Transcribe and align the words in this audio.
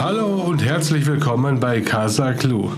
Hallo 0.00 0.42
und 0.42 0.62
herzlich 0.62 1.06
willkommen 1.06 1.60
bei 1.60 1.80
Casa 1.80 2.32
Clue. 2.32 2.70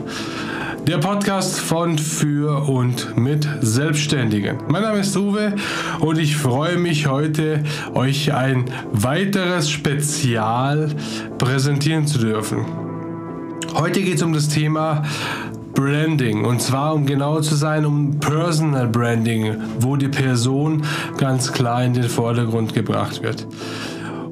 Der 0.86 0.98
Podcast 0.98 1.58
von, 1.58 1.98
für 1.98 2.68
und 2.68 3.16
mit 3.16 3.48
Selbstständigen. 3.62 4.58
Mein 4.68 4.82
Name 4.82 5.00
ist 5.00 5.16
Uwe 5.16 5.54
und 6.00 6.18
ich 6.18 6.36
freue 6.36 6.76
mich 6.76 7.08
heute, 7.08 7.64
euch 7.94 8.32
ein 8.32 8.66
weiteres 8.92 9.70
Spezial 9.70 10.90
präsentieren 11.38 12.06
zu 12.06 12.18
dürfen. 12.18 12.64
Heute 13.74 14.02
geht 14.02 14.16
es 14.16 14.22
um 14.22 14.32
das 14.32 14.48
Thema 14.48 15.02
Branding 15.74 16.44
und 16.44 16.62
zwar 16.62 16.94
um 16.94 17.06
genau 17.06 17.40
zu 17.40 17.54
sein 17.54 17.84
um 17.84 18.20
Personal 18.20 18.86
Branding, 18.86 19.56
wo 19.80 19.96
die 19.96 20.08
Person 20.08 20.82
ganz 21.18 21.52
klar 21.52 21.82
in 21.82 21.94
den 21.94 22.08
Vordergrund 22.08 22.72
gebracht 22.74 23.22
wird. 23.22 23.46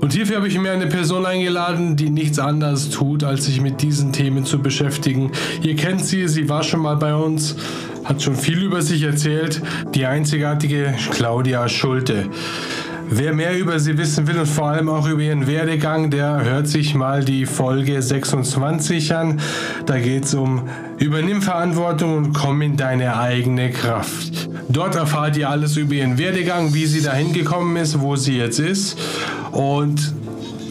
Und 0.04 0.12
hierfür 0.12 0.36
habe 0.36 0.48
ich 0.48 0.58
mir 0.58 0.70
eine 0.70 0.86
Person 0.86 1.24
eingeladen, 1.24 1.96
die 1.96 2.10
nichts 2.10 2.38
anderes 2.38 2.90
tut, 2.90 3.24
als 3.24 3.46
sich 3.46 3.62
mit 3.62 3.80
diesen 3.80 4.12
Themen 4.12 4.44
zu 4.44 4.58
beschäftigen. 4.58 5.32
Ihr 5.62 5.76
kennt 5.76 6.04
sie, 6.04 6.28
sie 6.28 6.46
war 6.50 6.62
schon 6.62 6.80
mal 6.80 6.96
bei 6.96 7.14
uns, 7.14 7.56
hat 8.04 8.22
schon 8.22 8.36
viel 8.36 8.62
über 8.62 8.82
sich 8.82 9.02
erzählt. 9.02 9.62
Die 9.94 10.04
einzigartige 10.04 10.94
Claudia 11.12 11.70
Schulte. 11.70 12.26
Wer 13.16 13.32
mehr 13.32 13.56
über 13.56 13.78
sie 13.78 13.96
wissen 13.96 14.26
will 14.26 14.40
und 14.40 14.48
vor 14.48 14.66
allem 14.70 14.88
auch 14.88 15.06
über 15.06 15.22
ihren 15.22 15.46
Werdegang, 15.46 16.10
der 16.10 16.42
hört 16.42 16.66
sich 16.66 16.96
mal 16.96 17.24
die 17.24 17.46
Folge 17.46 18.02
26 18.02 19.14
an. 19.14 19.40
Da 19.86 20.00
geht 20.00 20.24
es 20.24 20.34
um 20.34 20.68
Übernimm 20.98 21.40
Verantwortung 21.40 22.16
und 22.16 22.32
komm 22.32 22.60
in 22.60 22.76
deine 22.76 23.16
eigene 23.16 23.70
Kraft. 23.70 24.48
Dort 24.68 24.96
erfahrt 24.96 25.36
ihr 25.36 25.48
alles 25.48 25.76
über 25.76 25.94
ihren 25.94 26.18
Werdegang, 26.18 26.74
wie 26.74 26.86
sie 26.86 27.02
dahin 27.02 27.32
gekommen 27.32 27.76
ist, 27.76 28.00
wo 28.00 28.16
sie 28.16 28.36
jetzt 28.36 28.58
ist. 28.58 28.98
Und 29.52 30.12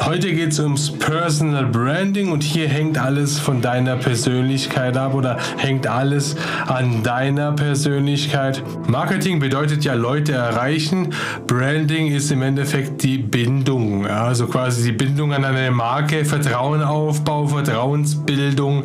Heute 0.06 0.34
geht 0.34 0.52
es 0.52 0.60
ums 0.60 0.92
Personal 0.92 1.66
Branding 1.66 2.34
und 2.34 2.44
hier 2.44 2.68
hängt 2.68 2.98
alles 2.98 3.40
von 3.40 3.62
deiner 3.62 3.96
Persönlichkeit 3.96 4.98
ab 4.98 5.14
oder 5.14 5.38
hängt 5.56 5.88
alles 5.88 6.36
an 6.68 7.04
deiner 7.04 7.54
Persönlichkeit. 7.54 8.62
Marketing 8.86 9.40
bedeutet 9.40 9.86
ja 9.86 9.94
Leute 9.94 10.34
erreichen. 10.34 11.14
Branding 11.48 12.08
ist 12.08 12.30
im 12.32 12.42
Endeffekt 12.42 13.02
die 13.04 13.18
Bindung, 13.18 14.06
also 14.06 14.48
quasi 14.48 14.84
die 14.84 14.92
Bindung 14.92 15.32
an 15.32 15.46
eine 15.46 15.72
Marke, 15.72 16.26
Vertrauenaufbau, 16.26 17.48
Vertrauensbildung, 17.48 18.84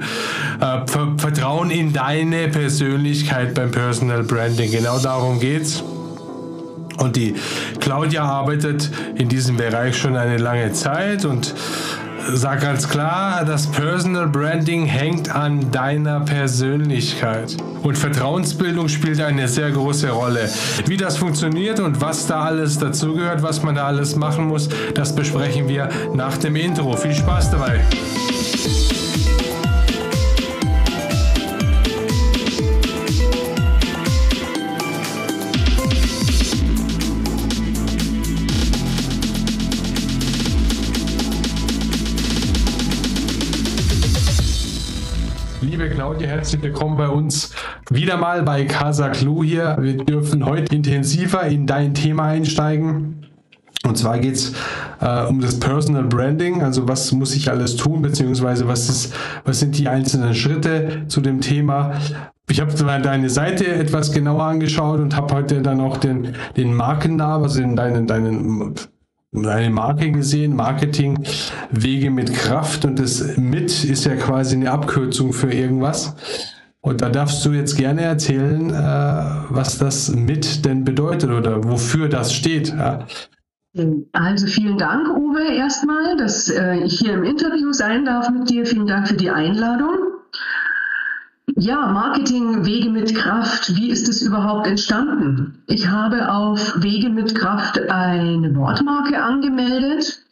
äh, 0.61 0.87
Vertrauen 0.87 1.73
in 1.73 1.93
deine 1.93 2.47
Persönlichkeit 2.47 3.55
beim 3.55 3.73
Personal 3.73 4.23
Branding. 4.23 4.71
Genau 4.71 5.01
darum 5.01 5.41
geht's. 5.41 5.83
Und 6.99 7.17
die 7.17 7.35
Claudia 7.81 8.25
arbeitet 8.25 8.91
in 9.15 9.29
diesem 9.29 9.57
Bereich 9.57 9.97
schon 9.97 10.17
eine 10.17 10.37
lange 10.37 10.73
Zeit 10.73 11.25
und 11.25 11.55
sagt 12.33 12.63
ganz 12.63 12.89
klar, 12.89 13.45
das 13.45 13.67
Personal 13.69 14.29
Branding 14.29 14.85
hängt 14.85 15.35
an 15.35 15.71
deiner 15.71 16.21
Persönlichkeit. 16.21 17.57
Und 17.83 17.97
Vertrauensbildung 17.97 18.89
spielt 18.89 19.21
eine 19.21 19.49
sehr 19.49 19.71
große 19.71 20.11
Rolle. 20.11 20.49
Wie 20.87 20.97
das 20.97 21.17
funktioniert 21.17 21.81
und 21.81 22.01
was 22.01 22.27
da 22.27 22.43
alles 22.43 22.79
dazugehört, 22.79 23.43
was 23.43 23.63
man 23.63 23.77
da 23.77 23.87
alles 23.87 24.17
machen 24.17 24.47
muss, 24.47 24.69
das 24.95 25.15
besprechen 25.15 25.69
wir 25.69 25.89
nach 26.15 26.37
dem 26.37 26.57
Intro. 26.57 26.97
Viel 26.97 27.15
Spaß 27.15 27.51
dabei! 27.53 27.81
Claudia, 46.09 46.29
herzlich 46.29 46.63
willkommen 46.63 46.97
bei 46.97 47.07
uns 47.07 47.53
wieder 47.91 48.17
mal 48.17 48.43
bei 48.43 48.65
Casa 48.65 49.11
Clue 49.11 49.45
hier. 49.45 49.77
Wir 49.79 49.99
dürfen 49.99 50.47
heute 50.47 50.75
intensiver 50.75 51.43
in 51.43 51.67
dein 51.67 51.93
Thema 51.93 52.29
einsteigen. 52.29 53.27
Und 53.85 53.99
zwar 53.99 54.19
geht 54.19 54.37
es 54.37 54.55
äh, 55.03 55.25
um 55.27 55.43
das 55.43 55.61
Personal 55.61 56.05
Branding, 56.05 56.63
also 56.63 56.89
was 56.89 57.13
muss 57.13 57.37
ich 57.37 57.51
alles 57.51 57.77
tun, 57.77 58.01
beziehungsweise 58.01 58.67
was, 58.67 58.89
ist, 58.89 59.15
was 59.45 59.61
sind 59.61 59.77
die 59.77 59.87
einzelnen 59.87 60.35
Schritte 60.35 61.03
zu 61.09 61.21
dem 61.21 61.43
Thema. 61.43 61.93
Ich 62.49 62.59
habe 62.59 62.73
deine 62.73 63.29
Seite 63.29 63.67
etwas 63.67 64.11
genauer 64.11 64.45
angeschaut 64.45 65.01
und 65.01 65.15
habe 65.15 65.35
heute 65.35 65.61
dann 65.61 65.79
auch 65.83 65.99
den, 65.99 66.35
den 66.57 66.73
Markennamen, 66.73 67.43
also 67.43 67.61
in 67.61 67.77
deinen, 67.77 68.07
deinen 68.07 68.75
eine 69.35 69.71
Marke 69.71 70.11
gesehen, 70.11 70.57
Marketing, 70.57 71.23
Wege 71.71 72.11
mit 72.11 72.33
Kraft 72.33 72.85
und 72.85 72.99
das 72.99 73.37
mit 73.37 73.85
ist 73.85 74.05
ja 74.05 74.17
quasi 74.17 74.57
eine 74.57 74.71
Abkürzung 74.71 75.33
für 75.33 75.53
irgendwas. 75.53 76.15
Und 76.81 77.03
da 77.03 77.11
darfst 77.11 77.45
du 77.45 77.53
jetzt 77.53 77.77
gerne 77.77 78.03
erzählen, 78.03 78.71
äh, 78.71 78.75
was 79.51 79.79
das 79.79 80.15
mit 80.15 80.65
denn 80.65 80.85
bedeutet 80.85 81.31
oder 81.31 81.63
wofür 81.65 82.09
das 82.09 82.33
steht. 82.33 82.69
Ja. 82.69 83.07
Also 84.13 84.47
vielen 84.47 84.79
Dank, 84.79 85.09
Uwe, 85.09 85.55
erstmal, 85.55 86.17
dass 86.17 86.49
äh, 86.49 86.79
ich 86.79 86.99
hier 86.99 87.15
im 87.15 87.25
Interview 87.25 87.73
sein 87.73 88.05
darf 88.05 88.31
mit 88.31 88.49
dir. 88.49 88.65
Vielen 88.65 88.87
Dank 88.87 89.09
für 89.09 89.17
die 89.17 89.31
Einladung. 89.31 90.08
Ja, 91.61 91.89
Marketing, 91.89 92.65
Wege 92.65 92.89
mit 92.89 93.17
Kraft, 93.17 93.75
wie 93.75 93.91
ist 93.91 94.09
es 94.09 94.23
überhaupt 94.23 94.69
entstanden? 94.69 95.61
Ich 95.67 95.89
habe 95.89 96.31
auf 96.31 96.81
Wege 96.81 97.11
mit 97.11 97.35
Kraft 97.35 97.81
eine 97.91 98.55
Wortmarke 98.55 99.21
angemeldet 99.21 100.23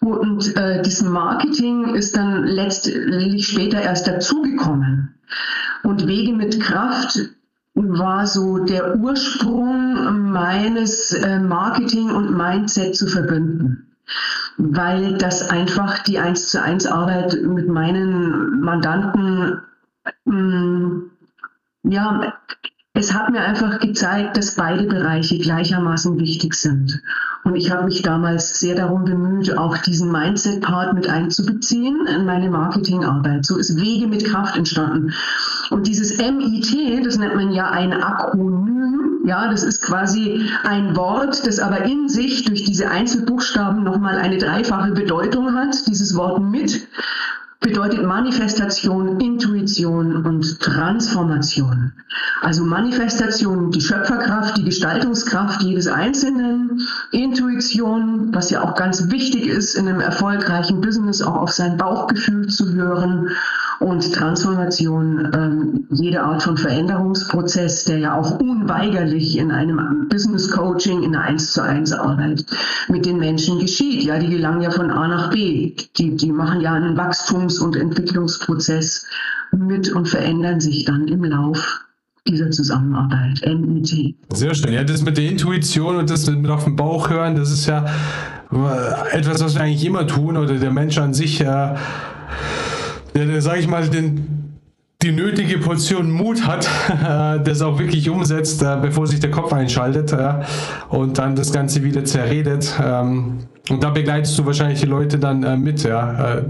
und 0.00 0.56
äh, 0.56 0.80
diesem 0.80 1.12
Marketing 1.12 1.94
ist 1.94 2.16
dann 2.16 2.44
letztlich 2.44 3.46
später 3.46 3.82
erst 3.82 4.06
dazugekommen. 4.06 5.14
Und 5.82 6.06
Wege 6.06 6.32
mit 6.32 6.58
Kraft 6.60 7.28
war 7.74 8.26
so 8.26 8.64
der 8.64 8.96
Ursprung 8.96 10.30
meines 10.30 11.12
äh, 11.12 11.40
Marketing 11.40 12.10
und 12.10 12.34
Mindset 12.34 12.96
zu 12.96 13.06
verbinden 13.06 13.86
weil 14.62 15.16
das 15.16 15.48
einfach 15.48 16.00
die 16.00 16.18
1 16.18 16.48
zu 16.48 16.60
1 16.60 16.84
Arbeit 16.84 17.40
mit 17.42 17.68
meinen 17.68 18.60
Mandanten 18.60 19.62
ja, 21.82 22.34
es 22.92 23.14
hat 23.14 23.30
mir 23.30 23.40
einfach 23.40 23.78
gezeigt, 23.78 24.36
dass 24.36 24.56
beide 24.56 24.84
Bereiche 24.84 25.38
gleichermaßen 25.38 26.18
wichtig 26.18 26.54
sind. 26.54 27.00
Und 27.44 27.54
ich 27.56 27.70
habe 27.70 27.84
mich 27.84 28.02
damals 28.02 28.58
sehr 28.60 28.74
darum 28.74 29.04
bemüht, 29.04 29.56
auch 29.56 29.78
diesen 29.78 30.12
Mindset-Part 30.12 30.92
mit 30.94 31.08
einzubeziehen 31.08 32.06
in 32.06 32.26
meine 32.26 32.50
Marketingarbeit. 32.50 33.46
So 33.46 33.56
ist 33.56 33.80
Wege 33.80 34.08
mit 34.08 34.24
Kraft 34.24 34.56
entstanden. 34.56 35.14
Und 35.70 35.86
dieses 35.86 36.18
MIT, 36.18 37.06
das 37.06 37.16
nennt 37.16 37.36
man 37.36 37.52
ja 37.52 37.70
ein 37.70 37.92
Akronym, 37.92 39.20
ja, 39.24 39.50
das 39.50 39.62
ist 39.62 39.82
quasi 39.82 40.50
ein 40.64 40.96
Wort, 40.96 41.46
das 41.46 41.60
aber 41.60 41.84
in 41.84 42.08
sich 42.08 42.44
durch 42.44 42.64
diese 42.64 42.90
Einzelbuchstaben 42.90 43.84
nochmal 43.84 44.16
eine 44.16 44.38
dreifache 44.38 44.92
Bedeutung 44.92 45.54
hat. 45.54 45.86
Dieses 45.86 46.16
Wort 46.16 46.42
mit 46.42 46.88
bedeutet 47.60 48.02
Manifestation, 48.02 49.20
Intuition 49.20 50.24
und 50.24 50.60
Transformation. 50.60 51.92
Also 52.40 52.64
Manifestation, 52.64 53.70
die 53.70 53.82
Schöpferkraft, 53.82 54.56
die 54.56 54.64
Gestaltungskraft 54.64 55.62
jedes 55.62 55.86
Einzelnen, 55.86 56.80
Intuition, 57.12 58.34
was 58.34 58.48
ja 58.48 58.62
auch 58.62 58.74
ganz 58.74 59.10
wichtig 59.10 59.46
ist 59.46 59.74
in 59.74 59.86
einem 59.86 60.00
erfolgreichen 60.00 60.80
Business, 60.80 61.20
auch 61.20 61.36
auf 61.36 61.52
sein 61.52 61.76
Bauchgefühl 61.76 62.48
zu 62.48 62.72
hören 62.72 63.28
und 63.80 64.12
Transformation, 64.12 65.30
ähm, 65.34 65.86
jede 65.90 66.22
Art 66.22 66.42
von 66.42 66.56
Veränderungsprozess, 66.56 67.84
der 67.86 67.98
ja 67.98 68.14
auch 68.14 68.38
unweigerlich 68.38 69.38
in 69.38 69.50
einem 69.50 70.06
Business 70.10 70.50
Coaching, 70.50 71.02
in 71.02 71.16
einer 71.16 71.24
1 71.24 71.54
zu 71.54 71.62
1 71.62 71.92
Arbeit 71.92 72.44
mit 72.88 73.06
den 73.06 73.18
Menschen 73.18 73.58
geschieht. 73.58 74.02
Ja, 74.02 74.18
die 74.18 74.28
gelangen 74.28 74.60
ja 74.60 74.70
von 74.70 74.90
A 74.90 75.08
nach 75.08 75.30
B. 75.30 75.74
Die, 75.96 76.14
die 76.14 76.30
machen 76.30 76.60
ja 76.60 76.74
einen 76.74 76.96
Wachstums- 76.98 77.58
und 77.58 77.74
Entwicklungsprozess 77.74 79.06
mit 79.52 79.90
und 79.90 80.06
verändern 80.06 80.60
sich 80.60 80.84
dann 80.84 81.08
im 81.08 81.24
Lauf 81.24 81.80
dieser 82.28 82.50
Zusammenarbeit. 82.50 83.40
NET. 83.46 84.14
Sehr 84.34 84.54
schön. 84.54 84.74
Ja, 84.74 84.84
das 84.84 85.02
mit 85.02 85.16
der 85.16 85.24
Intuition 85.24 85.96
und 85.96 86.10
das 86.10 86.30
mit 86.30 86.50
auf 86.50 86.64
den 86.64 86.76
Bauch 86.76 87.08
hören, 87.08 87.34
das 87.34 87.50
ist 87.50 87.64
ja 87.64 87.86
äh, 88.52 89.16
etwas, 89.16 89.42
was 89.42 89.54
wir 89.54 89.62
eigentlich 89.62 89.86
immer 89.86 90.06
tun 90.06 90.36
oder 90.36 90.58
der 90.58 90.70
Mensch 90.70 90.98
an 90.98 91.14
sich. 91.14 91.42
Der, 93.14 93.42
sage 93.42 93.60
ich 93.60 93.68
mal, 93.68 93.88
den, 93.88 94.58
die 95.02 95.12
nötige 95.12 95.58
Portion 95.58 96.10
Mut 96.10 96.46
hat, 96.46 96.68
das 97.46 97.62
auch 97.62 97.78
wirklich 97.78 98.08
umsetzt, 98.10 98.62
äh, 98.62 98.78
bevor 98.80 99.06
sich 99.06 99.20
der 99.20 99.30
Kopf 99.30 99.52
einschaltet 99.52 100.14
und 100.88 101.18
dann 101.18 101.36
das 101.36 101.52
Ganze 101.52 101.82
wieder 101.82 102.04
zerredet. 102.04 102.72
Ähm, 102.82 103.38
und 103.70 103.82
da 103.82 103.90
begleitest 103.90 104.38
du 104.38 104.46
wahrscheinlich 104.46 104.80
die 104.80 104.86
Leute 104.86 105.18
dann 105.18 105.42
äh, 105.42 105.56
mit, 105.56 105.82
ja, 105.84 106.36
äh, 106.36 106.44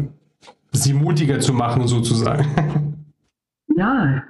sie 0.73 0.95
mutiger 0.95 1.41
zu 1.41 1.53
machen 1.53 1.87
sozusagen. 1.87 2.47
Ja, 3.77 4.25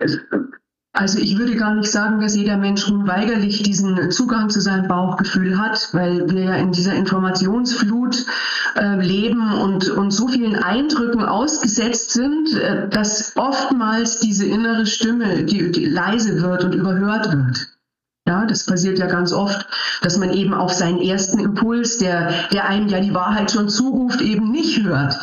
also 0.93 1.19
ich 1.19 1.37
würde 1.39 1.57
gar 1.57 1.75
nicht 1.75 1.91
sagen, 1.91 2.21
dass 2.21 2.37
jeder 2.37 2.57
Mensch 2.57 2.89
unweigerlich 2.89 3.63
diesen 3.65 4.11
Zugang 4.13 4.49
zu 4.49 4.61
seinem 4.61 4.87
Bauchgefühl 4.87 5.59
hat, 5.59 5.89
weil 5.93 6.29
wir 6.31 6.43
ja 6.45 6.55
in 6.57 6.71
dieser 6.71 6.95
Informationsflut 6.95 8.27
äh, 8.77 9.01
leben 9.01 9.53
und, 9.55 9.89
und 9.91 10.11
so 10.11 10.29
vielen 10.29 10.57
Eindrücken 10.57 11.25
ausgesetzt 11.25 12.13
sind, 12.13 12.55
äh, 12.55 12.89
dass 12.89 13.33
oftmals 13.37 14.21
diese 14.21 14.47
innere 14.47 14.87
Stimme, 14.87 15.45
die, 15.45 15.71
die 15.71 15.87
leise 15.87 16.43
wird 16.43 16.65
und 16.65 16.75
überhört 16.75 17.33
wird. 17.33 17.69
Ja, 18.27 18.45
das 18.47 18.65
passiert 18.65 18.99
ja 18.99 19.07
ganz 19.07 19.33
oft, 19.33 19.67
dass 20.03 20.17
man 20.19 20.33
eben 20.33 20.55
auf 20.55 20.73
seinen 20.73 21.01
ersten 21.01 21.41
Impuls, 21.41 21.99
der, 21.99 22.49
der 22.53 22.69
einem 22.69 22.89
ja 22.89 23.01
die 23.01 23.15
Wahrheit 23.15 23.51
schon 23.51 23.69
zuruft, 23.69 24.21
eben 24.21 24.51
nicht 24.51 24.83
hört. 24.85 25.19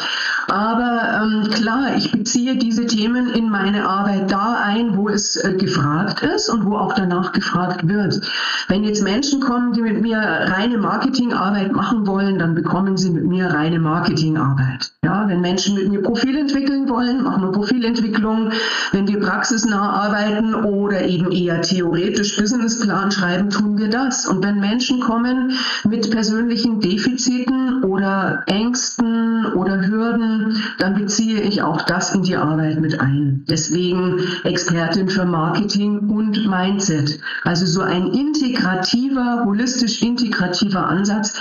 Aber 0.50 1.22
ähm, 1.22 1.50
klar, 1.52 1.96
ich 1.98 2.12
beziehe 2.12 2.56
diese 2.56 2.86
Themen 2.86 3.30
in 3.32 3.50
meine 3.50 3.88
Arbeit 3.88 4.32
da 4.32 4.58
ein, 4.64 4.96
wo 4.96 5.10
es 5.10 5.36
äh, 5.36 5.54
gefragt 5.54 6.24
ist 6.24 6.50
und 6.50 6.66
wo 6.66 6.78
auch 6.78 6.94
danach 6.94 7.34
gefragt 7.34 7.88
wird. 7.88 8.22
Wenn 8.70 8.86
jetzt 8.86 9.04
Menschen 9.04 9.42
kommen, 9.42 9.74
die 9.74 9.82
mit 9.82 10.02
mir 10.02 10.18
reine 10.18 10.78
Marketingarbeit 10.78 11.74
machen 11.74 12.08
wollen, 12.08 12.40
dann 12.40 12.56
bekommen 12.56 12.96
sie 12.96 13.10
mit 13.10 13.26
mir 13.26 13.48
reine 13.48 13.80
Marketingarbeit. 13.80 14.94
Ja, 15.04 15.28
wenn 15.28 15.42
Menschen 15.42 15.76
mit 15.76 15.90
mir 15.90 16.02
Profil 16.02 16.38
entwickeln 16.38 16.88
wollen, 16.90 17.24
machen 17.24 17.44
wir 17.44 17.52
Profilentwicklung. 17.52 18.52
Wenn 18.92 19.08
wir 19.08 19.20
praxisnah 19.20 19.90
arbeiten 19.90 20.54
oder 20.54 21.06
eben 21.06 21.32
eher 21.32 21.62
theoretisch 21.62 22.38
Businessplan 22.38 23.12
schreiben, 23.12 23.50
tun 23.50 23.78
wir 23.78 23.90
das. 23.90 24.28
Und 24.28 24.44
wenn 24.44 24.60
Menschen 24.60 25.02
kommen 25.02 25.54
mit 25.86 26.10
persönlichen 26.12 26.80
Defiziten 26.80 27.84
oder 27.84 28.44
Ängsten 28.48 29.46
oder 29.54 29.86
Hürden, 29.86 30.37
dann 30.80 30.96
beziehe 30.96 31.42
ich 31.42 31.62
auch 31.62 31.82
das 31.84 32.14
in 32.14 32.24
die 32.24 32.36
Arbeit 32.36 32.80
mit 32.80 33.00
ein. 33.00 33.46
Deswegen 33.50 34.20
Expertin 34.44 35.10
für 35.10 35.26
Marketing 35.26 36.10
und 36.10 36.48
Mindset. 36.48 37.20
Also 37.44 37.66
so 37.66 37.82
ein 37.82 38.08
integrativer, 38.08 39.44
holistisch 39.46 40.02
integrativer 40.02 40.88
Ansatz 40.88 41.40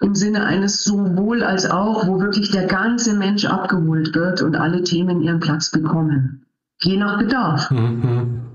im 0.00 0.14
Sinne 0.14 0.44
eines 0.44 0.84
sowohl 0.84 1.42
als 1.42 1.70
auch, 1.70 2.06
wo 2.06 2.20
wirklich 2.20 2.50
der 2.50 2.66
ganze 2.66 3.14
Mensch 3.14 3.44
abgeholt 3.44 4.14
wird 4.14 4.42
und 4.42 4.56
alle 4.56 4.82
Themen 4.82 5.22
ihren 5.22 5.40
Platz 5.40 5.70
bekommen. 5.70 6.46
Je 6.82 6.96
nach 6.96 7.18
Bedarf. 7.18 7.70
Mhm. 7.70 8.45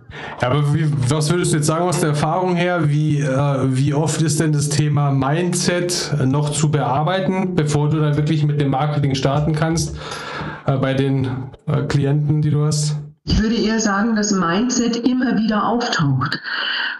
Ja, 0.41 0.49
aber 0.49 0.73
wie, 0.73 0.91
was 1.09 1.29
würdest 1.29 1.53
du 1.53 1.57
jetzt 1.57 1.67
sagen 1.67 1.85
aus 1.85 1.99
der 1.99 2.09
Erfahrung 2.09 2.55
her? 2.55 2.89
Wie, 2.89 3.19
äh, 3.19 3.57
wie 3.65 3.93
oft 3.93 4.21
ist 4.21 4.39
denn 4.39 4.51
das 4.51 4.69
Thema 4.69 5.11
Mindset 5.11 6.15
noch 6.25 6.51
zu 6.51 6.71
bearbeiten, 6.71 7.55
bevor 7.55 7.89
du 7.89 7.99
dann 7.99 8.17
wirklich 8.17 8.43
mit 8.45 8.59
dem 8.59 8.71
Marketing 8.71 9.15
starten 9.15 9.53
kannst 9.53 9.97
äh, 10.65 10.77
bei 10.77 10.93
den 10.93 11.27
äh, 11.67 11.83
Klienten, 11.83 12.41
die 12.41 12.49
du 12.49 12.65
hast? 12.65 12.95
Ich 13.23 13.39
würde 13.39 13.55
eher 13.55 13.79
sagen, 13.79 14.15
dass 14.15 14.31
Mindset 14.31 14.97
immer 15.07 15.37
wieder 15.37 15.67
auftaucht. 15.67 16.41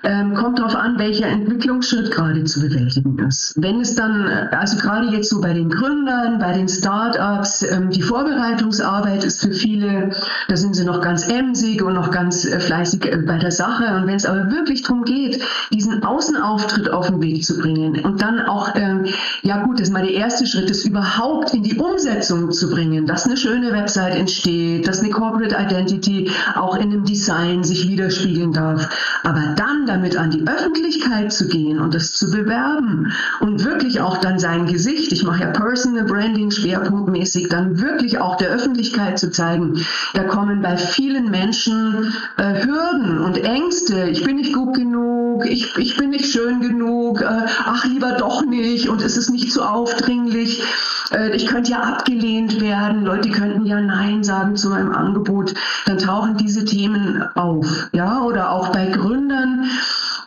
Ähm, 0.03 0.33
kommt 0.33 0.57
darauf 0.57 0.75
an, 0.75 0.98
welcher 0.98 1.27
Entwicklungsschritt 1.27 2.12
gerade 2.12 2.44
zu 2.45 2.62
bewältigen 2.62 3.19
ist. 3.19 3.53
Wenn 3.57 3.81
es 3.81 3.94
dann, 3.94 4.25
also 4.51 4.77
gerade 4.77 5.07
jetzt 5.15 5.30
so 5.30 5.39
bei 5.39 5.53
den 5.53 5.69
Gründern, 5.69 6.39
bei 6.39 6.53
den 6.53 6.68
Startups, 6.68 7.62
ähm, 7.62 7.92
die 7.92 8.01
Vorbereitungsarbeit 8.01 9.24
ist 9.24 9.42
für 9.42 9.51
viele, 9.51 10.09
da 10.48 10.57
sind 10.57 10.75
sie 10.75 10.86
noch 10.86 11.01
ganz 11.01 11.27
emsig 11.27 11.83
und 11.83 11.94
noch 11.94 12.09
ganz 12.09 12.45
äh, 12.45 12.59
fleißig 12.59 13.06
äh, 13.06 13.18
bei 13.18 13.38
der 13.38 13.51
Sache. 13.51 13.95
Und 13.95 14.07
wenn 14.07 14.15
es 14.15 14.25
aber 14.25 14.50
wirklich 14.50 14.81
darum 14.81 15.03
geht, 15.03 15.44
diesen 15.71 16.03
Außenauftritt 16.03 16.89
auf 16.89 17.07
den 17.07 17.21
Weg 17.21 17.45
zu 17.45 17.59
bringen 17.59 18.03
und 18.03 18.24
dann 18.24 18.42
auch, 18.42 18.69
ähm, 18.75 19.06
ja 19.44 19.63
gut, 19.63 19.80
das 19.80 19.89
ist 19.89 19.94
mal 19.94 20.01
der 20.01 20.13
erste 20.13 20.48
Schritt, 20.48 20.69
das 20.71 20.83
überhaupt 20.83 21.53
in 21.53 21.62
die 21.62 21.77
Umsetzung 21.77 22.51
zu 22.51 22.71
bringen, 22.71 23.06
dass 23.06 23.25
eine 23.25 23.38
schöne 23.38 23.71
Website 23.71 24.15
entsteht, 24.15 24.88
dass 24.88 25.01
eine 25.01 25.12
Corporate 25.12 25.56
Identity 25.56 26.31
auch 26.56 26.75
in 26.77 26.89
dem 26.89 27.03
Design 27.06 27.63
sich 27.63 27.88
widerspiegeln 27.88 28.51
darf. 28.51 28.89
Aber 29.24 29.53
dann 29.56 29.90
damit 29.91 30.15
an 30.15 30.31
die 30.31 30.47
Öffentlichkeit 30.47 31.33
zu 31.33 31.47
gehen 31.49 31.79
und 31.79 31.93
das 31.93 32.13
zu 32.13 32.31
bewerben 32.31 33.11
und 33.41 33.65
wirklich 33.65 33.99
auch 33.99 34.17
dann 34.19 34.39
sein 34.39 34.65
Gesicht, 34.65 35.11
ich 35.11 35.23
mache 35.23 35.41
ja 35.41 35.51
Personal 35.51 36.05
Branding 36.05 36.49
schwerpunktmäßig, 36.49 37.49
dann 37.49 37.81
wirklich 37.81 38.17
auch 38.17 38.38
der 38.38 38.49
Öffentlichkeit 38.51 39.19
zu 39.19 39.31
zeigen, 39.31 39.85
da 40.13 40.23
kommen 40.23 40.61
bei 40.61 40.77
vielen 40.77 41.29
Menschen 41.29 42.13
äh, 42.38 42.63
Hürden 42.65 43.19
und 43.19 43.38
Ängste. 43.38 44.07
Ich 44.09 44.23
bin 44.23 44.38
nicht 44.38 44.53
gut 44.53 44.75
genug, 44.75 45.45
ich, 45.45 45.75
ich 45.77 45.97
bin 45.97 46.11
nicht 46.11 46.31
schön 46.31 46.61
genug, 46.61 47.21
äh, 47.21 47.25
ach 47.65 47.83
lieber 47.85 48.13
doch 48.13 48.45
nicht 48.45 48.88
und 48.88 49.01
es 49.01 49.17
ist 49.17 49.29
nicht 49.29 49.51
so 49.51 49.61
aufdringlich. 49.61 50.63
Äh, 51.11 51.35
ich 51.35 51.47
könnte 51.47 51.71
ja 51.71 51.79
abgelehnt 51.79 52.61
werden, 52.61 53.03
Leute 53.03 53.29
könnten 53.29 53.65
ja 53.65 53.81
Nein 53.81 54.23
sagen 54.23 54.55
zu 54.55 54.69
meinem 54.69 54.93
Angebot. 54.93 55.53
Dann 55.85 55.97
tauchen 55.97 56.38
diese 56.38 56.65
Themen 56.65 57.23
auf. 57.35 57.89
Ja, 57.91 58.21
oder 58.21 58.51
auch 58.51 58.69
bei 58.69 58.88
Gründern, 58.88 59.65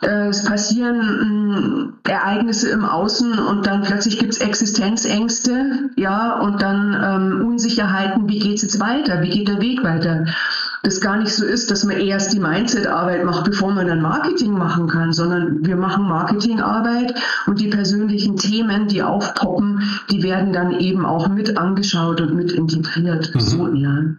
es 0.01 0.43
passieren 0.43 1.93
mm, 2.03 2.09
Ereignisse 2.09 2.69
im 2.69 2.85
Außen 2.85 3.39
und 3.39 3.65
dann 3.65 3.83
plötzlich 3.83 4.19
gibt 4.19 4.33
es 4.33 4.39
Existenzängste, 4.39 5.89
ja, 5.95 6.39
und 6.39 6.61
dann 6.61 6.95
ähm, 7.03 7.47
Unsicherheiten, 7.47 8.27
wie 8.27 8.39
geht 8.39 8.57
es 8.57 8.61
jetzt 8.63 8.79
weiter, 8.79 9.21
wie 9.21 9.29
geht 9.29 9.47
der 9.47 9.61
Weg 9.61 9.83
weiter. 9.83 10.25
Das 10.83 11.01
gar 11.01 11.17
nicht 11.17 11.33
so 11.33 11.43
ist, 11.45 11.71
dass 11.71 11.83
man 11.83 11.97
erst 11.97 12.33
die 12.33 12.39
Mindset-Arbeit 12.39 13.25
macht, 13.25 13.45
bevor 13.45 13.71
man 13.71 13.87
dann 13.87 14.01
Marketing 14.01 14.51
machen 14.51 14.87
kann, 14.87 15.13
sondern 15.13 15.65
wir 15.65 15.75
machen 15.75 16.07
Marketingarbeit 16.07 17.15
und 17.47 17.59
die 17.59 17.69
persönlichen 17.69 18.37
Themen, 18.37 18.87
die 18.87 19.01
aufpoppen, 19.01 19.81
die 20.11 20.21
werden 20.21 20.53
dann 20.53 20.79
eben 20.79 21.03
auch 21.05 21.27
mit 21.27 21.57
angeschaut 21.57 22.21
und 22.21 22.35
mit 22.35 22.51
integriert. 22.51 23.33
Mhm. 23.33 23.39
So 23.39 23.67
eher. 23.67 24.15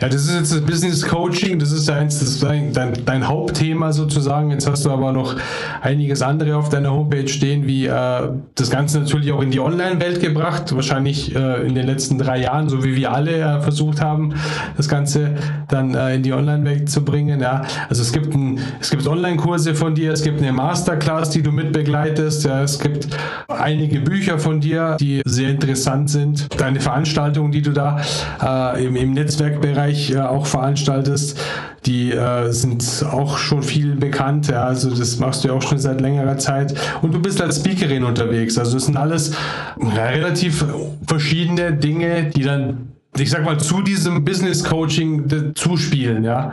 Ja, 0.00 0.08
das 0.08 0.24
ist 0.26 0.34
jetzt 0.34 0.52
das 0.52 0.60
Business 0.60 1.06
Coaching, 1.06 1.58
das 1.58 1.72
ist, 1.72 1.88
dein, 1.88 2.72
dein, 2.72 2.92
dein, 3.04 3.28
Hauptthema 3.28 3.92
sozusagen. 3.92 4.50
Jetzt 4.50 4.68
hast 4.68 4.84
du 4.84 4.90
aber 4.90 5.12
noch 5.12 5.36
einiges 5.82 6.22
andere 6.22 6.56
auf 6.56 6.68
deiner 6.68 6.92
Homepage 6.92 7.28
stehen, 7.28 7.66
wie 7.66 7.86
äh, 7.86 8.28
das 8.54 8.70
Ganze 8.70 9.00
natürlich 9.00 9.32
auch 9.32 9.42
in 9.42 9.50
die 9.50 9.60
Online-Welt 9.60 10.20
gebracht, 10.20 10.74
wahrscheinlich 10.74 11.34
äh, 11.34 11.66
in 11.66 11.74
den 11.74 11.86
letzten 11.86 12.18
drei 12.18 12.40
Jahren, 12.40 12.68
so 12.68 12.84
wie 12.84 12.96
wir 12.96 13.12
alle 13.12 13.38
äh, 13.38 13.60
versucht 13.60 14.00
haben, 14.00 14.34
das 14.76 14.88
Ganze 14.88 15.34
dann 15.68 15.94
äh, 15.94 16.14
in 16.14 16.22
die 16.22 16.32
Online-Welt 16.32 16.88
zu 16.88 17.04
bringen. 17.04 17.40
Ja. 17.40 17.62
Also 17.88 18.02
es 18.02 18.12
gibt, 18.12 18.34
es 18.80 18.90
gibt 18.90 19.06
Online-Kurse 19.06 19.74
von 19.74 19.94
dir, 19.94 20.12
es 20.12 20.22
gibt 20.22 20.40
eine 20.40 20.52
Masterclass, 20.52 21.30
die 21.30 21.42
du 21.42 21.52
mitbegleitest, 21.52 22.44
ja. 22.44 22.62
es 22.62 22.78
gibt 22.78 23.08
einige 23.48 24.00
Bücher 24.00 24.38
von 24.38 24.60
dir, 24.60 24.96
die 25.00 25.22
sehr 25.24 25.50
interessant 25.50 26.10
sind, 26.10 26.60
deine 26.60 26.80
Veranstaltungen, 26.80 27.52
die 27.52 27.62
du 27.62 27.72
da 27.72 28.00
äh, 28.42 28.86
im, 28.86 28.96
im 28.96 29.12
Netzwerk 29.12 29.60
Bereich 29.72 30.10
äh, 30.10 30.20
auch 30.20 30.46
veranstaltest, 30.46 31.38
die 31.86 32.12
äh, 32.12 32.50
sind 32.50 33.04
auch 33.10 33.38
schon 33.38 33.62
viel 33.62 33.96
bekannt. 33.96 34.48
Ja, 34.48 34.64
also 34.64 34.90
das 34.90 35.18
machst 35.18 35.44
du 35.44 35.48
ja 35.48 35.54
auch 35.54 35.62
schon 35.62 35.78
seit 35.78 36.00
längerer 36.00 36.38
Zeit. 36.38 36.74
Und 37.02 37.14
du 37.14 37.20
bist 37.20 37.40
als 37.40 37.56
Speakerin 37.56 38.04
unterwegs. 38.04 38.58
Also 38.58 38.74
das 38.74 38.86
sind 38.86 38.96
alles 38.96 39.32
relativ 39.78 40.64
verschiedene 41.06 41.72
Dinge, 41.72 42.30
die 42.34 42.42
dann, 42.42 42.92
ich 43.16 43.30
sag 43.30 43.44
mal, 43.44 43.58
zu 43.58 43.82
diesem 43.82 44.24
Business 44.24 44.64
Coaching 44.64 45.54
zuspielen, 45.54 46.24
ja. 46.24 46.52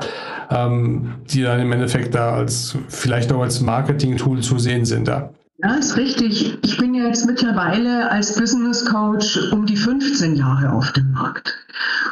Ähm, 0.52 1.16
die 1.32 1.42
dann 1.42 1.60
im 1.60 1.72
Endeffekt 1.72 2.14
da 2.14 2.36
als 2.36 2.78
vielleicht 2.88 3.34
auch 3.34 3.42
als 3.42 3.62
Marketing-Tool 3.62 4.42
zu 4.42 4.60
sehen 4.60 4.86
sind. 4.86 5.08
Ja. 5.08 5.32
Ja, 5.64 5.76
ist 5.76 5.98
richtig. 5.98 6.58
Ich 6.64 6.78
bin 6.78 6.94
jetzt 6.94 7.26
mittlerweile 7.26 8.12
als 8.12 8.36
Business 8.36 8.86
Coach 8.86 9.52
um 9.52 9.66
die 9.66 9.78
15 9.78 10.36
Jahre 10.36 10.72
auf 10.72 10.92
dem 10.92 11.12
Markt. 11.14 11.65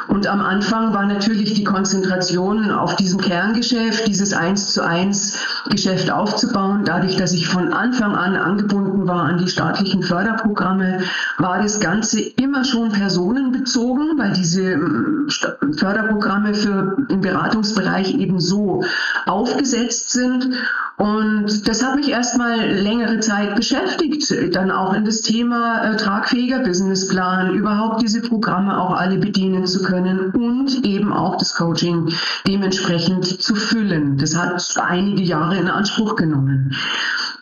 Und 0.08 0.26
am 0.26 0.40
Anfang 0.40 0.92
war 0.92 1.06
natürlich 1.06 1.54
die 1.54 1.64
Konzentration 1.64 2.70
auf 2.70 2.96
diesem 2.96 3.20
Kerngeschäft, 3.20 4.06
dieses 4.06 4.32
1 4.32 4.72
zu 4.72 4.84
1 4.84 5.38
Geschäft 5.70 6.10
aufzubauen. 6.10 6.82
Dadurch, 6.84 7.16
dass 7.16 7.32
ich 7.32 7.48
von 7.48 7.72
Anfang 7.72 8.14
an 8.14 8.36
angebunden 8.36 9.06
war 9.06 9.24
an 9.24 9.38
die 9.38 9.48
staatlichen 9.48 10.02
Förderprogramme, 10.02 11.00
war 11.38 11.62
das 11.62 11.80
Ganze 11.80 12.20
immer 12.20 12.64
schon 12.64 12.92
personenbezogen, 12.92 14.18
weil 14.18 14.32
diese 14.32 14.72
ähm, 14.72 15.28
Förderprogramme 15.76 16.54
für 16.54 16.96
im 17.08 17.20
Beratungsbereich 17.20 18.14
eben 18.14 18.40
so 18.40 18.84
aufgesetzt 19.26 20.10
sind. 20.10 20.50
Und 20.96 21.66
das 21.66 21.84
hat 21.84 21.96
mich 21.96 22.10
erstmal 22.10 22.70
längere 22.70 23.18
Zeit 23.18 23.56
beschäftigt, 23.56 24.32
dann 24.54 24.70
auch 24.70 24.94
in 24.94 25.04
das 25.04 25.22
Thema 25.22 25.82
äh, 25.82 25.96
tragfähiger 25.96 26.60
Businessplan, 26.60 27.54
überhaupt 27.54 28.00
diese 28.00 28.20
Programme 28.20 28.78
auch 28.78 28.94
alle 28.94 29.18
bedienen 29.18 29.53
zu 29.62 29.82
können 29.82 30.30
und 30.30 30.84
eben 30.84 31.12
auch 31.12 31.36
das 31.36 31.54
Coaching 31.54 32.12
dementsprechend 32.46 33.24
zu 33.42 33.54
füllen. 33.54 34.18
Das 34.18 34.36
hat 34.36 34.62
einige 34.76 35.22
Jahre 35.22 35.56
in 35.56 35.68
Anspruch 35.68 36.16
genommen. 36.16 36.74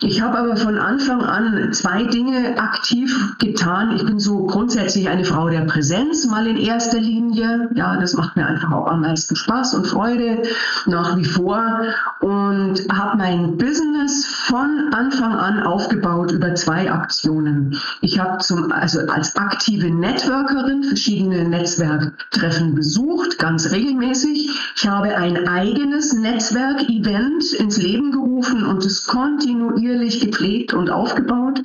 Ich 0.05 0.21
habe 0.21 0.37
aber 0.37 0.57
von 0.57 0.79
Anfang 0.79 1.23
an 1.23 1.73
zwei 1.73 2.03
Dinge 2.03 2.59
aktiv 2.59 3.37
getan. 3.39 3.95
Ich 3.95 4.05
bin 4.05 4.19
so 4.19 4.47
grundsätzlich 4.47 5.09
eine 5.09 5.25
Frau 5.25 5.49
der 5.49 5.61
Präsenz, 5.61 6.27
mal 6.27 6.47
in 6.49 6.57
erster 6.57 6.99
Linie. 6.99 7.71
Ja, 7.75 7.97
das 8.01 8.15
macht 8.15 8.37
mir 8.37 8.45
einfach 8.45 8.73
auch 8.73 8.89
am 8.89 9.03
meisten 9.03 9.37
Spaß 9.37 9.75
und 9.75 9.87
Freude 9.87 10.43
nach 10.87 11.17
wie 11.17 11.25
vor 11.25 11.83
und 12.19 12.81
habe 12.93 13.17
mein 13.17 13.57
Business 13.59 14.27
von 14.27 14.93
Anfang 14.93 15.35
an 15.35 15.63
aufgebaut 15.63 16.33
über 16.33 16.55
zwei 16.57 16.91
Aktionen. 16.91 17.79
Ich 18.01 18.19
habe 18.19 18.39
zum 18.39 18.73
also 18.73 19.01
als 19.07 19.37
aktive 19.37 19.89
Networkerin 19.89 20.83
verschiedene 20.83 21.49
Netzwerktreffen 21.49 22.75
besucht, 22.75 23.39
ganz 23.39 23.71
regelmäßig. 23.71 24.51
Ich 24.75 24.89
habe 24.89 25.17
ein 25.17 25.47
eigenes 25.47 26.13
Netzwerkevent 26.13 27.53
ins 27.53 27.77
Leben 27.77 28.11
gerufen 28.11 28.65
und 28.65 28.85
es 28.85 29.07
kontinuierlich 29.07 29.92
kontinuierlich 29.93 30.21
gepflegt 30.21 30.75
und 30.75 30.91
aufgebaut. 30.91 31.63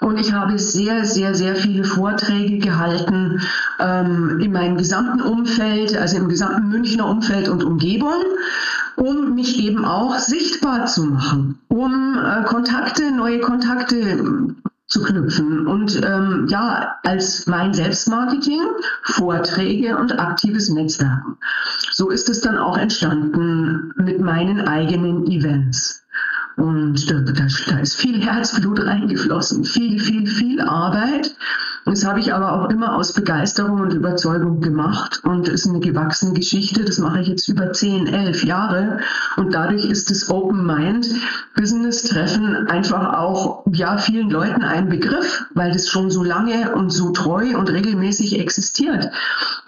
Und 0.00 0.18
ich 0.18 0.32
habe 0.32 0.58
sehr, 0.58 1.04
sehr, 1.04 1.34
sehr 1.34 1.56
viele 1.56 1.84
Vorträge 1.84 2.58
gehalten 2.58 3.40
ähm, 3.78 4.40
in 4.40 4.52
meinem 4.52 4.76
gesamten 4.76 5.20
Umfeld, 5.20 5.96
also 5.96 6.16
im 6.16 6.28
gesamten 6.28 6.68
Münchner 6.68 7.08
Umfeld 7.08 7.48
und 7.48 7.62
Umgebung, 7.62 8.22
um 8.96 9.34
mich 9.34 9.62
eben 9.62 9.84
auch 9.84 10.18
sichtbar 10.18 10.86
zu 10.86 11.04
machen, 11.04 11.58
um 11.68 12.18
äh, 12.18 12.44
Kontakte, 12.44 13.12
neue 13.12 13.40
Kontakte 13.40 14.54
zu 14.86 15.02
knüpfen 15.02 15.68
und 15.68 16.00
ähm, 16.04 16.46
ja, 16.48 16.96
als 17.04 17.46
mein 17.46 17.72
Selbstmarketing, 17.72 18.60
Vorträge 19.02 19.96
und 19.96 20.18
aktives 20.18 20.68
Netzwerken. 20.68 21.36
So 21.92 22.10
ist 22.10 22.28
es 22.28 22.40
dann 22.40 22.58
auch 22.58 22.76
entstanden 22.76 23.92
mit 23.96 24.18
meinen 24.18 24.66
eigenen 24.66 25.26
Events. 25.30 26.00
Und 26.56 27.10
da, 27.10 27.20
da, 27.20 27.46
da 27.68 27.78
ist 27.78 27.96
viel 27.96 28.20
Herzblut 28.20 28.84
reingeflossen, 28.84 29.64
viel, 29.64 29.98
viel, 29.98 30.26
viel 30.26 30.60
Arbeit. 30.60 31.34
Das 31.86 32.04
habe 32.04 32.20
ich 32.20 32.32
aber 32.32 32.52
auch 32.52 32.70
immer 32.70 32.94
aus 32.94 33.14
Begeisterung 33.14 33.80
und 33.80 33.94
Überzeugung 33.94 34.60
gemacht 34.60 35.20
und 35.24 35.48
ist 35.48 35.66
eine 35.66 35.80
gewachsene 35.80 36.34
Geschichte. 36.34 36.84
Das 36.84 36.98
mache 36.98 37.20
ich 37.20 37.28
jetzt 37.28 37.48
über 37.48 37.72
10, 37.72 38.06
11 38.06 38.44
Jahre 38.44 39.00
und 39.36 39.54
dadurch 39.54 39.86
ist 39.86 40.10
das 40.10 40.28
Open 40.28 40.66
Mind 40.66 41.08
Business 41.56 42.04
Treffen 42.04 42.68
einfach 42.68 43.14
auch 43.14 43.64
ja 43.72 43.98
vielen 43.98 44.30
Leuten 44.30 44.62
ein 44.62 44.88
Begriff, 44.88 45.44
weil 45.54 45.72
das 45.72 45.88
schon 45.88 46.10
so 46.10 46.22
lange 46.22 46.74
und 46.74 46.90
so 46.90 47.10
treu 47.10 47.56
und 47.56 47.70
regelmäßig 47.70 48.38
existiert. 48.38 49.10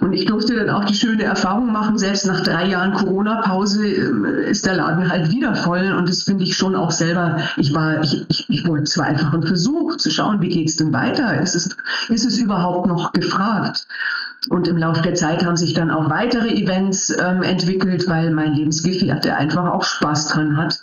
Und 0.01 0.13
ich 0.13 0.27
durfte 0.27 0.55
dann 0.55 0.71
auch 0.71 0.85
die 0.85 0.95
schöne 0.95 1.25
Erfahrung 1.25 1.73
machen, 1.73 1.99
selbst 1.99 2.27
nach 2.27 2.43
drei 2.43 2.69
Jahren 2.69 2.93
Corona-Pause 2.95 3.87
äh, 3.87 4.51
ist 4.51 4.67
der 4.67 4.77
Laden 4.77 5.11
halt 5.11 5.31
wieder 5.31 5.55
voll 5.55 5.93
und 5.93 6.09
das 6.09 6.23
finde 6.23 6.45
ich 6.45 6.57
schon 6.57 6.72
auch 6.75 6.91
selber, 6.91 7.39
ich 7.57 7.75
war, 7.75 8.03
ich, 8.03 8.25
ich, 8.29 8.51
ich 8.51 8.67
wollte 8.67 8.85
zwar 8.85 9.07
einfach 9.07 9.33
einen 9.33 9.47
Versuch 9.47 9.97
zu 9.97 10.11
schauen, 10.11 10.41
wie 10.41 10.49
geht 10.49 10.69
es 10.69 10.77
denn 10.77 10.93
weiter? 10.93 11.41
Ist 11.41 11.55
es, 11.55 11.77
ist 12.09 12.27
es 12.27 12.39
überhaupt 12.39 12.87
noch 12.87 13.13
gefragt? 13.13 13.87
Und 14.49 14.67
im 14.67 14.77
Laufe 14.77 15.03
der 15.03 15.15
Zeit 15.15 15.45
haben 15.45 15.57
sich 15.57 15.75
dann 15.75 15.91
auch 15.91 16.11
weitere 16.11 16.49
Events 16.49 17.11
ähm, 17.11 17.43
entwickelt, 17.43 18.09
weil 18.09 18.33
mein 18.33 18.55
Lebensgefährte 18.55 19.37
einfach 19.37 19.71
auch 19.71 19.85
Spaß 19.85 20.29
dran 20.29 20.57
hat, 20.57 20.81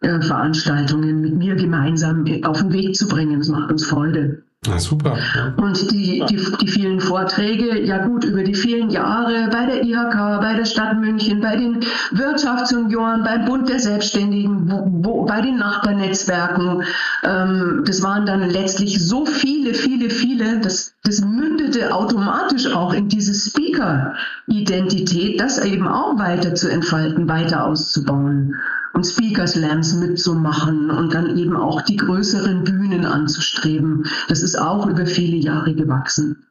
äh, 0.00 0.20
Veranstaltungen 0.20 1.20
mit 1.20 1.34
mir 1.34 1.56
gemeinsam 1.56 2.24
auf 2.44 2.58
den 2.58 2.72
Weg 2.72 2.96
zu 2.96 3.08
bringen. 3.08 3.38
Das 3.38 3.48
macht 3.48 3.70
uns 3.70 3.84
Freude. 3.84 4.42
Ja, 4.66 4.78
super. 4.78 5.16
Ja. 5.34 5.54
Und 5.56 5.90
die, 5.90 6.22
die, 6.28 6.38
die 6.60 6.68
vielen 6.68 7.00
Vorträge, 7.00 7.80
ja 7.80 8.04
gut, 8.04 8.24
über 8.24 8.42
die 8.42 8.54
vielen 8.54 8.90
Jahre 8.90 9.48
bei 9.50 9.64
der 9.64 9.82
IHK, 9.82 10.42
bei 10.42 10.54
der 10.54 10.66
Stadt 10.66 10.98
München, 10.98 11.40
bei 11.40 11.56
den 11.56 11.80
Wirtschaftsunionen, 12.10 13.24
beim 13.24 13.46
Bund 13.46 13.70
der 13.70 13.80
Selbstständigen, 13.80 14.70
wo, 14.70 14.84
wo, 15.02 15.24
bei 15.24 15.40
den 15.40 15.56
Nachbarnetzwerken, 15.56 16.82
ähm, 17.24 17.84
das 17.86 18.02
waren 18.02 18.26
dann 18.26 18.50
letztlich 18.50 19.02
so 19.02 19.24
viele, 19.24 19.72
viele, 19.72 20.10
viele, 20.10 20.60
das, 20.60 20.92
das 21.04 21.22
mündete 21.22 21.94
automatisch 21.94 22.70
auch 22.70 22.92
in 22.92 23.08
diese 23.08 23.32
Speaker-Identität, 23.32 25.40
das 25.40 25.56
eben 25.64 25.88
auch 25.88 26.18
weiter 26.18 26.54
zu 26.54 26.70
entfalten, 26.70 27.30
weiter 27.30 27.64
auszubauen 27.64 28.56
und 29.00 29.06
Speaker 29.06 29.46
Slams 29.46 29.94
mitzumachen 29.94 30.90
und 30.90 31.14
dann 31.14 31.38
eben 31.38 31.56
auch 31.56 31.80
die 31.80 31.96
größeren 31.96 32.64
Bühnen 32.64 33.06
anzustreben. 33.06 34.04
Das 34.28 34.42
ist 34.42 34.60
auch 34.60 34.86
über 34.86 35.06
viele 35.06 35.38
Jahre 35.38 35.74
gewachsen. 35.74 36.44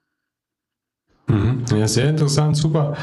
Mhm. 1.27 1.63
Ja, 1.75 1.87
sehr 1.87 2.09
interessant, 2.09 2.57
super. 2.57 2.97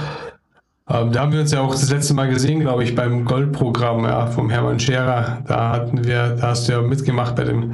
Ähm, 0.88 1.12
da 1.12 1.20
haben 1.20 1.32
wir 1.32 1.40
uns 1.42 1.52
ja 1.52 1.60
auch 1.60 1.70
das 1.70 1.88
letzte 1.88 2.14
Mal 2.14 2.28
gesehen, 2.28 2.58
glaube 2.58 2.82
ich, 2.82 2.96
beim 2.96 3.24
Goldprogramm 3.24 4.02
ja, 4.02 4.26
vom 4.26 4.50
Hermann 4.50 4.80
Scherer. 4.80 5.44
Da 5.46 5.70
hatten 5.70 6.04
wir, 6.04 6.30
da 6.40 6.48
hast 6.48 6.66
du 6.66 6.72
ja 6.72 6.82
mitgemacht 6.82 7.36
bei 7.36 7.44
dem, 7.44 7.70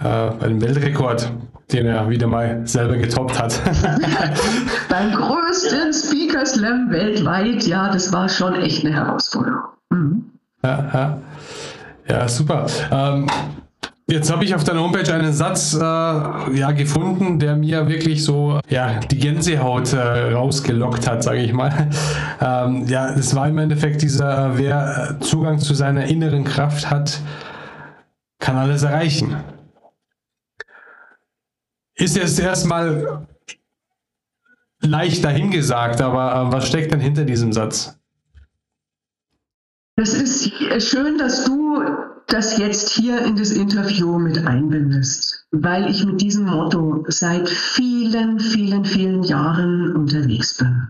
äh, 0.00 0.30
bei 0.38 0.46
dem 0.46 0.62
Weltrekord, 0.62 1.32
den 1.72 1.86
er 1.86 2.08
wieder 2.10 2.28
mal 2.28 2.64
selber 2.64 2.96
getoppt 2.96 3.42
hat. 3.42 3.60
beim 4.88 5.10
größten 5.10 5.92
Speaker 5.92 6.46
Slam 6.46 6.90
weltweit, 6.90 7.64
ja, 7.64 7.90
das 7.90 8.12
war 8.12 8.28
schon 8.28 8.54
echt 8.54 8.86
eine 8.86 8.94
Herausforderung. 8.94 9.62
Mhm. 9.90 10.32
Ja, 10.62 11.18
ja. 12.08 12.28
super. 12.28 12.66
Ähm, 12.90 13.28
Jetzt 14.08 14.30
habe 14.32 14.44
ich 14.44 14.54
auf 14.54 14.64
deiner 14.64 14.82
Homepage 14.82 15.14
einen 15.14 15.32
Satz 15.32 15.74
äh, 15.74 15.78
ja, 15.78 16.72
gefunden, 16.72 17.38
der 17.38 17.56
mir 17.56 17.88
wirklich 17.88 18.24
so 18.24 18.60
ja, 18.68 18.98
die 18.98 19.16
Gänsehaut 19.16 19.92
äh, 19.92 20.32
rausgelockt 20.32 21.08
hat, 21.08 21.22
sage 21.22 21.38
ich 21.38 21.52
mal. 21.52 21.88
Ähm, 22.40 22.86
ja, 22.88 23.10
es 23.10 23.34
war 23.36 23.48
im 23.48 23.56
Endeffekt 23.58 24.02
dieser, 24.02 24.54
äh, 24.54 24.58
wer 24.58 25.16
Zugang 25.20 25.60
zu 25.60 25.74
seiner 25.74 26.06
inneren 26.06 26.42
Kraft 26.42 26.90
hat, 26.90 27.20
kann 28.40 28.56
alles 28.56 28.82
erreichen. 28.82 29.36
Ist 31.94 32.16
jetzt 32.16 32.40
erstmal 32.40 33.26
leicht 34.80 35.24
dahingesagt, 35.24 36.00
aber 36.00 36.48
äh, 36.48 36.52
was 36.52 36.66
steckt 36.66 36.92
denn 36.92 37.00
hinter 37.00 37.24
diesem 37.24 37.52
Satz? 37.52 37.98
Es 40.02 40.14
ist 40.14 40.52
schön, 40.82 41.16
dass 41.16 41.44
du 41.44 41.80
das 42.26 42.58
jetzt 42.58 42.88
hier 42.88 43.20
in 43.24 43.36
das 43.36 43.52
Interview 43.52 44.18
mit 44.18 44.36
einbindest, 44.36 45.46
weil 45.52 45.88
ich 45.88 46.04
mit 46.04 46.20
diesem 46.20 46.46
Motto 46.46 47.04
seit 47.06 47.48
vielen, 47.48 48.40
vielen, 48.40 48.84
vielen 48.84 49.22
Jahren 49.22 49.94
unterwegs 49.94 50.56
bin. 50.56 50.88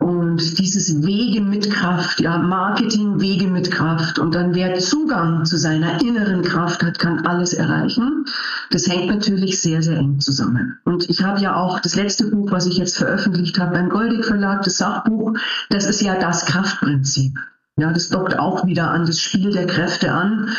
Und 0.00 0.58
dieses 0.58 1.06
Wege 1.06 1.40
mit 1.40 1.70
Kraft, 1.70 2.18
ja, 2.18 2.36
Marketing 2.38 3.20
Wege 3.20 3.46
mit 3.46 3.70
Kraft 3.70 4.18
und 4.18 4.34
dann 4.34 4.56
wer 4.56 4.76
Zugang 4.80 5.44
zu 5.44 5.56
seiner 5.56 6.00
inneren 6.00 6.42
Kraft 6.42 6.82
hat, 6.82 6.98
kann 6.98 7.24
alles 7.26 7.52
erreichen. 7.52 8.24
Das 8.72 8.88
hängt 8.88 9.06
natürlich 9.06 9.60
sehr, 9.60 9.84
sehr 9.84 9.98
eng 9.98 10.18
zusammen. 10.18 10.80
Und 10.84 11.08
ich 11.08 11.22
habe 11.22 11.40
ja 11.40 11.54
auch 11.54 11.78
das 11.78 11.94
letzte 11.94 12.28
Buch, 12.28 12.50
was 12.50 12.66
ich 12.66 12.76
jetzt 12.76 12.96
veröffentlicht 12.96 13.60
habe 13.60 13.74
beim 13.74 13.88
Goldig 13.88 14.24
Verlag, 14.24 14.62
das 14.64 14.78
Sachbuch, 14.78 15.34
das 15.68 15.86
ist 15.86 16.00
ja 16.00 16.18
das 16.18 16.44
Kraftprinzip. 16.44 17.38
Ja, 17.80 17.90
das 17.92 18.10
dockt 18.10 18.38
auch 18.38 18.66
wieder 18.66 18.90
an 18.90 19.06
das 19.06 19.18
Spiel 19.18 19.52
der 19.52 19.66
Kräfte 19.66 20.12
an. 20.12 20.50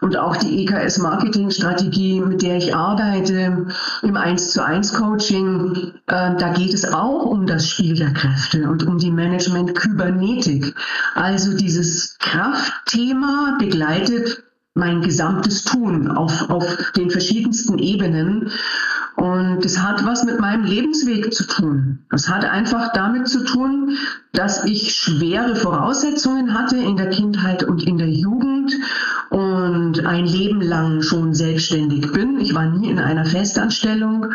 Und 0.00 0.16
auch 0.16 0.34
die 0.36 0.64
EKS-Marketing-Strategie, 0.64 2.22
mit 2.22 2.40
der 2.40 2.56
ich 2.56 2.74
arbeite, 2.74 3.66
im 4.00 4.16
1 4.16 4.52
zu 4.52 4.64
1 4.64 4.94
Coaching, 4.94 5.92
äh, 6.06 6.34
da 6.38 6.52
geht 6.54 6.72
es 6.72 6.90
auch 6.90 7.26
um 7.26 7.46
das 7.46 7.68
Spiel 7.68 7.96
der 7.96 8.14
Kräfte 8.14 8.66
und 8.66 8.86
um 8.86 8.96
die 8.96 9.10
Management-Kybernetik. 9.10 10.74
Also 11.14 11.54
dieses 11.54 12.16
Kraftthema 12.18 13.58
begleitet 13.58 14.42
mein 14.74 15.02
gesamtes 15.02 15.64
Tun 15.64 16.08
auf, 16.08 16.48
auf 16.48 16.92
den 16.96 17.10
verschiedensten 17.10 17.78
Ebenen. 17.78 18.50
Und 19.16 19.64
es 19.64 19.78
hat 19.82 20.04
was 20.06 20.24
mit 20.24 20.40
meinem 20.40 20.64
Lebensweg 20.64 21.34
zu 21.34 21.46
tun. 21.46 21.98
Es 22.10 22.28
hat 22.28 22.44
einfach 22.44 22.92
damit 22.92 23.28
zu 23.28 23.44
tun, 23.44 23.96
dass 24.32 24.64
ich 24.64 24.94
schwere 24.94 25.56
Voraussetzungen 25.56 26.54
hatte 26.54 26.76
in 26.76 26.96
der 26.96 27.10
Kindheit 27.10 27.64
und 27.64 27.82
in 27.82 27.98
der 27.98 28.08
Jugend 28.08 28.72
und 29.30 30.06
ein 30.06 30.24
Leben 30.24 30.62
lang 30.62 31.02
schon 31.02 31.34
selbstständig 31.34 32.12
bin. 32.12 32.38
Ich 32.40 32.54
war 32.54 32.66
nie 32.66 32.90
in 32.90 32.98
einer 32.98 33.24
Festanstellung 33.24 34.32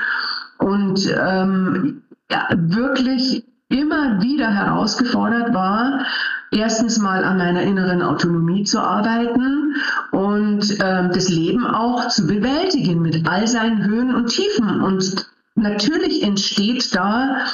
und 0.59 1.09
ähm, 1.17 2.03
ja, 2.29 2.49
wirklich 2.53 3.45
immer 3.69 4.21
wieder 4.21 4.51
herausgefordert 4.51 5.53
war, 5.53 6.05
erstens 6.55 6.97
mal 6.97 7.23
an 7.23 7.37
meiner 7.37 7.61
inneren 7.61 8.01
Autonomie 8.01 8.63
zu 8.63 8.79
arbeiten 8.79 9.75
und 10.11 10.79
äh, 10.79 11.09
das 11.09 11.29
Leben 11.29 11.65
auch 11.65 12.07
zu 12.07 12.27
bewältigen 12.27 13.01
mit 13.01 13.27
all 13.27 13.47
seinen 13.47 13.83
Höhen 13.83 14.13
und 14.13 14.27
Tiefen. 14.27 14.81
Und 14.81 15.27
natürlich 15.55 16.23
entsteht 16.23 16.95
da 16.95 17.45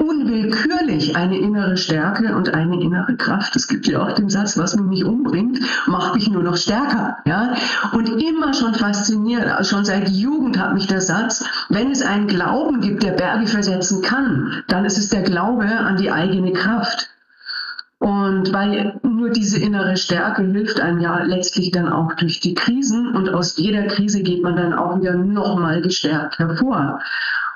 unwillkürlich 0.00 1.14
eine 1.16 1.38
innere 1.38 1.76
Stärke 1.76 2.34
und 2.34 2.54
eine 2.54 2.80
innere 2.80 3.16
Kraft. 3.16 3.54
Es 3.54 3.68
gibt 3.68 3.86
ja 3.86 4.02
auch 4.02 4.12
den 4.12 4.30
Satz, 4.30 4.56
was 4.56 4.74
mich 4.74 4.86
nicht 4.86 5.04
umbringt, 5.04 5.60
macht 5.86 6.14
mich 6.14 6.28
nur 6.28 6.42
noch 6.42 6.56
stärker. 6.56 7.18
Ja? 7.26 7.54
Und 7.92 8.08
immer 8.08 8.54
schon 8.54 8.74
fasziniert, 8.74 9.66
schon 9.66 9.84
seit 9.84 10.08
Jugend 10.08 10.58
hat 10.58 10.74
mich 10.74 10.86
der 10.86 11.00
Satz, 11.02 11.44
wenn 11.68 11.90
es 11.90 12.02
einen 12.02 12.26
Glauben 12.26 12.80
gibt, 12.80 13.02
der 13.02 13.12
Berge 13.12 13.46
versetzen 13.46 14.02
kann, 14.02 14.62
dann 14.68 14.84
ist 14.84 14.98
es 14.98 15.10
der 15.10 15.22
Glaube 15.22 15.66
an 15.66 15.96
die 15.96 16.10
eigene 16.10 16.52
Kraft. 16.52 17.10
Und 18.00 18.50
weil 18.54 18.98
nur 19.02 19.28
diese 19.28 19.60
innere 19.60 19.98
Stärke 19.98 20.42
hilft 20.42 20.80
einem 20.80 21.00
ja 21.00 21.22
letztlich 21.22 21.70
dann 21.70 21.86
auch 21.86 22.14
durch 22.14 22.40
die 22.40 22.54
Krisen 22.54 23.14
und 23.14 23.28
aus 23.28 23.58
jeder 23.58 23.86
Krise 23.88 24.22
geht 24.22 24.42
man 24.42 24.56
dann 24.56 24.72
auch 24.72 24.98
wieder 24.98 25.14
nochmal 25.14 25.82
gestärkt 25.82 26.38
hervor. 26.38 27.00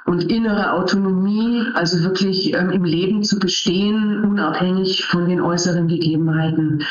Und 0.04 0.30
innere 0.30 0.72
Autonomie, 0.72 1.64
also 1.72 2.04
wirklich 2.04 2.52
ähm, 2.52 2.68
im 2.68 2.84
Leben 2.84 3.24
zu 3.24 3.38
bestehen, 3.38 4.22
unabhängig 4.22 5.06
von 5.06 5.26
den 5.26 5.40
äußeren 5.40 5.88
Gegebenheiten 5.88 6.84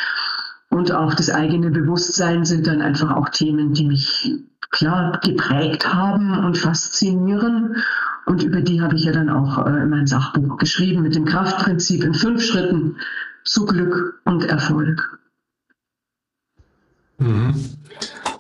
und 0.70 0.92
auch 0.92 1.14
das 1.14 1.30
eigene 1.30 1.70
Bewusstsein 1.70 2.46
sind 2.46 2.66
dann 2.66 2.82
einfach 2.82 3.16
auch 3.16 3.30
Themen, 3.30 3.74
die 3.74 3.86
mich 3.86 4.34
klar 4.72 5.20
geprägt 5.24 5.94
haben 5.94 6.44
und 6.44 6.58
faszinieren. 6.58 7.76
Und 8.26 8.42
über 8.42 8.62
die 8.62 8.82
habe 8.82 8.96
ich 8.96 9.04
ja 9.04 9.12
dann 9.12 9.30
auch 9.30 9.68
äh, 9.68 9.84
in 9.84 9.92
mein 9.92 10.08
Sachbuch 10.08 10.58
geschrieben 10.58 11.04
mit 11.04 11.14
dem 11.14 11.26
Kraftprinzip 11.26 12.04
in 12.04 12.16
fünf 12.16 12.44
Schritten 12.44 12.96
zu 13.46 13.66
Glück 13.66 14.22
und 14.26 14.44
Erfolg. 14.46 15.20
Mhm. 17.18 17.56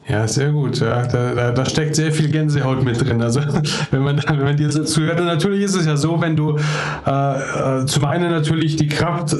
Ja, 0.07 0.27
sehr 0.27 0.51
gut. 0.51 0.79
Ja, 0.79 1.05
da, 1.05 1.33
da, 1.33 1.51
da, 1.51 1.65
steckt 1.65 1.95
sehr 1.95 2.11
viel 2.11 2.29
Gänsehaut 2.29 2.83
mit 2.83 2.99
drin. 2.99 3.21
Also 3.21 3.39
wenn 3.91 4.01
man, 4.01 4.21
wenn 4.27 4.43
man 4.43 4.57
dir 4.57 4.69
so 4.71 4.83
zuhört. 4.83 5.19
Und 5.19 5.27
natürlich 5.27 5.63
ist 5.63 5.75
es 5.75 5.85
ja 5.85 5.95
so, 5.95 6.19
wenn 6.21 6.35
du 6.35 6.57
äh, 7.05 7.81
äh, 7.81 7.85
zum 7.85 8.05
einen 8.05 8.31
natürlich 8.31 8.75
die 8.75 8.89
Kraft 8.89 9.33
äh, 9.33 9.37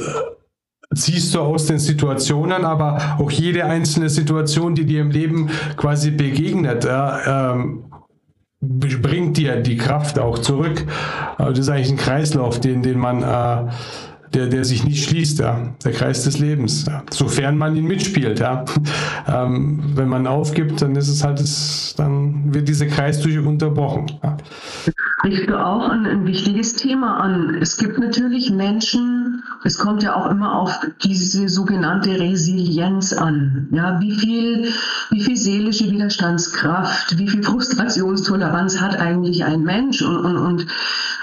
ziehst 0.96 1.36
du 1.36 1.42
aus 1.42 1.66
den 1.66 1.80
Situationen, 1.80 2.64
aber 2.66 3.18
auch 3.18 3.32
jede 3.32 3.66
einzelne 3.66 4.10
Situation, 4.10 4.76
die 4.76 4.86
dir 4.86 5.02
im 5.02 5.12
Leben 5.12 5.50
quasi 5.76 6.12
begegnet, 6.12 6.86
äh, 6.86 6.90
ähm, 7.28 7.86
bringt 8.62 9.36
dir 9.36 9.58
die 9.58 9.76
Kraft 9.76 10.18
auch 10.18 10.40
zurück. 10.40 10.86
Das 11.38 11.60
ist 11.60 11.68
eigentlich 11.68 11.92
ein 11.92 11.98
Kreislauf, 11.98 12.62
den, 12.62 12.82
den 12.82 12.98
man 12.98 13.22
äh, 13.22 13.72
der, 14.34 14.48
der 14.48 14.66
sich 14.66 14.84
nicht 14.84 15.08
schließt, 15.08 15.40
ja, 15.40 15.74
der 15.84 15.92
Kreis 15.92 16.24
des 16.24 16.40
Lebens, 16.40 16.86
ja. 16.86 17.04
sofern 17.12 17.58
man 17.58 17.76
ihn 17.76 17.86
mitspielt. 17.86 18.40
Ja. 18.40 18.66
Ähm, 19.26 19.82
wenn 19.96 20.10
man 20.10 20.28
aufgibt, 20.28 20.82
dann 20.82 20.98
ist 20.98 21.08
es 21.08 21.24
halt, 21.24 21.40
das, 21.40 21.94
dann 21.98 22.54
wird 22.54 22.68
dieser 22.68 22.88
Kreis 22.88 23.22
durch 23.22 23.40
unterbrochen. 23.40 24.12
Ja. 24.22 24.36
Sprichst 25.20 25.50
du 25.50 25.58
auch 25.58 25.88
ein, 25.88 26.06
ein 26.06 26.26
wichtiges 26.26 26.76
Thema 26.76 27.22
an. 27.22 27.56
Es 27.62 27.78
gibt 27.78 27.98
natürlich 28.00 28.52
Menschen, 28.52 29.44
es 29.64 29.78
kommt 29.78 30.04
ja 30.04 30.16
auch 30.16 30.30
immer 30.30 30.60
auf 30.60 30.78
diese 31.04 31.48
sogenannte 31.48 32.20
Resilienz 32.20 33.14
an. 33.14 33.70
Ja, 33.72 34.02
wie 34.02 34.12
viel, 34.12 34.74
wie 35.12 35.22
viel 35.22 35.38
seelische 35.38 35.90
Widerstandskraft, 35.90 37.18
wie 37.18 37.30
viel 37.30 37.44
Frustrationstoleranz 37.44 38.82
hat 38.82 39.00
eigentlich 39.00 39.46
ein 39.46 39.64
Mensch 39.64 40.02
und, 40.02 40.18
und, 40.18 40.38
und 40.38 40.68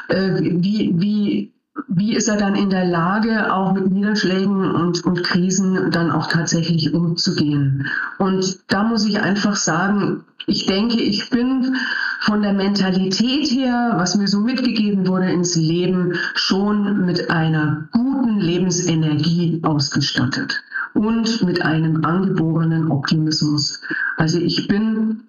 äh, 0.08 0.40
wie, 0.40 0.94
wie 0.96 1.52
wie 1.88 2.14
ist 2.14 2.28
er 2.28 2.36
dann 2.36 2.54
in 2.54 2.70
der 2.70 2.84
Lage, 2.84 3.52
auch 3.52 3.72
mit 3.72 3.90
Niederschlägen 3.90 4.70
und, 4.70 5.04
und 5.04 5.22
Krisen 5.24 5.90
dann 5.90 6.10
auch 6.10 6.28
tatsächlich 6.28 6.92
umzugehen? 6.94 7.86
Und 8.18 8.58
da 8.68 8.84
muss 8.84 9.06
ich 9.06 9.20
einfach 9.20 9.56
sagen, 9.56 10.24
ich 10.46 10.66
denke, 10.66 11.00
ich 11.00 11.30
bin 11.30 11.76
von 12.20 12.42
der 12.42 12.52
Mentalität 12.52 13.50
her, 13.50 13.92
was 13.96 14.16
mir 14.16 14.28
so 14.28 14.40
mitgegeben 14.40 15.06
wurde 15.06 15.30
ins 15.30 15.54
Leben, 15.56 16.14
schon 16.34 17.06
mit 17.06 17.30
einer 17.30 17.88
guten 17.92 18.40
Lebensenergie 18.40 19.60
ausgestattet 19.62 20.62
und 20.94 21.42
mit 21.44 21.62
einem 21.62 22.04
angeborenen 22.04 22.90
Optimismus. 22.90 23.80
Also 24.16 24.38
ich 24.38 24.66
bin, 24.66 25.22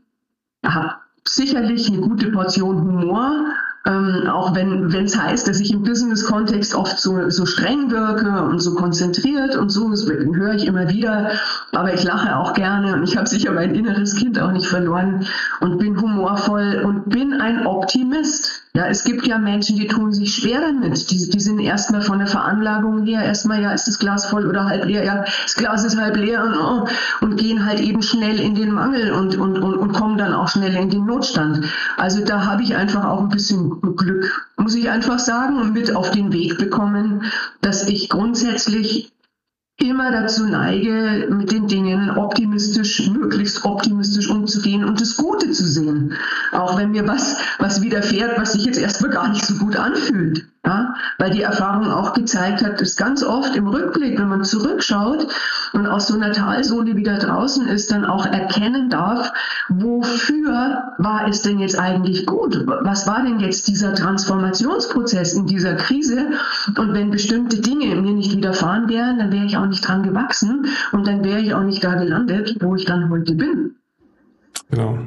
habe 0.65 0.96
sicherlich 1.25 1.88
eine 1.88 2.01
gute 2.01 2.31
Portion 2.31 2.81
Humor, 2.81 3.46
ähm, 3.86 4.28
auch 4.28 4.56
wenn 4.56 4.94
es 4.94 5.18
heißt, 5.18 5.48
dass 5.48 5.60
ich 5.60 5.74
im 5.74 5.82
Business-Kontext 5.84 6.76
oft 6.76 7.00
so, 7.00 7.30
so 7.30 7.46
streng 7.46 7.90
wirke 7.90 8.44
und 8.44 8.60
so 8.60 8.76
konzentriert 8.76 9.56
und 9.56 9.70
so, 9.70 9.90
das 9.90 10.06
höre 10.06 10.54
ich 10.54 10.66
immer 10.66 10.90
wieder. 10.90 11.32
Aber 11.72 11.94
ich 11.94 12.04
lache 12.04 12.36
auch 12.38 12.54
gerne 12.54 12.94
und 12.94 13.04
ich 13.04 13.18
habe 13.18 13.28
sicher 13.28 13.52
mein 13.52 13.74
inneres 13.74 14.16
Kind 14.16 14.40
auch 14.40 14.52
nicht 14.52 14.68
verloren 14.68 15.26
und 15.62 15.80
bin 15.80 16.00
humorvoll 16.00 16.84
und 16.86 17.10
bin 17.10 17.34
ein 17.34 17.66
Optimist. 17.66 18.62
Ja, 18.74 18.88
es 18.88 19.04
gibt 19.04 19.28
ja 19.28 19.38
Menschen, 19.38 19.75
die 19.75 19.88
tun 19.88 20.13
sich 20.13 20.34
schwer 20.34 20.62
damit. 20.62 21.12
Die, 21.12 21.30
die 21.30 21.40
sind 21.42 21.60
erstmal 21.60 22.01
von 22.01 22.20
der 22.20 22.28
Veranlagung 22.28 23.06
her, 23.06 23.22
erstmal, 23.22 23.62
ja, 23.62 23.74
ist 23.74 23.86
das 23.86 24.00
Glas 24.00 24.25
voll 24.25 24.48
oder 24.48 24.63
halb 24.63 24.86
leer? 24.86 25.04
Ja, 25.04 25.25
das 25.44 25.56
Glas 25.56 25.84
ist 25.84 25.98
halb 25.98 26.16
leer 26.16 26.42
und, 26.42 26.56
oh, 26.56 26.88
und 27.20 27.36
gehen 27.36 27.66
halt 27.66 27.82
eben 27.82 28.01
schnell 28.01 28.40
in 28.40 28.56
den 28.56 28.72
Mangel 28.72 29.12
und, 29.12 29.36
und, 29.36 29.58
und, 29.58 29.74
und 29.74 29.92
kommen 29.92 30.18
dann 30.18 30.34
auch 30.34 30.48
schnell 30.48 30.74
in 30.74 30.90
den 30.90 31.06
Notstand. 31.06 31.66
Also 31.98 32.24
da 32.24 32.46
habe 32.46 32.63
ich 32.63 32.74
einfach 32.74 33.04
auch 33.04 33.20
ein 33.20 33.30
bisschen 33.30 33.82
Glück, 33.98 34.48
muss 34.56 34.75
ich 34.75 34.90
einfach 34.90 35.20
sagen, 35.20 35.74
mit 35.74 35.94
auf 35.94 36.12
den 36.12 36.32
Weg 36.32 36.58
bekommen, 36.58 37.25
dass 37.60 37.84
ich 37.84 38.08
grundsätzlich 38.08 39.12
immer 39.82 40.12
dazu 40.12 40.46
neige, 40.46 41.28
mit 41.30 41.52
den 41.52 41.68
Dingen 41.68 42.12
optimistisch, 42.18 43.08
möglichst 43.10 43.64
optimistisch 43.64 44.30
umzugehen 44.30 44.84
und 44.84 45.02
das 45.02 45.18
Gute 45.18 45.52
zu 45.52 45.66
sehen. 45.66 46.14
Auch 46.52 46.78
wenn 46.78 46.92
mir 46.92 47.08
was, 47.08 47.38
was 47.60 47.82
widerfährt, 47.82 48.40
was 48.40 48.54
sich 48.54 48.66
jetzt 48.66 48.80
erstmal 48.80 49.12
gar 49.12 49.30
nicht 49.30 49.46
so 49.46 49.56
gut 49.56 49.76
anfühlt. 49.76 50.46
Ja, 50.64 50.94
weil 51.18 51.32
die 51.32 51.42
Erfahrung 51.42 51.90
auch 51.92 52.14
gezeigt 52.14 52.64
hat, 52.64 52.80
dass 52.80 52.96
ganz 52.96 53.24
oft 53.24 53.56
im 53.56 53.68
Rückblick, 53.68 54.20
wenn 54.20 54.30
man 54.30 54.44
zurückschaut 54.44 55.26
und 55.74 55.88
aus 55.88 56.08
so 56.08 56.13
einer 56.13 56.34
Talsohle 56.34 56.96
wieder 56.96 57.17
draußen 57.17 57.67
ist, 57.67 57.91
dann 57.91 58.06
auch 58.06 58.28
erkennen 58.28 58.91
darf, 58.91 59.34
wofür 59.70 60.94
war 61.00 61.28
es 61.28 61.41
denn 61.41 61.58
jetzt 61.58 61.80
eigentlich 61.80 62.28
gut? 62.28 62.63
Was 62.67 63.08
war 63.08 63.24
denn 63.24 63.39
jetzt 63.39 63.70
dieser 63.70 63.96
Transformationsprozess 63.96 65.34
in 65.34 65.48
dieser 65.48 65.74
Krise? 65.74 66.28
Und 66.78 66.94
wenn 66.94 67.10
bestimmte 67.10 67.60
Dinge 67.60 67.96
mir 67.96 68.13
nicht 68.13 68.36
widerfahren 68.36 68.88
wären, 68.88 69.17
dann 69.17 69.32
wäre 69.32 69.46
ich 69.46 69.58
auch 69.58 69.65
nicht 69.71 69.88
dran 69.88 70.03
gewachsen 70.03 70.67
und 70.91 71.07
dann 71.07 71.23
wäre 71.23 71.39
ich 71.39 71.53
auch 71.53 71.63
nicht 71.63 71.84
da 71.84 71.95
gelandet, 71.95 72.57
wo 72.62 72.75
ich 72.75 72.86
dann 72.86 73.10
heute 73.10 73.34
bin. 73.34 73.75
Genau. 74.69 74.99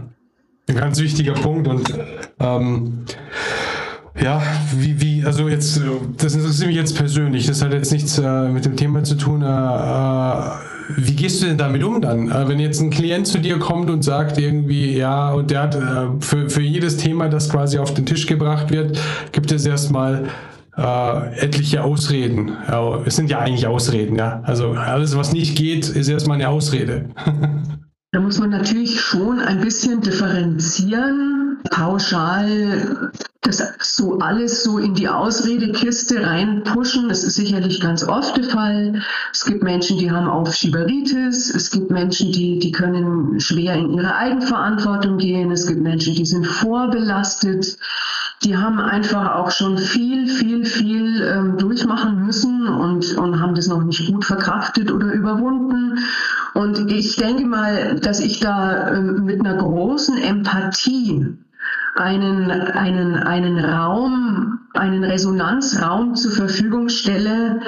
Ein 0.68 0.77
ganz 0.77 0.98
wichtiger 1.00 1.35
Punkt 1.35 1.68
und 1.68 1.94
ähm, 2.40 3.05
ja, 4.20 4.42
wie, 4.77 5.00
wie, 5.00 5.24
also 5.24 5.48
jetzt, 5.48 5.81
das 6.18 6.35
interessiert 6.35 6.68
mich 6.68 6.77
jetzt 6.77 6.96
persönlich, 6.96 7.46
das 7.46 7.62
hat 7.62 7.72
jetzt 7.72 7.92
nichts 7.92 8.18
äh, 8.18 8.48
mit 8.48 8.64
dem 8.64 8.77
Thema 8.77 9.03
zu 9.03 9.16
tun. 9.16 9.42
Äh, 9.42 9.46
äh, 9.46 10.50
wie 10.96 11.16
gehst 11.16 11.42
du 11.42 11.46
denn 11.46 11.59
damit 11.59 11.83
um 11.83 12.00
dann? 12.00 12.31
Äh, 12.31 12.48
wenn 12.48 12.61
jetzt 12.61 12.81
ein 12.81 12.90
Klient 12.90 13.27
zu 13.27 13.38
dir 13.38 13.59
kommt 13.59 13.90
und 13.90 14.03
sagt 14.03 14.38
irgendwie, 14.38 14.96
ja, 14.96 15.33
und 15.33 15.50
der 15.50 15.62
hat 15.62 15.74
äh, 15.74 15.81
für, 16.20 16.48
für 16.48 16.62
jedes 16.62 16.96
Thema, 16.96 17.29
das 17.29 17.50
quasi 17.50 17.79
auf 17.79 17.92
den 17.92 18.07
Tisch 18.07 18.27
gebracht 18.27 18.70
wird, 18.70 18.98
gibt 19.33 19.50
es 19.50 19.66
erstmal 19.66 20.29
äh, 20.77 21.39
etliche 21.39 21.83
Ausreden. 21.85 22.57
Ja, 22.69 23.03
es 23.05 23.17
sind 23.17 23.31
ja 23.31 23.39
eigentlich 23.41 23.67
Ausreden, 23.67 24.17
ja. 24.17 24.41
Also 24.45 24.73
alles, 24.73 25.17
was 25.17 25.33
nicht 25.33 25.57
geht, 25.57 25.89
ist 25.89 26.09
erstmal 26.09 26.37
eine 26.37 26.49
Ausrede. 26.49 27.11
da 28.13 28.21
muss 28.21 28.39
man 28.39 28.51
natürlich 28.51 29.01
schon 29.01 29.41
ein 29.41 29.61
bisschen 29.61 30.01
differenzieren. 30.01 31.59
Pauschal 31.71 33.13
das 33.45 33.63
so 33.81 34.19
alles 34.19 34.65
so 34.65 34.79
in 34.79 34.95
die 34.95 35.09
Ausredekiste 35.09 36.25
reinpushen, 36.25 37.09
das 37.09 37.25
ist 37.25 37.35
sicherlich 37.35 37.81
ganz 37.81 38.03
oft 38.03 38.37
der 38.37 38.45
Fall. 38.45 39.03
Es 39.33 39.45
gibt 39.45 39.63
Menschen, 39.63 39.99
die 39.99 40.11
haben 40.11 40.29
Aufschieberitis, 40.29 41.55
es 41.55 41.71
gibt 41.71 41.91
Menschen, 41.91 42.33
die, 42.33 42.59
die 42.59 42.73
können 42.73 43.39
schwer 43.41 43.75
in 43.75 43.93
ihre 43.93 44.15
Eigenverantwortung 44.15 45.19
gehen, 45.19 45.51
es 45.51 45.67
gibt 45.67 45.83
Menschen, 45.83 46.15
die 46.15 46.25
sind 46.25 46.47
vorbelastet, 46.47 47.77
die 48.45 48.57
haben 48.57 48.79
einfach 48.79 49.35
auch 49.35 49.51
schon 49.51 49.79
viel, 49.79 50.29
viel, 50.29 50.65
viel 50.67 51.23
ähm, 51.23 51.57
durchmachen 51.57 52.25
müssen 52.25 52.69
und, 52.69 53.17
und 53.17 53.41
haben 53.41 53.55
das 53.55 53.69
noch 53.69 53.83
nicht 53.83 54.07
gut 54.13 54.25
verkraftet 54.25 54.93
oder 54.93 55.13
überwunden. 55.13 55.99
Und 56.53 56.91
ich 56.91 57.17
denke 57.17 57.47
mal, 57.47 57.99
dass 58.01 58.21
ich 58.21 58.41
da 58.41 58.93
ähm, 58.93 59.25
mit 59.25 59.41
einer 59.41 59.57
großen 59.57 60.19
Empathie 60.19 61.37
einen, 61.97 62.51
einen, 62.51 63.17
einen 63.17 63.65
Raum, 63.65 64.61
einen 64.75 65.05
Resonanzraum 65.05 66.15
zur 66.15 66.33
Verfügung 66.33 66.89
stelle, 66.89 67.61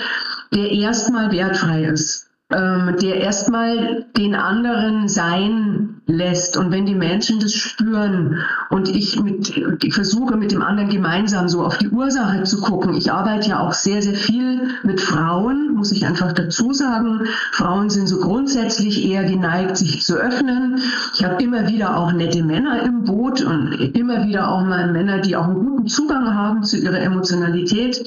der 0.53 0.71
erstmal 0.71 1.31
wertfrei 1.31 1.85
ist 1.85 2.26
ähm, 2.53 2.95
der 3.03 3.17
erstmal 3.17 4.07
den 4.17 4.37
anderen 4.37 5.09
sein 5.09 6.01
lässt. 6.07 6.57
Und 6.57 6.71
wenn 6.71 6.87
die 6.87 6.95
Menschen 6.95 7.41
das 7.41 7.53
spüren 7.53 8.39
und 8.71 8.89
ich, 8.89 9.21
mit, 9.21 9.57
ich 9.83 9.95
versuche 9.95 10.37
mit 10.37 10.53
dem 10.53 10.63
anderen 10.63 10.89
gemeinsam 10.89 11.49
so 11.49 11.65
auf 11.65 11.79
die 11.79 11.89
Ursache 11.89 12.45
zu 12.45 12.61
gucken. 12.61 12.95
Ich 12.95 13.11
arbeite 13.11 13.49
ja 13.49 13.61
auch 13.61 13.73
sehr, 13.73 14.01
sehr 14.01 14.15
viel 14.15 14.69
mit 14.85 15.01
Frauen, 15.01 15.75
muss 15.75 15.91
ich 15.91 16.07
einfach 16.07 16.33
dazu 16.33 16.73
sagen. 16.73 17.23
Frauen 17.51 17.91
sind 17.91 18.07
so 18.07 18.21
grundsätzlich 18.21 19.05
eher 19.05 19.25
geneigt, 19.25 19.77
sich 19.77 20.05
zu 20.05 20.15
öffnen. 20.15 20.81
Ich 21.15 21.25
habe 21.25 21.43
immer 21.43 21.67
wieder 21.67 21.97
auch 21.97 22.13
nette 22.13 22.45
Männer 22.45 22.81
im 22.83 23.03
Boot 23.03 23.41
und 23.41 23.73
immer 23.97 24.25
wieder 24.25 24.49
auch 24.49 24.63
mal 24.63 24.93
Männer, 24.93 25.19
die 25.19 25.35
auch 25.35 25.45
einen 25.45 25.67
guten 25.67 25.89
Zugang 25.89 26.33
haben 26.33 26.63
zu 26.63 26.77
ihrer 26.79 27.01
Emotionalität 27.01 28.05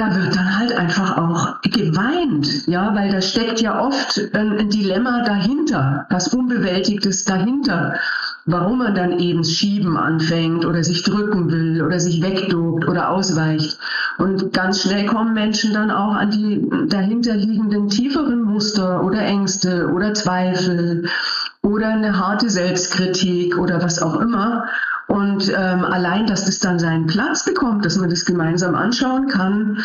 da 0.00 0.16
wird 0.16 0.34
dann 0.34 0.58
halt 0.58 0.72
einfach 0.72 1.18
auch 1.18 1.60
geweint, 1.60 2.66
ja, 2.66 2.94
weil 2.94 3.12
da 3.12 3.20
steckt 3.20 3.60
ja 3.60 3.84
oft 3.84 4.18
ein, 4.32 4.70
Dilemma 4.70 5.22
dahinter, 5.24 6.06
was 6.08 6.28
Unbewältigtes 6.28 7.26
dahinter, 7.26 7.96
warum 8.46 8.78
man 8.78 8.94
dann 8.94 9.18
eben 9.18 9.44
schieben 9.44 9.98
anfängt 9.98 10.64
oder 10.64 10.82
sich 10.82 11.02
drücken 11.02 11.50
will 11.50 11.82
oder 11.82 12.00
sich 12.00 12.22
wegduckt 12.22 12.88
oder 12.88 13.10
ausweicht. 13.10 13.78
Und 14.16 14.54
ganz 14.54 14.80
schnell 14.80 15.04
kommen 15.04 15.34
Menschen 15.34 15.74
dann 15.74 15.90
auch 15.90 16.14
an 16.14 16.30
die 16.30 16.66
dahinterliegenden 16.88 17.90
tieferen 17.90 18.40
Muster 18.40 19.04
oder 19.04 19.20
Ängste 19.20 19.90
oder 19.92 20.14
Zweifel 20.14 21.10
oder 21.62 21.88
eine 21.88 22.18
harte 22.18 22.48
Selbstkritik 22.48 23.58
oder 23.58 23.82
was 23.82 24.00
auch 24.00 24.18
immer. 24.18 24.64
Und 25.10 25.48
ähm, 25.48 25.84
allein, 25.84 26.28
dass 26.28 26.44
das 26.44 26.60
dann 26.60 26.78
seinen 26.78 27.08
Platz 27.08 27.44
bekommt, 27.44 27.84
dass 27.84 27.96
man 27.96 28.10
das 28.10 28.24
gemeinsam 28.24 28.76
anschauen 28.76 29.26
kann 29.26 29.78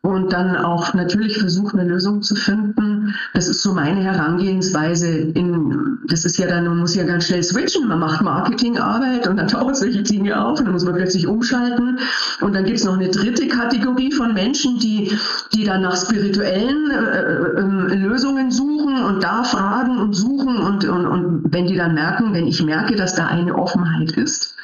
und 0.00 0.32
dann 0.32 0.56
auch 0.56 0.94
natürlich 0.94 1.36
versucht, 1.36 1.74
eine 1.74 1.84
Lösung 1.84 2.22
zu 2.22 2.34
finden. 2.34 2.89
Das 3.34 3.48
ist 3.48 3.62
so 3.62 3.72
meine 3.72 4.02
Herangehensweise. 4.02 5.08
In, 5.08 5.98
das 6.08 6.24
ist 6.24 6.38
ja 6.38 6.46
dann, 6.46 6.66
man 6.66 6.78
muss 6.78 6.94
ja 6.94 7.04
ganz 7.04 7.26
schnell 7.26 7.42
switchen. 7.42 7.88
Man 7.88 7.98
macht 7.98 8.22
Marketingarbeit 8.22 9.26
und 9.26 9.36
dann 9.36 9.48
tauchen 9.48 9.74
solche 9.74 10.02
Dinge 10.02 10.42
auf 10.42 10.58
und 10.58 10.66
dann 10.66 10.72
muss 10.72 10.84
man 10.84 10.94
plötzlich 10.94 11.26
umschalten. 11.26 11.98
Und 12.40 12.54
dann 12.54 12.64
gibt 12.64 12.78
es 12.78 12.84
noch 12.84 12.94
eine 12.94 13.08
dritte 13.08 13.48
Kategorie 13.48 14.12
von 14.12 14.34
Menschen, 14.34 14.78
die, 14.78 15.12
die 15.54 15.64
dann 15.64 15.82
nach 15.82 15.96
spirituellen 15.96 16.90
äh, 16.90 17.92
äh, 17.92 17.96
Lösungen 17.96 18.50
suchen 18.50 19.02
und 19.04 19.22
da 19.22 19.44
fragen 19.44 19.98
und 19.98 20.14
suchen 20.14 20.56
und, 20.58 20.84
und, 20.84 21.06
und 21.06 21.52
wenn 21.52 21.66
die 21.66 21.76
dann 21.76 21.94
merken, 21.94 22.32
wenn 22.32 22.46
ich 22.46 22.62
merke, 22.62 22.96
dass 22.96 23.14
da 23.14 23.26
eine 23.26 23.54
Offenheit 23.54 24.12
ist, 24.12 24.54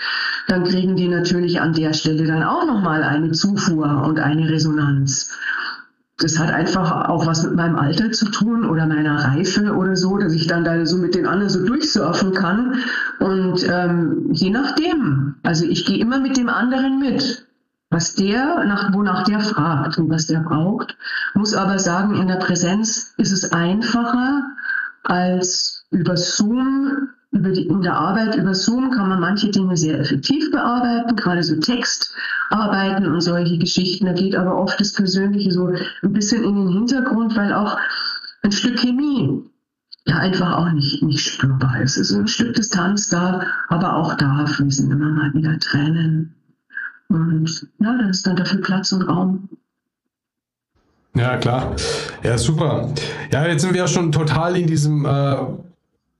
dann 0.48 0.64
kriegen 0.64 0.96
die 0.96 1.08
natürlich 1.08 1.60
an 1.60 1.72
der 1.72 1.92
Stelle 1.92 2.24
dann 2.26 2.42
auch 2.42 2.66
nochmal 2.66 3.02
eine 3.02 3.32
Zufuhr 3.32 4.02
und 4.06 4.20
eine 4.20 4.48
Resonanz. 4.48 5.30
Das 6.18 6.38
hat 6.38 6.50
einfach 6.50 7.08
auch 7.08 7.26
was 7.26 7.42
mit 7.42 7.54
meinem 7.54 7.76
Alter 7.76 8.10
zu 8.10 8.30
tun 8.30 8.64
oder 8.64 8.86
meiner 8.86 9.22
Reife 9.22 9.74
oder 9.74 9.96
so, 9.96 10.16
dass 10.16 10.32
ich 10.32 10.46
dann 10.46 10.64
da 10.64 10.86
so 10.86 10.96
mit 10.96 11.14
den 11.14 11.26
anderen 11.26 11.50
so 11.50 11.64
durchsurfen 11.66 12.32
kann. 12.32 12.80
Und 13.20 13.66
ähm, 13.68 14.28
je 14.32 14.48
nachdem, 14.48 15.34
also 15.42 15.66
ich 15.66 15.84
gehe 15.84 15.98
immer 15.98 16.18
mit 16.18 16.38
dem 16.38 16.48
anderen 16.48 16.98
mit. 17.00 17.46
Was 17.90 18.14
der, 18.14 18.64
nach, 18.64 18.92
wonach 18.94 19.24
der 19.24 19.40
fragt 19.40 19.98
und 19.98 20.10
was 20.10 20.26
der 20.26 20.40
braucht, 20.40 20.96
muss 21.34 21.54
aber 21.54 21.78
sagen, 21.78 22.16
in 22.16 22.28
der 22.28 22.36
Präsenz 22.36 23.14
ist 23.16 23.32
es 23.32 23.52
einfacher 23.52 24.42
als 25.04 25.86
über 25.90 26.16
Zoom 26.16 27.10
über 27.36 27.50
die, 27.50 27.66
in 27.66 27.82
der 27.82 27.94
Arbeit 27.94 28.36
über 28.36 28.54
Zoom 28.54 28.90
kann 28.90 29.08
man 29.08 29.20
manche 29.20 29.50
Dinge 29.50 29.76
sehr 29.76 30.00
effektiv 30.00 30.50
bearbeiten, 30.50 31.14
gerade 31.16 31.42
so 31.42 31.56
Textarbeiten 31.56 33.06
und 33.06 33.20
solche 33.20 33.58
Geschichten. 33.58 34.06
Da 34.06 34.12
geht 34.12 34.34
aber 34.34 34.56
oft 34.56 34.80
das 34.80 34.92
Persönliche 34.92 35.52
so 35.52 35.66
ein 35.66 36.12
bisschen 36.12 36.42
in 36.42 36.54
den 36.56 36.68
Hintergrund, 36.68 37.36
weil 37.36 37.52
auch 37.52 37.78
ein 38.42 38.52
Stück 38.52 38.78
Chemie 38.78 39.42
ja 40.06 40.16
einfach 40.16 40.56
auch 40.56 40.72
nicht, 40.72 41.02
nicht 41.02 41.20
spürbar 41.20 41.80
ist. 41.82 41.96
Es 41.96 42.10
ist 42.10 42.16
ein 42.16 42.28
Stück 42.28 42.54
Distanz 42.54 43.08
da, 43.08 43.42
aber 43.68 43.94
auch 43.96 44.14
da 44.14 44.46
fließen 44.46 44.90
immer 44.90 45.10
mal 45.10 45.34
wieder 45.34 45.58
Tränen. 45.58 46.34
Und 47.08 47.68
ja, 47.80 47.96
da 47.98 48.08
ist 48.08 48.26
dann 48.26 48.36
dafür 48.36 48.60
Platz 48.62 48.92
und 48.92 49.02
Raum. 49.02 49.48
Ja, 51.14 51.36
klar. 51.38 51.74
Ja, 52.22 52.36
super. 52.36 52.92
Ja, 53.32 53.46
jetzt 53.46 53.62
sind 53.62 53.72
wir 53.72 53.80
ja 53.80 53.88
schon 53.88 54.12
total 54.12 54.56
in 54.56 54.66
diesem 54.66 55.04
äh, 55.04 55.36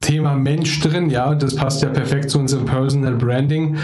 Thema 0.06 0.36
Mensch 0.36 0.78
drin, 0.78 1.10
ja, 1.10 1.34
das 1.34 1.56
passt 1.56 1.82
ja 1.82 1.88
perfekt 1.88 2.30
zu 2.30 2.38
unserem 2.38 2.64
Personal 2.64 3.14
Branding. 3.14 3.76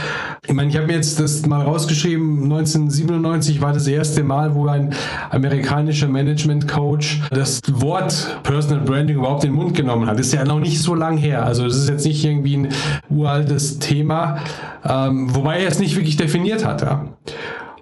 Ich 0.47 0.55
meine, 0.55 0.71
ich 0.71 0.77
habe 0.77 0.87
mir 0.87 0.93
jetzt 0.93 1.19
das 1.19 1.45
mal 1.47 1.63
rausgeschrieben, 1.63 2.45
1997 2.45 3.61
war 3.61 3.73
das 3.73 3.89
erste 3.89 4.23
Mal, 4.23 4.55
wo 4.55 4.69
ein 4.69 4.95
amerikanischer 5.31 6.07
Management 6.07 6.69
Coach 6.69 7.21
das 7.31 7.61
Wort 7.73 8.39
Personal 8.45 8.85
Branding 8.85 9.17
überhaupt 9.17 9.43
in 9.43 9.51
den 9.51 9.57
Mund 9.57 9.77
genommen 9.77 10.07
hat. 10.07 10.17
Das 10.17 10.27
ist 10.27 10.35
ja 10.35 10.45
noch 10.45 10.61
nicht 10.61 10.81
so 10.81 10.95
lang 10.95 11.17
her, 11.17 11.45
also 11.45 11.65
das 11.65 11.75
ist 11.75 11.89
jetzt 11.89 12.07
nicht 12.07 12.25
irgendwie 12.25 12.57
ein 12.57 12.69
uraltes 13.11 13.81
Thema, 13.81 14.39
ähm, 14.89 15.35
wobei 15.35 15.61
er 15.61 15.69
es 15.69 15.81
nicht 15.81 15.97
wirklich 15.97 16.17
definiert 16.17 16.65
hat. 16.65 16.83
Ja. 16.83 17.05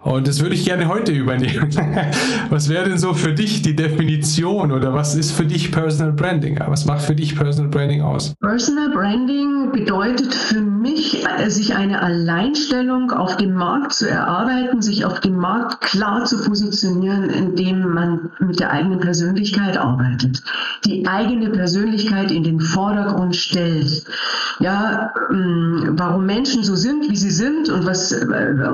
Und 0.02 0.26
das 0.26 0.40
würde 0.40 0.54
ich 0.54 0.64
gerne 0.64 0.88
heute 0.88 1.12
übernehmen. 1.12 1.68
was 2.48 2.70
wäre 2.70 2.88
denn 2.88 2.96
so 2.96 3.12
für 3.12 3.34
dich 3.34 3.60
die 3.60 3.76
Definition 3.76 4.72
oder 4.72 4.94
was 4.94 5.14
ist 5.14 5.32
für 5.32 5.44
dich 5.44 5.70
Personal 5.70 6.12
Branding? 6.12 6.58
Was 6.66 6.86
macht 6.86 7.02
für 7.02 7.14
dich 7.14 7.36
Personal 7.36 7.70
Branding 7.70 8.00
aus? 8.00 8.34
Personal 8.40 8.90
Branding 8.90 9.72
bedeutet 9.72 10.32
für 10.32 10.62
mich, 10.62 11.26
äh, 11.26 11.50
sich 11.50 11.76
eine 11.76 12.00
Alleinstellung 12.00 13.10
auf 13.10 13.36
dem 13.36 13.52
Markt 13.52 13.92
zu 13.92 14.08
erarbeiten, 14.08 14.80
sich 14.80 15.04
auf 15.04 15.20
dem 15.20 15.36
Markt 15.36 15.82
klar 15.82 16.24
zu 16.24 16.42
positionieren, 16.44 17.28
indem 17.28 17.92
man 17.92 18.30
mit 18.38 18.58
der 18.58 18.70
eigenen 18.70 19.00
Persönlichkeit 19.00 19.76
arbeitet. 19.76 20.42
Die 20.86 21.06
eigene 21.06 21.50
Persönlichkeit 21.50 22.30
in 22.30 22.42
den 22.42 22.60
Vordergrund 22.60 23.36
stellt. 23.36 24.04
Ja, 24.60 25.12
ähm, 25.30 25.90
warum 25.92 26.24
Menschen 26.24 26.64
so 26.64 26.74
sind, 26.74 27.10
wie 27.10 27.16
sie 27.16 27.30
sind 27.30 27.68
und 27.68 27.84
was 27.84 28.12
äh, 28.12 28.24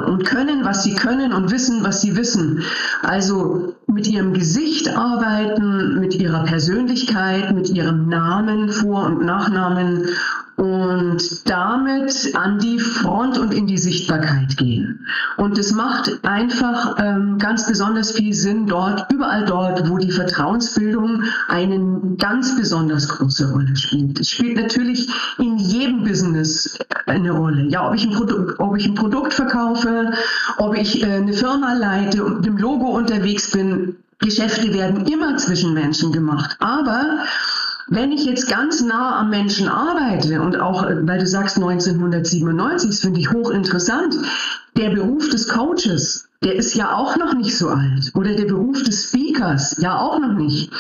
und 0.07 0.25
können, 0.25 0.65
was 0.65 0.85
sie 0.85 0.95
können 0.95 1.16
können 1.17 1.33
und 1.33 1.51
wissen, 1.51 1.83
was 1.85 2.01
sie 2.01 2.17
wissen. 2.17 2.63
Also 3.03 3.75
mit 3.87 4.07
ihrem 4.07 4.35
Gesicht 4.35 4.95
arbeiten, 4.95 5.99
mit 5.99 6.15
ihrer 6.15 6.45
Persönlichkeit, 6.45 7.55
mit 7.55 7.71
ihrem 7.71 8.09
Namen, 8.09 8.69
Vor- 8.69 9.07
und 9.07 9.25
Nachnamen 9.25 10.09
und 10.57 11.49
damit 11.49 12.35
an 12.35 12.59
die 12.59 12.79
Front 12.79 13.39
und 13.39 13.53
in 13.53 13.67
die 13.67 13.77
Sichtbarkeit 13.77 14.57
gehen. 14.57 15.07
Und 15.37 15.59
es 15.59 15.73
macht 15.73 16.25
einfach 16.25 16.97
ähm, 16.99 17.39
ganz 17.39 17.67
besonders 17.67 18.13
viel 18.13 18.33
Sinn 18.33 18.67
dort, 18.67 19.13
überall 19.13 19.45
dort, 19.45 19.89
wo 19.91 19.99
die 19.99 20.11
Vertrauensbildung 20.11 21.25
eine 21.49 22.17
ganz 22.19 22.57
besonders 22.57 23.09
große 23.09 23.53
Rolle 23.53 23.77
spielt. 23.77 24.19
Es 24.19 24.31
spielt 24.31 24.57
natürlich 24.57 25.11
in 25.39 25.59
jedem 25.59 26.05
Business 26.05 26.79
eine 27.05 27.33
Rolle. 27.33 27.65
Ja, 27.69 27.89
ob 27.89 27.95
ich 27.95 28.07
ein 28.07 28.13
Produkt, 28.13 28.59
ob 28.59 28.77
ich 28.77 28.87
ein 28.87 28.95
Produkt 28.95 29.35
verkaufe, 29.35 30.13
ob 30.57 30.75
ich 30.75 31.03
eine 31.15 31.33
Firma 31.33 31.75
leite 31.75 32.25
und 32.25 32.37
mit 32.37 32.47
dem 32.47 32.57
Logo 32.57 32.87
unterwegs 32.87 33.51
bin, 33.51 33.97
Geschäfte 34.19 34.73
werden 34.73 35.07
immer 35.07 35.37
zwischen 35.37 35.75
Menschen 35.75 36.13
gemacht. 36.13 36.57
Aber 36.61 37.25
wenn 37.89 38.11
ich 38.11 38.25
jetzt 38.25 38.49
ganz 38.49 38.81
nah 38.81 39.21
am 39.21 39.31
Menschen 39.31 39.69
arbeite 39.69 40.41
und 40.41 40.59
auch, 40.59 40.85
äh, 40.85 41.07
weil 41.07 41.19
du 41.19 41.27
sagst 41.27 41.57
1997, 41.57 42.91
das 42.91 43.01
finde 43.01 43.21
ich 43.21 43.31
hochinteressant, 43.31 44.17
der 44.77 44.91
Beruf 44.91 45.29
des 45.31 45.49
Coaches, 45.49 46.29
der 46.43 46.55
ist 46.57 46.75
ja 46.75 46.93
auch 46.95 47.17
noch 47.17 47.35
nicht 47.35 47.57
so 47.57 47.69
alt. 47.69 48.11
Oder 48.15 48.35
der 48.35 48.47
Beruf 48.47 48.83
des 48.83 49.09
Speakers, 49.09 49.77
ja 49.79 49.99
auch 49.99 50.19
noch 50.19 50.35
nicht. 50.35 50.71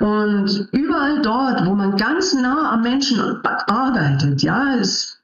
Und 0.00 0.68
überall 0.72 1.22
dort, 1.22 1.64
wo 1.66 1.74
man 1.74 1.96
ganz 1.96 2.34
nah 2.34 2.72
am 2.72 2.82
Menschen 2.82 3.20
arbeitet, 3.66 4.42
ja, 4.42 4.74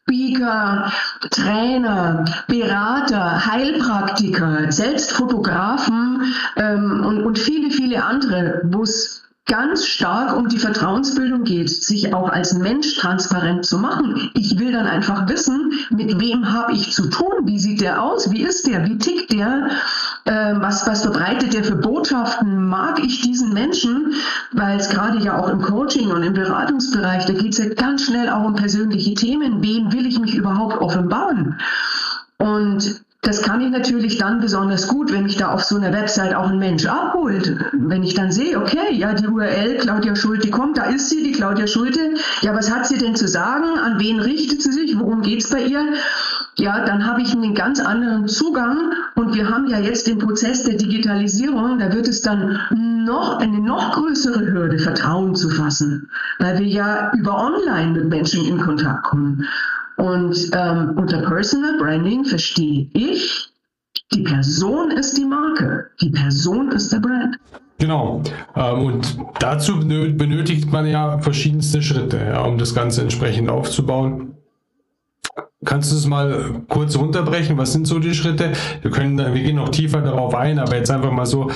Speaker, 0.06 0.92
Trainer, 1.30 2.26
Berater, 2.46 3.46
Heilpraktiker, 3.46 4.70
selbst 4.70 5.12
Fotografen 5.12 6.34
ähm, 6.56 7.02
und, 7.06 7.22
und 7.24 7.38
viele, 7.38 7.70
viele 7.70 8.04
andere, 8.04 8.60
wo 8.64 8.82
es 8.82 9.22
ganz 9.46 9.86
stark 9.86 10.36
um 10.36 10.48
die 10.48 10.58
Vertrauensbildung 10.58 11.44
geht, 11.44 11.70
sich 11.70 12.14
auch 12.14 12.28
als 12.28 12.54
Mensch 12.54 12.96
transparent 12.96 13.64
zu 13.64 13.78
machen. 13.78 14.30
Ich 14.34 14.58
will 14.58 14.72
dann 14.72 14.86
einfach 14.86 15.28
wissen, 15.28 15.72
mit 15.90 16.20
wem 16.20 16.52
habe 16.52 16.72
ich 16.72 16.92
zu 16.92 17.08
tun, 17.08 17.32
wie 17.44 17.58
sieht 17.58 17.80
der 17.80 18.02
aus, 18.02 18.30
wie 18.30 18.42
ist 18.42 18.66
der, 18.66 18.84
wie 18.84 18.98
tickt 18.98 19.32
der, 19.32 19.70
äh, 20.24 20.54
was, 20.56 20.87
was 20.87 21.02
verbreitet 21.02 21.52
der 21.52 21.64
für 21.64 21.76
Botschaften, 21.76 22.66
mag 22.66 22.98
ich 22.98 23.20
diesen 23.20 23.52
Menschen, 23.52 24.14
weil 24.52 24.78
es 24.78 24.88
gerade 24.88 25.18
ja 25.18 25.38
auch 25.38 25.48
im 25.48 25.60
Coaching 25.60 26.10
und 26.10 26.22
im 26.22 26.32
Beratungsbereich, 26.32 27.26
da 27.26 27.32
geht 27.34 27.52
es 27.52 27.58
ja 27.58 27.68
ganz 27.74 28.04
schnell 28.04 28.28
auch 28.30 28.44
um 28.44 28.54
persönliche 28.54 29.14
Themen, 29.14 29.62
wem 29.62 29.92
will 29.92 30.06
ich 30.06 30.18
mich 30.18 30.34
überhaupt 30.34 30.78
offenbaren? 30.78 31.60
Und 32.38 33.04
das 33.24 33.40
kann 33.40 33.62
ich 33.62 33.70
natürlich 33.70 34.18
dann 34.18 34.40
besonders 34.40 34.87
gut, 34.87 35.10
wenn 35.10 35.24
mich 35.24 35.37
da 35.37 35.48
auf 35.48 35.64
so 35.64 35.76
einer 35.76 35.94
Website 35.94 36.34
auch 36.34 36.48
ein 36.48 36.58
Mensch 36.58 36.84
abholt. 36.84 37.56
Wenn 37.72 38.02
ich 38.02 38.12
dann 38.12 38.30
sehe, 38.30 38.60
okay, 38.60 38.92
ja, 38.92 39.14
die 39.14 39.26
URL 39.26 39.78
Claudia 39.78 40.14
Schulte 40.14 40.50
kommt, 40.50 40.76
da 40.76 40.84
ist 40.84 41.08
sie, 41.08 41.22
die 41.22 41.32
Claudia 41.32 41.66
Schulte. 41.66 42.14
Ja, 42.42 42.54
was 42.54 42.70
hat 42.70 42.87
sie 42.87 42.98
denn 42.98 43.16
zu 43.16 43.26
sagen? 43.26 43.78
An 43.78 43.98
wen 43.98 44.20
richtet 44.20 44.62
sie 44.62 44.72
sich? 44.72 44.98
Worum 44.98 45.22
geht 45.22 45.42
es 45.42 45.48
bei 45.48 45.62
ihr? 45.62 45.94
Ja, 46.56 46.84
dann 46.84 47.04
habe 47.04 47.20
ich 47.20 47.32
einen 47.32 47.54
ganz 47.54 47.80
anderen 47.80 48.28
Zugang 48.28 48.92
und 49.16 49.34
wir 49.34 49.48
haben 49.48 49.66
ja 49.66 49.80
jetzt 49.80 50.06
den 50.06 50.18
Prozess 50.18 50.62
der 50.62 50.76
Digitalisierung, 50.76 51.78
da 51.78 51.92
wird 51.92 52.06
es 52.06 52.22
dann 52.22 52.58
noch 53.04 53.38
eine 53.38 53.60
noch 53.60 53.92
größere 53.92 54.52
Hürde, 54.52 54.78
Vertrauen 54.78 55.34
zu 55.34 55.50
fassen, 55.50 56.08
weil 56.38 56.58
wir 56.58 56.66
ja 56.66 57.12
über 57.14 57.36
Online 57.36 57.92
mit 57.92 58.08
Menschen 58.08 58.44
in 58.46 58.58
Kontakt 58.58 59.04
kommen. 59.04 59.44
Und 59.96 60.50
ähm, 60.52 60.92
unter 60.96 61.22
Personal 61.22 61.78
Branding 61.78 62.24
verstehe 62.24 62.88
ich, 62.92 63.48
die 64.12 64.22
Person 64.22 64.90
ist 64.92 65.16
die 65.16 65.24
Marke, 65.24 65.90
die 66.00 66.10
Person 66.10 66.70
ist 66.70 66.92
der 66.92 66.98
Brand. 66.98 67.36
Genau. 67.78 68.22
Ähm, 68.54 68.78
und 68.80 69.18
dazu 69.40 69.80
benötigt 69.80 70.70
man 70.70 70.86
ja 70.86 71.18
verschiedenste 71.18 71.82
Schritte, 71.82 72.40
um 72.46 72.58
das 72.58 72.74
Ganze 72.74 73.02
entsprechend 73.02 73.50
aufzubauen. 73.50 74.33
Kannst 75.64 75.92
du 75.92 75.96
es 75.96 76.07
mal 76.07 76.62
kurz 76.68 76.96
runterbrechen? 76.96 77.57
Was 77.59 77.72
sind 77.72 77.87
so 77.87 77.98
die 77.98 78.14
Schritte? 78.14 78.53
Wir 78.83 78.90
können, 78.90 79.18
wir 79.18 79.42
gehen 79.42 79.57
noch 79.57 79.70
tiefer 79.70 80.00
darauf 80.00 80.35
ein, 80.35 80.59
aber 80.59 80.77
jetzt 80.77 80.90
einfach 80.90 81.12
mal 81.12 81.27
so, 81.27 81.50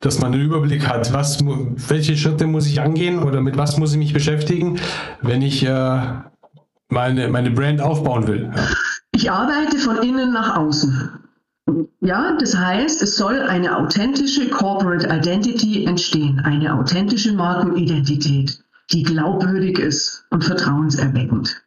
dass 0.00 0.20
man 0.20 0.32
einen 0.32 0.42
Überblick 0.42 0.88
hat. 0.88 1.12
Was, 1.12 1.38
welche 1.44 2.16
Schritte 2.16 2.46
muss 2.46 2.66
ich 2.66 2.80
angehen 2.80 3.22
oder 3.22 3.40
mit 3.40 3.56
was 3.56 3.78
muss 3.78 3.92
ich 3.92 3.98
mich 3.98 4.12
beschäftigen, 4.12 4.78
wenn 5.20 5.42
ich 5.42 5.64
äh, 5.64 6.00
meine, 6.88 7.28
meine 7.28 7.50
Brand 7.50 7.80
aufbauen 7.80 8.26
will. 8.26 8.50
Ich 9.14 9.30
arbeite 9.30 9.78
von 9.78 9.98
innen 9.98 10.32
nach 10.32 10.56
außen. 10.56 11.10
Ja, 12.00 12.36
das 12.38 12.56
heißt, 12.56 13.02
es 13.02 13.16
soll 13.16 13.40
eine 13.40 13.76
authentische 13.76 14.48
Corporate 14.50 15.06
Identity 15.06 15.84
entstehen, 15.84 16.40
eine 16.40 16.74
authentische 16.74 17.32
Markenidentität, 17.32 18.62
die 18.90 19.04
glaubwürdig 19.04 19.78
ist 19.78 20.26
und 20.30 20.42
vertrauenserweckend. 20.42 21.62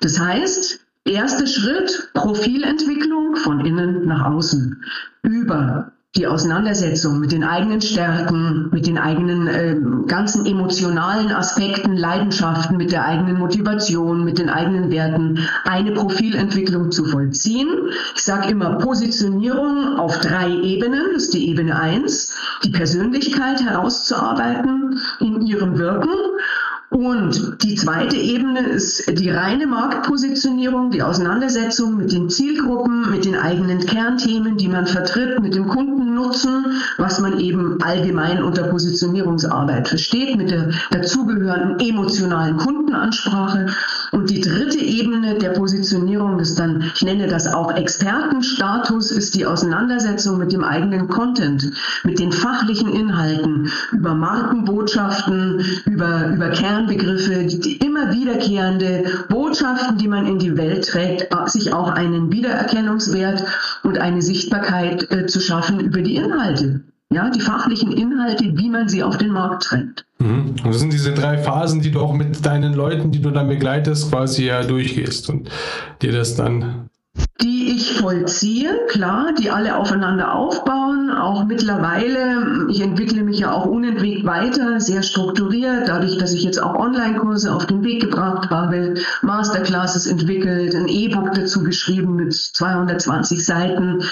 Das 0.00 0.18
heißt, 0.18 0.80
erster 1.04 1.46
Schritt, 1.46 2.10
Profilentwicklung 2.14 3.36
von 3.36 3.64
innen 3.64 4.06
nach 4.06 4.26
außen 4.26 4.82
über 5.22 5.92
die 6.16 6.26
Auseinandersetzung 6.26 7.20
mit 7.20 7.32
den 7.32 7.44
eigenen 7.44 7.82
Stärken, 7.82 8.70
mit 8.72 8.86
den 8.86 8.96
eigenen 8.96 9.46
äh, 9.46 9.76
ganzen 10.06 10.46
emotionalen 10.46 11.30
Aspekten, 11.30 11.96
Leidenschaften, 11.96 12.78
mit 12.78 12.92
der 12.92 13.04
eigenen 13.04 13.38
Motivation, 13.38 14.24
mit 14.24 14.38
den 14.38 14.48
eigenen 14.48 14.90
Werten, 14.90 15.38
eine 15.64 15.92
Profilentwicklung 15.92 16.90
zu 16.90 17.04
vollziehen. 17.04 17.68
Ich 18.16 18.22
sage 18.22 18.50
immer 18.50 18.78
Positionierung 18.78 19.98
auf 19.98 20.18
drei 20.18 20.50
Ebenen, 20.50 21.02
das 21.12 21.24
ist 21.24 21.34
die 21.34 21.50
Ebene 21.50 21.78
eins, 21.78 22.34
die 22.64 22.70
Persönlichkeit 22.70 23.62
herauszuarbeiten 23.62 24.98
in 25.20 25.42
ihrem 25.42 25.78
Wirken 25.78 26.10
und 26.90 27.62
die 27.62 27.74
zweite 27.74 28.16
Ebene 28.16 28.60
ist 28.60 29.06
die 29.18 29.28
reine 29.28 29.66
Marktpositionierung, 29.66 30.90
die 30.90 31.02
Auseinandersetzung 31.02 31.98
mit 31.98 32.12
den 32.12 32.30
Zielgruppen, 32.30 33.10
mit 33.10 33.26
den 33.26 33.36
eigenen 33.36 33.84
Kernthemen, 33.84 34.56
die 34.56 34.68
man 34.68 34.86
vertritt, 34.86 35.38
mit 35.40 35.54
dem 35.54 35.68
Kundennutzen, 35.68 36.80
was 36.96 37.20
man 37.20 37.40
eben 37.40 37.82
allgemein 37.82 38.42
unter 38.42 38.64
Positionierungsarbeit 38.64 39.86
versteht, 39.86 40.36
mit 40.38 40.50
der 40.50 40.70
dazugehörenden 40.90 41.78
emotionalen 41.78 42.56
Kundenansprache. 42.56 43.66
Und 44.12 44.30
die 44.30 44.40
dritte 44.40 44.78
Ebene 44.78 45.34
der 45.34 45.50
Positionierung 45.50 46.38
ist 46.38 46.58
dann, 46.58 46.90
ich 46.94 47.02
nenne 47.02 47.26
das 47.26 47.46
auch 47.46 47.74
Expertenstatus, 47.74 49.10
ist 49.10 49.34
die 49.34 49.46
Auseinandersetzung 49.46 50.38
mit 50.38 50.52
dem 50.52 50.64
eigenen 50.64 51.08
Content, 51.08 51.70
mit 52.04 52.18
den 52.18 52.32
fachlichen 52.32 52.92
Inhalten, 52.92 53.70
über 53.92 54.14
Markenbotschaften, 54.14 55.60
über, 55.86 56.28
über 56.28 56.50
Kern 56.50 56.78
Kernbegriffe, 56.78 57.44
die 57.44 57.76
immer 57.78 58.12
wiederkehrende 58.12 59.24
Botschaften, 59.28 59.98
die 59.98 60.06
man 60.06 60.26
in 60.26 60.38
die 60.38 60.56
Welt 60.56 60.86
trägt, 60.86 61.32
äh, 61.32 61.48
sich 61.48 61.72
auch 61.72 61.88
einen 61.88 62.30
Wiedererkennungswert 62.30 63.44
und 63.82 63.98
eine 63.98 64.22
Sichtbarkeit 64.22 65.10
äh, 65.10 65.26
zu 65.26 65.40
schaffen 65.40 65.80
über 65.80 66.00
die 66.00 66.16
Inhalte. 66.16 66.82
Ja, 67.10 67.30
die 67.30 67.40
fachlichen 67.40 67.92
Inhalte, 67.92 68.44
wie 68.56 68.68
man 68.68 68.88
sie 68.88 69.02
auf 69.02 69.16
den 69.16 69.30
Markt 69.30 69.62
trägt. 69.62 70.04
Mhm. 70.18 70.56
Und 70.62 70.66
das 70.66 70.80
sind 70.80 70.92
diese 70.92 71.14
drei 71.14 71.38
Phasen, 71.38 71.80
die 71.80 71.90
du 71.90 72.00
auch 72.00 72.12
mit 72.12 72.44
deinen 72.44 72.74
Leuten, 72.74 73.10
die 73.10 73.22
du 73.22 73.30
dann 73.30 73.48
begleitest, 73.48 74.10
quasi 74.10 74.46
ja 74.46 74.62
durchgehst 74.62 75.30
und 75.30 75.48
dir 76.02 76.12
das 76.12 76.36
dann 76.36 76.88
die 77.40 77.76
ich 77.76 77.94
vollziehe, 77.94 78.86
klar, 78.88 79.32
die 79.38 79.50
alle 79.50 79.76
aufeinander 79.76 80.34
aufbauen. 80.34 81.10
Auch 81.10 81.44
mittlerweile, 81.44 82.66
ich 82.68 82.80
entwickle 82.80 83.22
mich 83.22 83.38
ja 83.38 83.52
auch 83.52 83.66
unentwegt 83.66 84.26
weiter, 84.26 84.80
sehr 84.80 85.02
strukturiert, 85.02 85.86
dadurch, 85.86 86.18
dass 86.18 86.32
ich 86.32 86.42
jetzt 86.42 86.60
auch 86.60 86.74
Online-Kurse 86.74 87.54
auf 87.54 87.66
den 87.66 87.84
Weg 87.84 88.02
gebracht 88.02 88.50
habe, 88.50 88.94
Masterclasses 89.22 90.06
entwickelt, 90.06 90.74
ein 90.74 90.88
E-Book 90.88 91.32
dazu 91.34 91.62
geschrieben 91.62 92.16
mit 92.16 92.34
220 92.34 93.44
Seiten. 93.44 94.02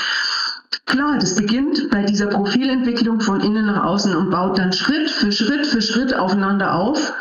Klar, 0.87 1.19
das 1.19 1.35
beginnt 1.35 1.91
bei 1.91 2.03
dieser 2.03 2.27
Profilentwicklung 2.27 3.21
von 3.21 3.41
innen 3.41 3.67
nach 3.67 3.85
außen 3.85 4.15
und 4.15 4.31
baut 4.31 4.59
dann 4.59 4.73
Schritt 4.73 5.11
für 5.11 5.33
Schritt 5.33 5.67
für 5.67 5.83
Schritt 5.83 6.15
aufeinander 6.15 6.75
auf 6.75 7.13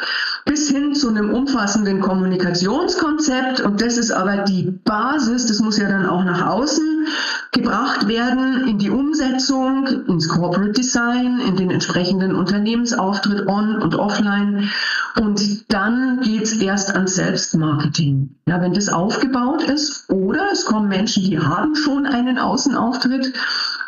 bis 0.46 0.70
hin 0.70 0.94
zu 0.94 1.10
einem 1.10 1.34
umfassenden 1.34 2.02
Kommunikationskonzept. 2.02 3.62
Und 3.62 3.82
das 3.82 3.98
ist 3.98 4.12
aber 4.12 4.44
die 4.44 4.72
Basis, 4.84 5.48
das 5.48 5.60
muss 5.60 5.78
ja 5.78 5.90
dann 5.90 6.06
auch 6.06 6.24
nach 6.24 6.46
außen 6.46 7.08
gebracht 7.56 8.08
werden, 8.08 8.68
in 8.68 8.78
die 8.78 8.92
Umsetzung, 8.92 9.88
ins 10.08 10.30
Corporate 10.30 10.74
Design, 10.74 11.40
in 11.48 11.56
den 11.56 11.72
entsprechenden 11.72 12.36
Unternehmensauftritt 12.36 13.48
on 13.48 13.82
und 13.82 13.96
offline. 13.96 14.70
Und 15.20 15.74
dann 15.74 16.22
geht 16.22 16.44
es 16.44 16.54
erst 16.54 16.94
ans 16.94 17.16
Selbstmarketing. 17.16 18.36
Ja, 18.48 18.62
wenn 18.62 18.74
das 18.74 18.90
aufgebaut 18.90 19.64
ist 19.64 20.08
oder 20.10 20.52
es 20.52 20.66
kommen 20.66 20.88
Menschen, 20.88 21.24
die 21.24 21.40
haben 21.40 21.76
schon 21.76 22.06
einen 22.06 22.38
Außenauftritt 22.38 23.34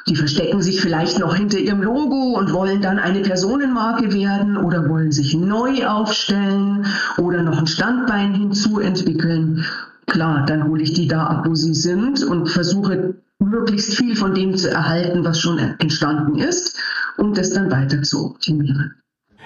die 0.08 0.16
verstecken 0.16 0.62
sich 0.62 0.80
vielleicht 0.80 1.20
noch 1.20 1.36
hinter 1.36 1.58
ihrem 1.58 1.82
Logo 1.82 2.38
und 2.38 2.54
wollen 2.54 2.82
dann 2.82 2.98
eine 2.98 3.20
Personenmarke 3.20 4.14
werden 4.14 4.56
oder 4.56 4.88
wollen 4.88 5.12
sich 5.12 5.36
neu 5.36 5.86
aufstellen 5.86 6.86
oder 7.18 7.44
noch 7.44 7.58
ein 7.58 7.68
Standbein 7.68 8.34
hinzuentwickeln. 8.34 9.66
Klar, 10.06 10.46
dann 10.46 10.70
hole 10.70 10.82
ich 10.82 10.94
die 10.94 11.10
da 11.10 11.28
ab, 11.28 11.46
wo 11.46 11.56
sie 11.56 11.74
sind 11.74 12.24
und 12.24 12.48
versuche 12.48 13.16
möglichst 13.40 13.96
viel 13.96 14.16
von 14.16 14.34
dem 14.34 14.56
zu 14.56 14.70
erhalten, 14.70 15.24
was 15.24 15.40
schon 15.40 15.58
entstanden 15.80 16.38
ist, 16.38 16.78
um 17.18 17.34
das 17.34 17.52
dann 17.52 17.72
weiter 17.72 18.02
zu 18.02 18.26
optimieren. 18.26 18.96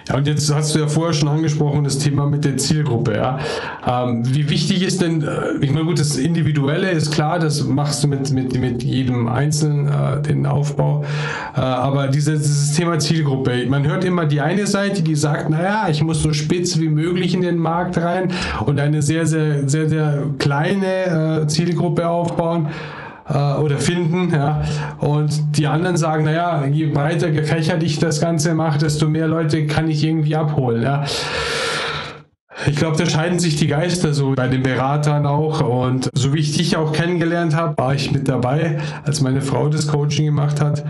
Ja, 0.09 0.15
und 0.15 0.27
jetzt 0.27 0.51
hast 0.53 0.73
du 0.73 0.79
ja 0.79 0.87
vorher 0.87 1.13
schon 1.13 1.29
angesprochen, 1.29 1.83
das 1.83 1.99
Thema 1.99 2.25
mit 2.25 2.43
der 2.43 2.57
Zielgruppe. 2.57 3.15
Ja. 3.15 3.39
Ähm, 3.85 4.23
wie 4.33 4.49
wichtig 4.49 4.81
ist 4.81 5.01
denn, 5.01 5.21
äh, 5.21 5.53
ich 5.61 5.71
meine, 5.71 5.85
gut, 5.85 5.99
das 5.99 6.17
Individuelle 6.17 6.89
ist 6.89 7.11
klar, 7.11 7.37
das 7.37 7.63
machst 7.63 8.03
du 8.03 8.07
mit, 8.07 8.31
mit, 8.31 8.59
mit 8.59 8.83
jedem 8.83 9.27
Einzelnen, 9.27 9.87
äh, 9.87 10.21
den 10.21 10.47
Aufbau. 10.47 11.03
Äh, 11.55 11.59
aber 11.59 12.07
dieses, 12.07 12.41
dieses 12.41 12.73
Thema 12.73 12.97
Zielgruppe, 12.97 13.65
man 13.67 13.85
hört 13.87 14.03
immer 14.03 14.25
die 14.25 14.41
eine 14.41 14.65
Seite, 14.65 15.03
die 15.03 15.15
sagt, 15.15 15.49
naja, 15.49 15.87
ich 15.89 16.01
muss 16.03 16.23
so 16.23 16.33
spitz 16.33 16.79
wie 16.79 16.89
möglich 16.89 17.35
in 17.35 17.41
den 17.41 17.57
Markt 17.57 17.97
rein 17.97 18.31
und 18.65 18.79
eine 18.79 19.03
sehr, 19.03 19.27
sehr, 19.27 19.69
sehr, 19.69 19.87
sehr 19.87 20.23
kleine 20.39 21.41
äh, 21.43 21.47
Zielgruppe 21.47 22.07
aufbauen 22.07 22.69
oder 23.31 23.77
finden. 23.77 24.31
Ja. 24.33 24.61
Und 24.99 25.57
die 25.57 25.67
anderen 25.67 25.97
sagen, 25.97 26.25
naja, 26.25 26.65
je 26.65 26.87
breiter 26.87 27.31
gefächert 27.31 27.83
ich 27.83 27.99
das 27.99 28.19
Ganze 28.19 28.53
mache, 28.53 28.79
desto 28.79 29.07
mehr 29.07 29.27
Leute 29.27 29.67
kann 29.67 29.89
ich 29.89 30.03
irgendwie 30.03 30.35
abholen. 30.35 30.83
Ja. 30.83 31.05
Ich 32.67 32.75
glaube, 32.75 32.97
da 32.97 33.07
scheiden 33.07 33.39
sich 33.39 33.55
die 33.55 33.67
Geister 33.67 34.13
so 34.13 34.33
bei 34.35 34.47
den 34.47 34.61
Beratern 34.61 35.25
auch. 35.25 35.61
Und 35.61 36.09
so 36.13 36.33
wie 36.33 36.39
ich 36.39 36.55
dich 36.55 36.77
auch 36.77 36.93
kennengelernt 36.93 37.55
habe, 37.55 37.77
war 37.77 37.95
ich 37.95 38.11
mit 38.11 38.27
dabei, 38.27 38.79
als 39.03 39.21
meine 39.21 39.41
Frau 39.41 39.69
das 39.69 39.87
Coaching 39.87 40.25
gemacht 40.25 40.61
hat. 40.61 40.83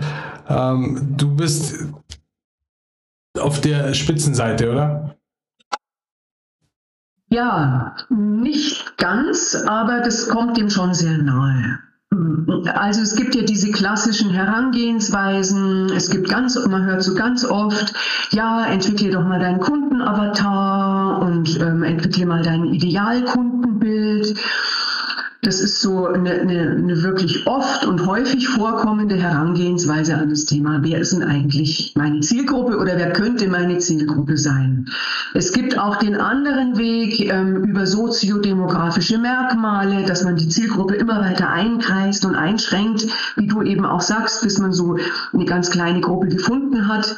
Ähm, 0.48 1.14
du 1.16 1.34
bist 1.34 1.86
auf 3.38 3.60
der 3.60 3.94
Spitzenseite, 3.94 4.70
oder? 4.70 5.14
Ja, 7.30 7.96
nicht 8.10 8.98
ganz, 8.98 9.56
aber 9.66 10.00
das 10.00 10.28
kommt 10.28 10.58
dem 10.58 10.68
schon 10.68 10.92
sehr 10.92 11.16
nahe. 11.16 11.78
Also 12.74 13.02
es 13.02 13.16
gibt 13.16 13.34
ja 13.34 13.42
diese 13.42 13.70
klassischen 13.70 14.30
Herangehensweisen, 14.30 15.90
es 15.96 16.10
gibt 16.10 16.28
ganz, 16.28 16.58
man 16.66 16.84
hört 16.84 17.02
so 17.02 17.14
ganz 17.14 17.44
oft, 17.44 17.94
ja, 18.30 18.66
entwickle 18.66 19.10
doch 19.10 19.24
mal 19.24 19.38
deinen 19.40 19.60
Kundenavatar 19.60 21.22
und 21.22 21.58
ähm, 21.60 21.82
entwickle 21.82 22.26
mal 22.26 22.42
dein 22.42 22.66
Idealkundenbild. 22.66 24.38
Das 25.44 25.60
ist 25.60 25.80
so 25.80 26.06
eine, 26.06 26.34
eine, 26.34 26.70
eine, 26.70 27.02
wirklich 27.02 27.48
oft 27.48 27.84
und 27.84 28.06
häufig 28.06 28.46
vorkommende 28.46 29.16
Herangehensweise 29.16 30.14
an 30.14 30.30
das 30.30 30.44
Thema, 30.44 30.78
wer 30.84 31.00
ist 31.00 31.14
denn 31.14 31.24
eigentlich 31.24 31.94
meine 31.96 32.20
Zielgruppe 32.20 32.78
oder 32.78 32.96
wer 32.96 33.12
könnte 33.12 33.48
meine 33.48 33.78
Zielgruppe 33.78 34.38
sein. 34.38 34.86
Es 35.34 35.52
gibt 35.52 35.76
auch 35.76 35.96
den 35.96 36.14
anderen 36.14 36.78
Weg 36.78 37.18
ähm, 37.28 37.64
über 37.64 37.88
soziodemografische 37.88 39.18
Merkmale, 39.18 40.06
dass 40.06 40.22
man 40.22 40.36
die 40.36 40.48
Zielgruppe 40.48 40.94
immer 40.94 41.20
weiter 41.20 41.50
einkreist 41.50 42.24
und 42.24 42.36
einschränkt, 42.36 43.08
wie 43.34 43.48
du 43.48 43.62
eben 43.62 43.84
auch 43.84 44.00
sagst, 44.00 44.42
bis 44.42 44.58
man 44.58 44.72
so 44.72 44.96
eine 45.32 45.44
ganz 45.44 45.70
kleine 45.70 46.02
Gruppe 46.02 46.28
gefunden 46.28 46.86
hat. 46.86 47.16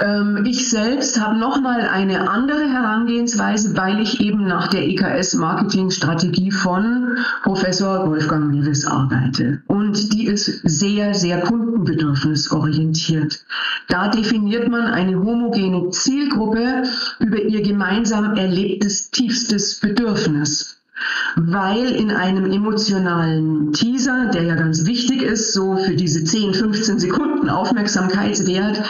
Ähm, 0.00 0.44
ich 0.46 0.70
selbst 0.70 1.20
habe 1.20 1.36
nochmal 1.38 1.82
eine 1.82 2.30
andere 2.30 2.70
Herangehensweise, 2.70 3.76
weil 3.76 4.00
ich 4.00 4.20
eben 4.20 4.46
nach 4.46 4.68
der 4.68 4.88
EKS-Marketing-Strategie 4.88 6.50
von 6.50 7.18
Professor 7.42 8.08
Wolfgang 8.08 8.54
Lewis 8.54 8.86
arbeite. 8.86 9.60
Und 9.66 10.14
die 10.14 10.26
ist 10.26 10.46
sehr, 10.64 11.12
sehr 11.14 11.40
kundenbedürfnisorientiert. 11.40 13.44
Da 13.88 14.08
definiert 14.08 14.68
man 14.68 14.84
eine 14.84 15.18
homogene 15.18 15.90
Zielgruppe 15.90 16.84
über 17.18 17.42
ihr 17.42 17.60
gemeinsam 17.62 18.36
erlebtes 18.36 19.10
tiefstes 19.10 19.80
Bedürfnis 19.80 20.80
weil 21.36 21.92
in 21.92 22.10
einem 22.10 22.50
emotionalen 22.50 23.72
Teaser, 23.72 24.30
der 24.34 24.42
ja 24.42 24.54
ganz 24.54 24.84
wichtig 24.84 25.22
ist, 25.22 25.52
so 25.52 25.76
für 25.76 25.94
diese 25.94 26.24
10, 26.24 26.54
15 26.54 26.98
Sekunden 26.98 27.48
Aufmerksamkeitswert, 27.48 28.82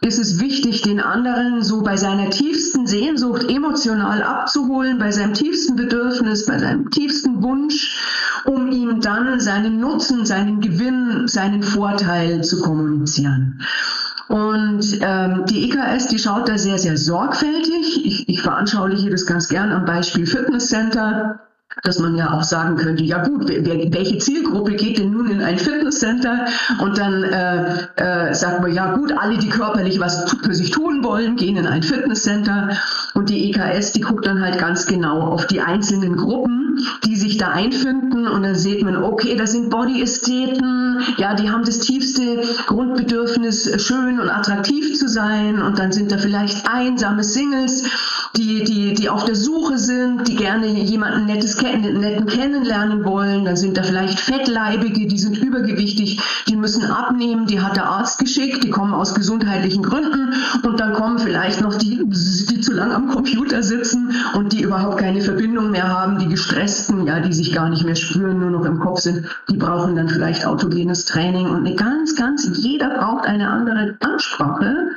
ist 0.00 0.18
es 0.18 0.40
wichtig, 0.40 0.82
den 0.82 1.00
anderen 1.00 1.62
so 1.62 1.82
bei 1.82 1.96
seiner 1.96 2.30
tiefsten 2.30 2.86
Sehnsucht 2.86 3.50
emotional 3.50 4.22
abzuholen, 4.22 4.98
bei 4.98 5.10
seinem 5.10 5.34
tiefsten 5.34 5.76
Bedürfnis, 5.76 6.46
bei 6.46 6.58
seinem 6.58 6.90
tiefsten 6.90 7.42
Wunsch, 7.42 7.98
um 8.44 8.70
ihm 8.70 9.00
dann 9.00 9.40
seinen 9.40 9.80
Nutzen, 9.80 10.26
seinen 10.26 10.60
Gewinn, 10.60 11.26
seinen 11.28 11.62
Vorteil 11.62 12.44
zu 12.44 12.60
kommunizieren. 12.60 13.62
Und 14.28 14.98
ähm, 15.02 15.44
die 15.46 15.70
EKS, 15.70 16.08
die 16.08 16.18
schaut 16.18 16.48
da 16.48 16.58
sehr, 16.58 16.78
sehr 16.78 16.96
sorgfältig. 16.96 18.04
Ich, 18.04 18.28
ich 18.28 18.42
veranschauliche 18.42 19.08
das 19.08 19.24
ganz 19.24 19.48
gern 19.48 19.70
am 19.70 19.84
Beispiel 19.84 20.26
Fitnesscenter 20.26 21.45
dass 21.82 21.98
man 21.98 22.16
ja 22.16 22.32
auch 22.32 22.42
sagen 22.42 22.76
könnte, 22.76 23.02
ja 23.04 23.22
gut, 23.22 23.48
wer, 23.48 23.92
welche 23.92 24.18
Zielgruppe 24.18 24.72
geht 24.72 24.98
denn 24.98 25.10
nun 25.10 25.30
in 25.30 25.42
ein 25.42 25.58
Fitnesscenter? 25.58 26.46
Und 26.80 26.98
dann 26.98 27.22
äh, 27.22 27.86
äh, 27.96 28.34
sagt 28.34 28.62
man, 28.62 28.72
ja 28.72 28.94
gut, 28.94 29.12
alle, 29.16 29.36
die 29.36 29.48
körperlich 29.48 30.00
was 30.00 30.30
für 30.42 30.54
sich 30.54 30.70
tun 30.70 31.04
wollen, 31.04 31.36
gehen 31.36 31.56
in 31.56 31.66
ein 31.66 31.82
Fitnesscenter. 31.82 32.70
Und 33.14 33.28
die 33.28 33.50
EKS, 33.50 33.92
die 33.92 34.00
guckt 34.00 34.26
dann 34.26 34.42
halt 34.42 34.58
ganz 34.58 34.86
genau 34.86 35.20
auf 35.20 35.46
die 35.46 35.60
einzelnen 35.60 36.16
Gruppen 36.16 36.65
die 37.04 37.16
sich 37.16 37.38
da 37.38 37.48
einfinden 37.48 38.26
und 38.28 38.42
dann 38.42 38.54
sieht 38.54 38.82
man, 38.82 38.96
okay, 38.96 39.36
da 39.36 39.46
sind 39.46 39.70
Body-Ästheten, 39.70 41.00
ja, 41.16 41.34
die 41.34 41.50
haben 41.50 41.64
das 41.64 41.78
tiefste 41.80 42.42
Grundbedürfnis, 42.66 43.70
schön 43.82 44.20
und 44.20 44.28
attraktiv 44.28 44.94
zu 44.98 45.08
sein. 45.08 45.60
Und 45.60 45.78
dann 45.78 45.92
sind 45.92 46.12
da 46.12 46.18
vielleicht 46.18 46.68
einsame 46.68 47.24
Singles, 47.24 47.84
die, 48.36 48.64
die, 48.64 48.94
die 48.94 49.08
auf 49.08 49.24
der 49.24 49.34
Suche 49.34 49.78
sind, 49.78 50.28
die 50.28 50.36
gerne 50.36 50.66
jemanden 50.66 51.26
nettes, 51.26 51.60
netten 51.60 52.26
kennenlernen 52.26 53.04
wollen, 53.04 53.44
dann 53.44 53.56
sind 53.56 53.76
da 53.76 53.82
vielleicht 53.82 54.20
Fettleibige, 54.20 55.06
die 55.06 55.18
sind 55.18 55.38
übergewichtig, 55.38 56.20
die 56.48 56.56
müssen 56.56 56.84
abnehmen, 56.84 57.46
die 57.46 57.60
hat 57.60 57.76
der 57.76 57.86
Arzt 57.86 58.18
geschickt, 58.18 58.64
die 58.64 58.70
kommen 58.70 58.92
aus 58.92 59.14
gesundheitlichen 59.14 59.82
Gründen. 59.82 60.34
Und 60.62 60.80
dann 60.80 60.92
kommen 60.94 61.18
vielleicht 61.18 61.60
noch 61.60 61.74
die, 61.74 62.00
die 62.04 62.60
zu 62.60 62.72
lang 62.72 62.92
am 62.92 63.08
Computer 63.08 63.62
sitzen 63.62 64.12
und 64.34 64.52
die 64.52 64.62
überhaupt 64.62 64.98
keine 64.98 65.20
Verbindung 65.20 65.70
mehr 65.70 65.88
haben, 65.88 66.18
die 66.18 66.28
gestressten, 66.66 67.06
ja, 67.06 67.20
die 67.20 67.32
sich 67.32 67.54
gar 67.54 67.68
nicht 67.68 67.84
mehr 67.84 67.94
spüren, 67.94 68.40
nur 68.40 68.50
noch 68.50 68.64
im 68.64 68.80
Kopf 68.80 69.00
sind, 69.00 69.26
die 69.48 69.56
brauchen 69.56 69.96
dann 69.96 70.08
vielleicht 70.08 70.46
autogenes 70.46 71.04
Training 71.04 71.46
und 71.46 71.66
eine 71.66 71.74
ganz, 71.74 72.16
ganz, 72.16 72.48
jeder 72.58 72.98
braucht 72.98 73.26
eine 73.26 73.48
andere 73.48 73.96
Ansprache 74.00 74.90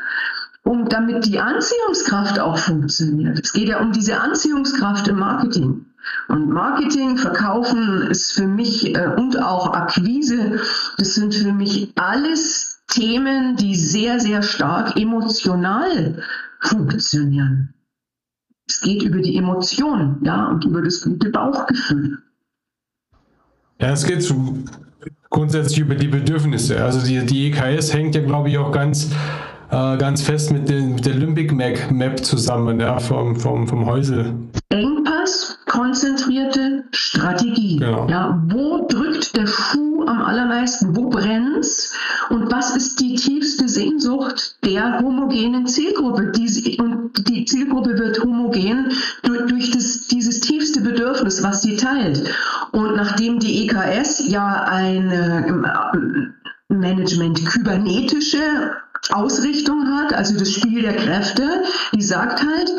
um 0.64 0.88
damit 0.88 1.26
die 1.26 1.40
Anziehungskraft 1.40 2.38
auch 2.38 2.58
funktioniert. 2.58 3.40
Es 3.40 3.54
geht 3.54 3.70
ja 3.70 3.80
um 3.80 3.92
diese 3.92 4.20
Anziehungskraft 4.20 5.08
im 5.08 5.18
Marketing. 5.18 5.86
Und 6.28 6.50
Marketing, 6.50 7.18
Verkaufen 7.18 8.08
ist 8.12 8.34
für 8.34 8.46
mich 8.46 8.96
äh, 8.96 9.08
und 9.16 9.42
auch 9.42 9.74
Akquise, 9.74 10.60
das 10.98 11.16
sind 11.16 11.34
für 11.34 11.54
mich 11.54 11.94
alles 11.96 12.82
Themen, 12.88 13.56
die 13.56 13.76
sehr, 13.76 14.20
sehr 14.20 14.44
stark 14.44 14.96
emotional 14.98 16.22
funktionieren. 16.60 17.74
Es 18.70 18.82
geht 18.82 19.02
über 19.02 19.18
die 19.20 19.36
Emotionen, 19.36 20.18
ja, 20.24 20.48
und 20.48 20.64
über 20.64 20.82
das 20.84 21.02
gute 21.02 21.32
Bauchgefühl. 21.32 22.20
Ja, 23.82 23.94
es 23.94 24.06
geht 24.06 24.32
grundsätzlich 25.32 25.80
über 25.80 25.96
die 25.96 26.08
Bedürfnisse. 26.08 26.84
Also 26.84 27.06
die, 27.06 27.26
die 27.26 27.48
EKS 27.48 27.94
hängt 27.94 28.14
ja, 28.14 28.22
glaube 28.22 28.50
ich, 28.50 28.58
auch 28.60 28.72
ganz, 28.72 29.10
äh, 29.72 29.98
ganz 29.98 30.22
fest 30.22 30.52
mit, 30.52 30.70
den, 30.70 30.96
mit 30.96 31.06
der 31.06 31.16
Limbic 31.16 31.52
Map 31.92 32.24
zusammen, 32.24 32.80
ja, 32.80 33.00
vom, 33.00 33.36
vom, 33.36 33.68
vom 33.68 33.86
Häusel. 33.88 34.36
Engpass, 34.70 35.58
konzentrierte 35.66 36.84
Strategie. 36.92 37.78
Genau. 37.78 38.08
Ja, 38.08 38.40
wo 38.50 38.86
drückt 38.88 39.29
der 39.40 39.48
Schuh 39.48 40.06
am 40.06 40.22
allermeisten? 40.22 40.96
Wo 40.96 41.10
brennt's? 41.10 41.94
Und 42.30 42.52
was 42.52 42.76
ist 42.76 43.00
die 43.00 43.16
tiefste 43.16 43.68
Sehnsucht 43.68 44.58
der 44.66 45.00
homogenen 45.00 45.66
Zielgruppe? 45.68 46.32
Und 46.78 47.28
die 47.28 47.46
Zielgruppe 47.46 47.98
wird 47.98 48.24
homogen 48.24 48.92
durch, 49.24 49.48
durch 49.48 49.72
das, 49.72 50.08
dieses 50.08 50.42
tiefste 50.42 50.82
Bedürfnis, 50.82 51.42
was 51.44 51.62
sie 51.62 51.76
teilt. 51.76 52.24
Und 52.72 52.96
nachdem 52.96 53.40
die 53.40 53.66
EKS 53.66 54.28
ja 54.28 54.64
ein 54.64 55.10
äh, 55.10 56.74
Management 56.74 57.46
kybernetische 57.46 58.76
Ausrichtung 59.12 59.88
hat, 59.88 60.14
also 60.14 60.38
das 60.38 60.52
Spiel 60.52 60.82
der 60.82 60.96
Kräfte, 60.96 61.64
die 61.94 62.02
sagt 62.02 62.44
halt, 62.44 62.72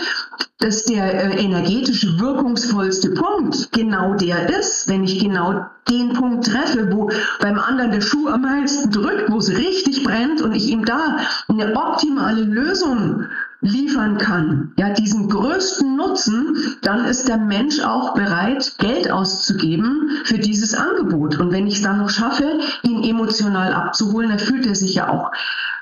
dass 0.58 0.84
der 0.84 1.12
äh, 1.14 1.42
energetisch 1.42 2.06
wirkungsvollste 2.18 3.10
Punkt 3.10 3.72
genau 3.72 4.14
der 4.14 4.50
ist, 4.58 4.88
wenn 4.88 5.04
ich 5.04 5.18
genau 5.18 5.66
den 5.88 6.12
Punkt 6.12 6.46
treffe, 6.46 6.92
wo 6.92 7.10
beim 7.40 7.58
anderen 7.58 7.90
der 7.90 8.02
Schuh 8.02 8.28
am 8.28 8.42
meisten 8.42 8.90
drückt, 8.90 9.30
wo 9.30 9.38
es 9.38 9.50
richtig 9.50 10.04
brennt 10.04 10.42
und 10.42 10.54
ich 10.54 10.68
ihm 10.68 10.84
da 10.84 11.18
eine 11.48 11.74
optimale 11.74 12.42
Lösung 12.42 13.24
liefern 13.60 14.18
kann, 14.18 14.72
ja, 14.76 14.90
diesen 14.90 15.28
größten 15.28 15.96
Nutzen, 15.96 16.56
dann 16.82 17.04
ist 17.04 17.28
der 17.28 17.36
Mensch 17.36 17.80
auch 17.80 18.14
bereit, 18.14 18.74
Geld 18.78 19.10
auszugeben 19.10 20.10
für 20.24 20.38
dieses 20.38 20.74
Angebot. 20.74 21.38
Und 21.38 21.52
wenn 21.52 21.66
ich 21.66 21.76
es 21.76 21.82
dann 21.82 21.98
noch 21.98 22.10
schaffe, 22.10 22.60
ihn 22.82 23.04
emotional 23.04 23.72
abzuholen, 23.72 24.30
dann 24.30 24.38
fühlt 24.38 24.66
er 24.66 24.74
sich 24.74 24.94
ja 24.94 25.08
auch 25.08 25.30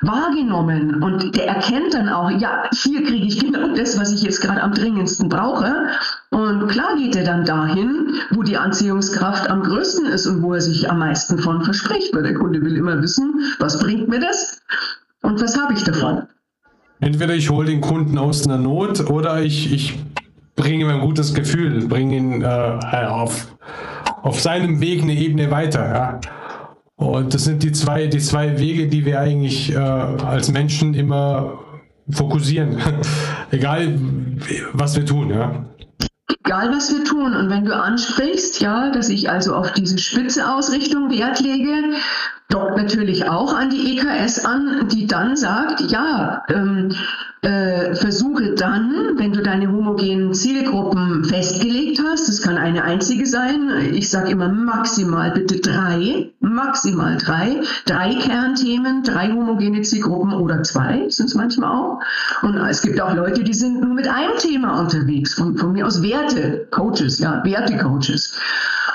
wahrgenommen 0.00 1.02
und 1.02 1.34
der 1.36 1.48
erkennt 1.48 1.94
dann 1.94 2.08
auch, 2.08 2.30
ja, 2.30 2.64
hier 2.72 3.04
kriege 3.04 3.26
ich 3.26 3.40
genau 3.40 3.74
das, 3.74 3.98
was 3.98 4.12
ich 4.12 4.22
jetzt 4.22 4.40
gerade 4.40 4.62
am 4.62 4.72
dringendsten 4.72 5.28
brauche. 5.28 5.88
Und 6.30 6.68
klar 6.68 6.96
geht 6.96 7.16
er 7.16 7.24
dann 7.24 7.44
dahin, 7.44 8.14
wo 8.30 8.42
die 8.42 8.56
Anziehungskraft 8.56 9.50
am 9.50 9.62
größten 9.62 10.06
ist 10.06 10.26
und 10.26 10.42
wo 10.42 10.54
er 10.54 10.60
sich 10.60 10.88
am 10.90 11.00
meisten 11.00 11.38
von 11.38 11.62
verspricht, 11.62 12.14
weil 12.14 12.22
der 12.22 12.34
Kunde 12.34 12.60
will 12.62 12.76
immer 12.76 13.02
wissen, 13.02 13.40
was 13.58 13.78
bringt 13.78 14.08
mir 14.08 14.20
das 14.20 14.60
und 15.22 15.40
was 15.40 15.60
habe 15.60 15.74
ich 15.74 15.82
davon. 15.82 16.28
Entweder 17.00 17.34
ich 17.34 17.50
hole 17.50 17.66
den 17.66 17.80
Kunden 17.80 18.18
aus 18.18 18.46
einer 18.46 18.58
Not 18.58 19.08
oder 19.08 19.42
ich, 19.42 19.72
ich 19.72 19.98
bringe 20.56 20.84
ihm 20.84 20.90
ein 20.90 21.00
gutes 21.00 21.32
Gefühl, 21.32 21.86
bringe 21.86 22.16
ihn 22.16 22.42
äh, 22.42 22.46
auf, 23.08 23.56
auf 24.22 24.40
seinem 24.40 24.80
Weg 24.80 25.02
eine 25.02 25.14
Ebene 25.14 25.50
weiter. 25.50 25.88
Ja. 25.94 26.20
Und 26.96 27.32
das 27.32 27.44
sind 27.44 27.62
die 27.62 27.70
zwei, 27.70 28.08
die 28.08 28.18
zwei 28.18 28.58
Wege, 28.58 28.88
die 28.88 29.04
wir 29.04 29.20
eigentlich 29.20 29.72
äh, 29.72 29.78
als 29.78 30.50
Menschen 30.50 30.94
immer 30.94 31.60
fokussieren. 32.10 32.78
Egal, 33.52 33.98
was 34.72 34.96
wir 34.96 35.06
tun. 35.06 35.30
Ja. 35.30 35.64
Egal, 36.44 36.70
was 36.70 36.92
wir 36.92 37.04
tun. 37.04 37.34
Und 37.34 37.50
wenn 37.50 37.64
du 37.64 37.74
ansprichst, 37.74 38.60
ja, 38.60 38.90
dass 38.90 39.08
ich 39.08 39.28
also 39.30 39.54
auf 39.54 39.72
diese 39.72 39.98
spitze 39.98 40.48
Ausrichtung 40.48 41.10
Wert 41.10 41.40
lege, 41.40 41.94
dockt 42.48 42.76
natürlich 42.76 43.28
auch 43.28 43.54
an 43.54 43.70
die 43.70 43.98
EKS 43.98 44.44
an, 44.44 44.88
die 44.88 45.06
dann 45.06 45.36
sagt, 45.36 45.80
ja, 45.90 46.44
ähm, 46.48 46.94
äh, 47.42 47.94
versuche 47.94 48.54
dann, 48.54 49.16
wenn 49.16 49.32
du 49.32 49.42
deine 49.42 49.70
homogenen 49.70 50.34
Zielgruppen 50.34 51.24
festgelegt 51.24 52.00
hast, 52.04 52.28
das 52.28 52.42
kann 52.42 52.56
eine 52.56 52.82
einzige 52.82 53.26
sein, 53.26 53.70
ich 53.92 54.10
sage 54.10 54.30
immer 54.30 54.48
maximal 54.48 55.30
bitte 55.30 55.60
drei, 55.60 56.32
maximal 56.40 57.16
drei, 57.16 57.60
drei 57.86 58.14
Kernthemen, 58.16 59.04
drei 59.04 59.30
homogene 59.30 59.82
Zielgruppen 59.82 60.32
oder 60.32 60.62
zwei 60.64 61.08
sind 61.10 61.26
es 61.26 61.34
manchmal 61.34 61.70
auch. 61.70 62.00
Und 62.42 62.56
es 62.56 62.82
gibt 62.82 63.00
auch 63.00 63.14
Leute, 63.14 63.44
die 63.44 63.54
sind 63.54 63.80
nur 63.82 63.94
mit 63.94 64.08
einem 64.08 64.36
Thema 64.38 64.80
unterwegs, 64.80 65.34
von, 65.34 65.56
von 65.56 65.72
mir 65.72 65.86
aus 65.86 66.02
Werte, 66.02 66.27
Coaches, 66.70 67.18
ja, 67.18 67.42
Werte-Coaches. 67.44 68.34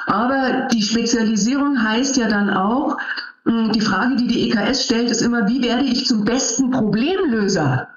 Aber 0.07 0.67
die 0.71 0.81
Spezialisierung 0.81 1.81
heißt 1.81 2.17
ja 2.17 2.27
dann 2.27 2.49
auch, 2.49 2.97
hm, 3.45 3.71
die 3.71 3.81
Frage, 3.81 4.15
die 4.15 4.27
die 4.27 4.49
EKS 4.49 4.85
stellt, 4.85 5.09
ist 5.09 5.21
immer, 5.21 5.47
wie 5.47 5.61
werde 5.61 5.83
ich 5.83 6.05
zum 6.05 6.23
besten 6.25 6.71
Problemlöser? 6.71 7.87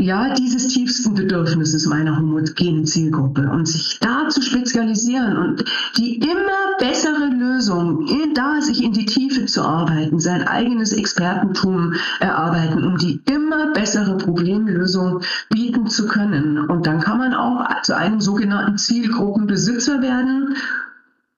Ja, 0.00 0.32
dieses 0.32 0.68
tiefsten 0.68 1.14
Bedürfnisses 1.14 1.86
meiner 1.86 2.16
homogenen 2.16 2.86
Zielgruppe 2.86 3.50
und 3.50 3.66
sich 3.66 3.98
da 4.00 4.28
zu 4.28 4.40
spezialisieren 4.42 5.36
und 5.36 5.64
die 5.96 6.18
immer 6.18 6.76
bessere 6.78 7.26
Lösung, 7.26 8.06
da 8.32 8.60
sich 8.60 8.84
in 8.84 8.92
die 8.92 9.06
Tiefe 9.06 9.46
zu 9.46 9.62
arbeiten, 9.62 10.20
sein 10.20 10.46
eigenes 10.46 10.92
Expertentum 10.92 11.94
erarbeiten, 12.20 12.84
um 12.84 12.96
die 12.96 13.20
immer 13.28 13.72
bessere 13.72 14.16
Problemlösung 14.16 15.22
bieten 15.50 15.88
zu 15.88 16.06
können. 16.06 16.58
Und 16.58 16.86
dann 16.86 17.00
kann 17.00 17.18
man 17.18 17.34
auch 17.34 17.66
zu 17.82 17.96
einem 17.96 18.20
sogenannten 18.20 18.78
Zielgruppenbesitzer 18.78 20.00
werden 20.00 20.54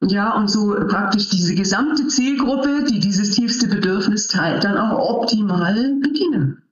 ja, 0.02 0.34
und 0.36 0.48
so 0.48 0.74
praktisch 0.86 1.30
diese 1.30 1.54
gesamte 1.54 2.08
Zielgruppe, 2.08 2.84
die 2.84 3.00
dieses 3.00 3.30
tiefste 3.30 3.68
Bedürfnis 3.68 4.28
teilt, 4.28 4.64
dann 4.64 4.76
auch 4.76 4.98
optimal 4.98 5.94
bedienen. 6.02 6.62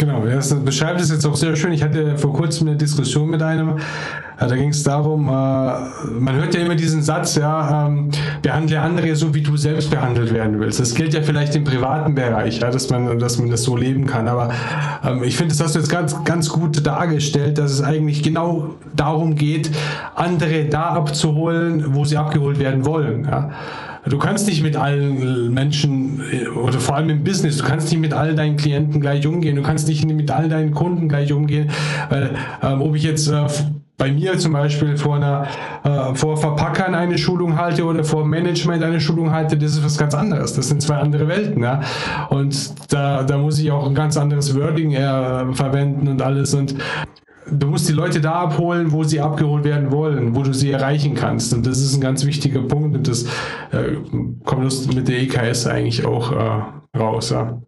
Genau, 0.00 0.24
das 0.24 0.54
beschreibt 0.64 1.00
es 1.00 1.10
jetzt 1.10 1.26
auch 1.26 1.34
sehr 1.34 1.56
schön. 1.56 1.72
Ich 1.72 1.82
hatte 1.82 2.16
vor 2.16 2.32
kurzem 2.32 2.68
eine 2.68 2.76
Diskussion 2.76 3.30
mit 3.30 3.42
einem, 3.42 3.80
da 4.38 4.54
ging 4.54 4.68
es 4.68 4.84
darum, 4.84 5.26
äh, 5.26 5.30
man 5.30 6.36
hört 6.36 6.54
ja 6.54 6.60
immer 6.60 6.76
diesen 6.76 7.02
Satz, 7.02 7.34
ja, 7.34 7.88
ähm, 7.88 8.12
behandle 8.40 8.80
andere 8.80 9.16
so, 9.16 9.34
wie 9.34 9.42
du 9.42 9.56
selbst 9.56 9.90
behandelt 9.90 10.32
werden 10.32 10.60
willst. 10.60 10.78
Das 10.78 10.94
gilt 10.94 11.14
ja 11.14 11.22
vielleicht 11.22 11.56
im 11.56 11.64
privaten 11.64 12.14
Bereich, 12.14 12.60
ja, 12.60 12.70
dass 12.70 12.88
man, 12.90 13.18
dass 13.18 13.40
man 13.40 13.50
das 13.50 13.64
so 13.64 13.76
leben 13.76 14.06
kann. 14.06 14.28
Aber 14.28 14.50
ähm, 15.04 15.24
ich 15.24 15.36
finde, 15.36 15.52
das 15.52 15.64
hast 15.64 15.74
du 15.74 15.80
jetzt 15.80 15.90
ganz, 15.90 16.22
ganz 16.22 16.48
gut 16.48 16.86
dargestellt, 16.86 17.58
dass 17.58 17.72
es 17.72 17.82
eigentlich 17.82 18.22
genau 18.22 18.76
darum 18.94 19.34
geht, 19.34 19.72
andere 20.14 20.66
da 20.66 20.90
abzuholen, 20.90 21.96
wo 21.96 22.04
sie 22.04 22.16
abgeholt 22.16 22.60
werden 22.60 22.86
wollen. 22.86 23.24
Ja. 23.24 23.50
Du 24.08 24.18
kannst 24.18 24.46
nicht 24.46 24.62
mit 24.62 24.76
allen 24.76 25.52
Menschen 25.52 26.22
oder 26.54 26.80
vor 26.80 26.96
allem 26.96 27.10
im 27.10 27.24
Business, 27.24 27.58
du 27.58 27.64
kannst 27.64 27.90
nicht 27.90 28.00
mit 28.00 28.12
all 28.12 28.34
deinen 28.34 28.56
Klienten 28.56 29.00
gleich 29.00 29.26
umgehen, 29.26 29.56
du 29.56 29.62
kannst 29.62 29.88
nicht 29.88 30.06
mit 30.06 30.30
all 30.30 30.48
deinen 30.48 30.72
Kunden 30.72 31.08
gleich 31.08 31.32
umgehen, 31.32 31.70
weil 32.08 32.30
ähm, 32.62 32.82
ob 32.82 32.94
ich 32.94 33.02
jetzt 33.02 33.28
äh, 33.28 33.46
bei 33.98 34.12
mir 34.12 34.38
zum 34.38 34.52
Beispiel 34.52 34.96
vor 34.96 35.16
einer 35.16 35.46
äh, 35.82 36.14
vor 36.14 36.36
Verpackern 36.36 36.94
eine 36.94 37.18
Schulung 37.18 37.58
halte 37.58 37.84
oder 37.84 38.04
vor 38.04 38.24
Management 38.24 38.82
eine 38.82 39.00
Schulung 39.00 39.32
halte, 39.32 39.58
das 39.58 39.72
ist 39.72 39.84
was 39.84 39.98
ganz 39.98 40.14
anderes. 40.14 40.54
Das 40.54 40.68
sind 40.68 40.80
zwei 40.80 40.96
andere 40.96 41.26
Welten, 41.26 41.62
ja. 41.62 41.80
Und 42.30 42.92
da, 42.92 43.24
da 43.24 43.36
muss 43.36 43.58
ich 43.58 43.70
auch 43.72 43.86
ein 43.86 43.94
ganz 43.96 44.16
anderes 44.16 44.54
Wording 44.54 44.92
äh, 44.92 45.52
verwenden 45.52 46.06
und 46.06 46.22
alles. 46.22 46.54
Und 46.54 46.76
du 47.50 47.66
musst 47.66 47.88
die 47.88 47.92
Leute 47.92 48.20
da 48.20 48.32
abholen, 48.32 48.92
wo 48.92 49.04
sie 49.04 49.20
abgeholt 49.20 49.64
werden 49.64 49.90
wollen, 49.90 50.34
wo 50.34 50.42
du 50.42 50.52
sie 50.52 50.70
erreichen 50.70 51.14
kannst. 51.14 51.52
Und 51.54 51.66
das 51.66 51.80
ist 51.80 51.94
ein 51.94 52.00
ganz 52.00 52.24
wichtiger 52.24 52.62
Punkt 52.62 52.96
und 52.96 53.08
das 53.08 53.24
äh, 53.72 53.96
kommt 54.44 54.94
mit 54.94 55.08
der 55.08 55.20
EKS 55.22 55.66
eigentlich 55.66 56.04
auch 56.04 56.32
äh, 56.32 56.98
raus. 56.98 57.30
Ja. 57.30 57.60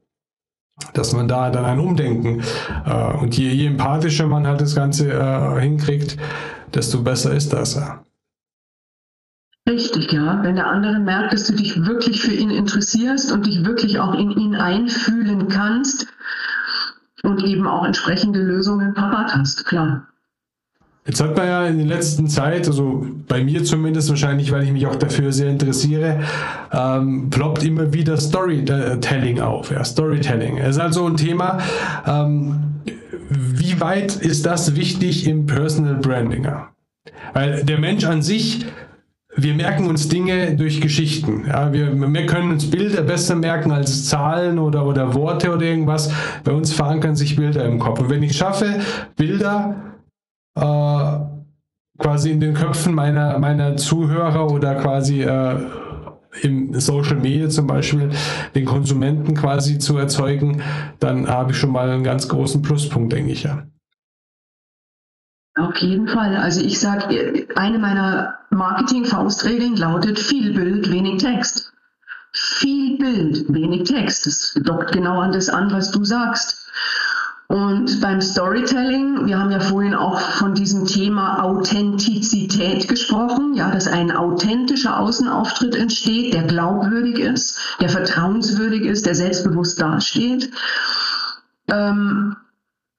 Dass 0.95 1.13
man 1.13 1.29
da 1.29 1.51
dann 1.51 1.65
ein 1.65 1.79
Umdenken 1.79 2.43
äh, 2.87 3.17
und 3.19 3.37
je, 3.37 3.51
je 3.51 3.67
empathischer 3.67 4.27
man 4.27 4.47
halt 4.47 4.61
das 4.61 4.75
Ganze 4.75 5.13
äh, 5.13 5.61
hinkriegt, 5.61 6.17
desto 6.75 7.03
besser 7.03 7.35
ist 7.35 7.53
das. 7.53 7.75
Ja. 7.75 8.05
Richtig, 9.69 10.11
ja. 10.13 10.43
Wenn 10.43 10.57
der 10.57 10.67
andere 10.67 10.99
merkt, 10.99 11.33
dass 11.33 11.47
du 11.47 11.55
dich 11.55 11.85
wirklich 11.85 12.23
für 12.23 12.33
ihn 12.33 12.51
interessierst 12.51 13.31
und 13.31 13.47
dich 13.47 13.65
wirklich 13.65 14.01
auch 14.01 14.15
in 14.15 14.31
ihn 14.31 14.55
einfühlen 14.57 15.49
kannst 15.49 16.07
und 17.23 17.45
eben 17.45 17.67
auch 17.67 17.85
entsprechende 17.85 18.41
Lösungen 18.41 18.95
parat 18.95 19.35
hast, 19.35 19.65
klar. 19.67 20.07
Jetzt 21.07 21.21
hat 21.23 21.35
man 21.37 21.47
ja 21.47 21.67
in 21.67 21.79
der 21.79 21.87
letzten 21.87 22.29
Zeit, 22.29 22.67
also 22.67 23.07
bei 23.27 23.43
mir 23.43 23.65
zumindest 23.65 24.11
wahrscheinlich, 24.11 24.53
weil 24.53 24.65
ich 24.65 24.73
mich 24.73 24.87
auch 24.87 24.97
dafür 24.97 25.33
sehr 25.33 25.49
interessiere, 25.49 26.21
ähm, 26.73 27.31
ploppt 27.31 27.65
immer 27.65 27.93
wieder 27.93 28.19
Storytelling 28.19 29.41
auf. 29.41 29.71
Ja, 29.71 29.83
Storytelling 29.83 30.59
ist 30.59 30.79
also 30.79 31.07
ein 31.07 31.17
Thema. 31.17 31.59
Ähm, 32.07 32.83
wie 33.31 33.81
weit 33.81 34.17
ist 34.17 34.45
das 34.45 34.77
wichtig 34.77 35.27
im 35.27 35.47
Personal 35.47 35.95
Branding? 35.95 36.47
Weil 37.33 37.65
der 37.65 37.79
Mensch 37.79 38.05
an 38.05 38.21
sich, 38.23 38.67
wir 39.37 39.55
merken 39.55 39.87
uns 39.87 40.09
Dinge 40.09 40.57
durch 40.57 40.81
Geschichten. 40.81 41.45
Ja, 41.47 41.73
wir, 41.73 41.95
wir 41.95 42.27
können 42.27 42.51
uns 42.51 42.69
Bilder 42.69 43.03
besser 43.03 43.37
merken 43.37 43.71
als 43.71 44.07
Zahlen 44.07 44.59
oder, 44.59 44.85
oder 44.85 45.15
Worte 45.15 45.55
oder 45.55 45.63
irgendwas. 45.63 46.13
Bei 46.43 46.53
uns 46.53 46.73
verankern 46.73 47.15
sich 47.15 47.37
Bilder 47.37 47.65
im 47.65 47.79
Kopf. 47.79 48.01
Und 48.01 48.11
wenn 48.11 48.23
ich 48.23 48.37
schaffe, 48.37 48.81
Bilder 49.17 49.95
äh, 50.57 51.19
quasi 51.99 52.31
in 52.31 52.41
den 52.41 52.55
Köpfen 52.55 52.95
meiner, 52.95 53.39
meiner 53.39 53.77
Zuhörer 53.77 54.51
oder 54.51 54.75
quasi 54.77 55.23
äh, 55.23 55.57
im 56.43 56.79
Social 56.79 57.17
Media 57.17 57.49
zum 57.49 57.67
Beispiel 57.67 58.11
den 58.55 58.65
Konsumenten 58.65 59.35
quasi 59.35 59.79
zu 59.79 59.97
erzeugen, 59.97 60.63
dann 60.99 61.29
habe 61.29 61.53
ich 61.53 61.59
schon 61.59 61.73
mal 61.73 61.89
einen 61.91 62.05
ganz 62.05 62.29
großen 62.29 62.63
Pluspunkt, 62.63 63.13
denke 63.13 63.33
ich 63.33 63.45
ja. 63.45 63.65
Auf 65.61 65.77
jeden 65.79 66.09
Fall. 66.09 66.37
Also 66.37 66.63
ich 66.63 66.81
sage, 66.81 67.47
eine 67.55 67.79
meiner 67.79 68.39
Marketing-Faustregeln 68.51 69.77
lautet 69.77 70.19
viel 70.19 70.55
Bild, 70.55 70.91
wenig 70.91 71.23
Text. 71.23 71.73
Viel 72.33 72.97
Bild, 72.97 73.53
wenig 73.53 73.85
Text. 73.85 74.27
Das 74.27 74.55
dockt 74.63 74.93
genau 74.93 75.21
an 75.21 75.33
das 75.33 75.49
an, 75.49 75.73
was 75.73 75.91
du 75.91 76.05
sagst. 76.05 76.71
Und 77.49 78.01
beim 78.01 78.21
Storytelling, 78.21 79.27
wir 79.27 79.39
haben 79.39 79.51
ja 79.51 79.59
vorhin 79.59 79.95
auch 79.95 80.21
von 80.21 80.55
diesem 80.55 80.87
Thema 80.87 81.43
Authentizität 81.43 82.87
gesprochen, 82.87 83.55
ja, 83.55 83.73
dass 83.73 83.89
ein 83.89 84.13
authentischer 84.13 85.01
Außenauftritt 85.01 85.75
entsteht, 85.75 86.33
der 86.33 86.45
glaubwürdig 86.45 87.19
ist, 87.19 87.59
der 87.81 87.89
vertrauenswürdig 87.89 88.83
ist, 88.83 89.05
der 89.05 89.17
selbstbewusst 89.17 89.81
dasteht. 89.81 90.51
Ähm, 91.67 92.37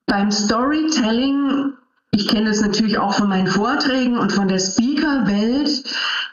beim 0.05 0.31
Storytelling 0.31 1.71
ich 2.13 2.27
kenne 2.27 2.49
das 2.49 2.59
natürlich 2.59 2.97
auch 2.97 3.13
von 3.13 3.29
meinen 3.29 3.47
Vorträgen 3.47 4.17
und 4.17 4.33
von 4.33 4.49
der 4.49 4.59
Speaker-Welt. 4.59 5.83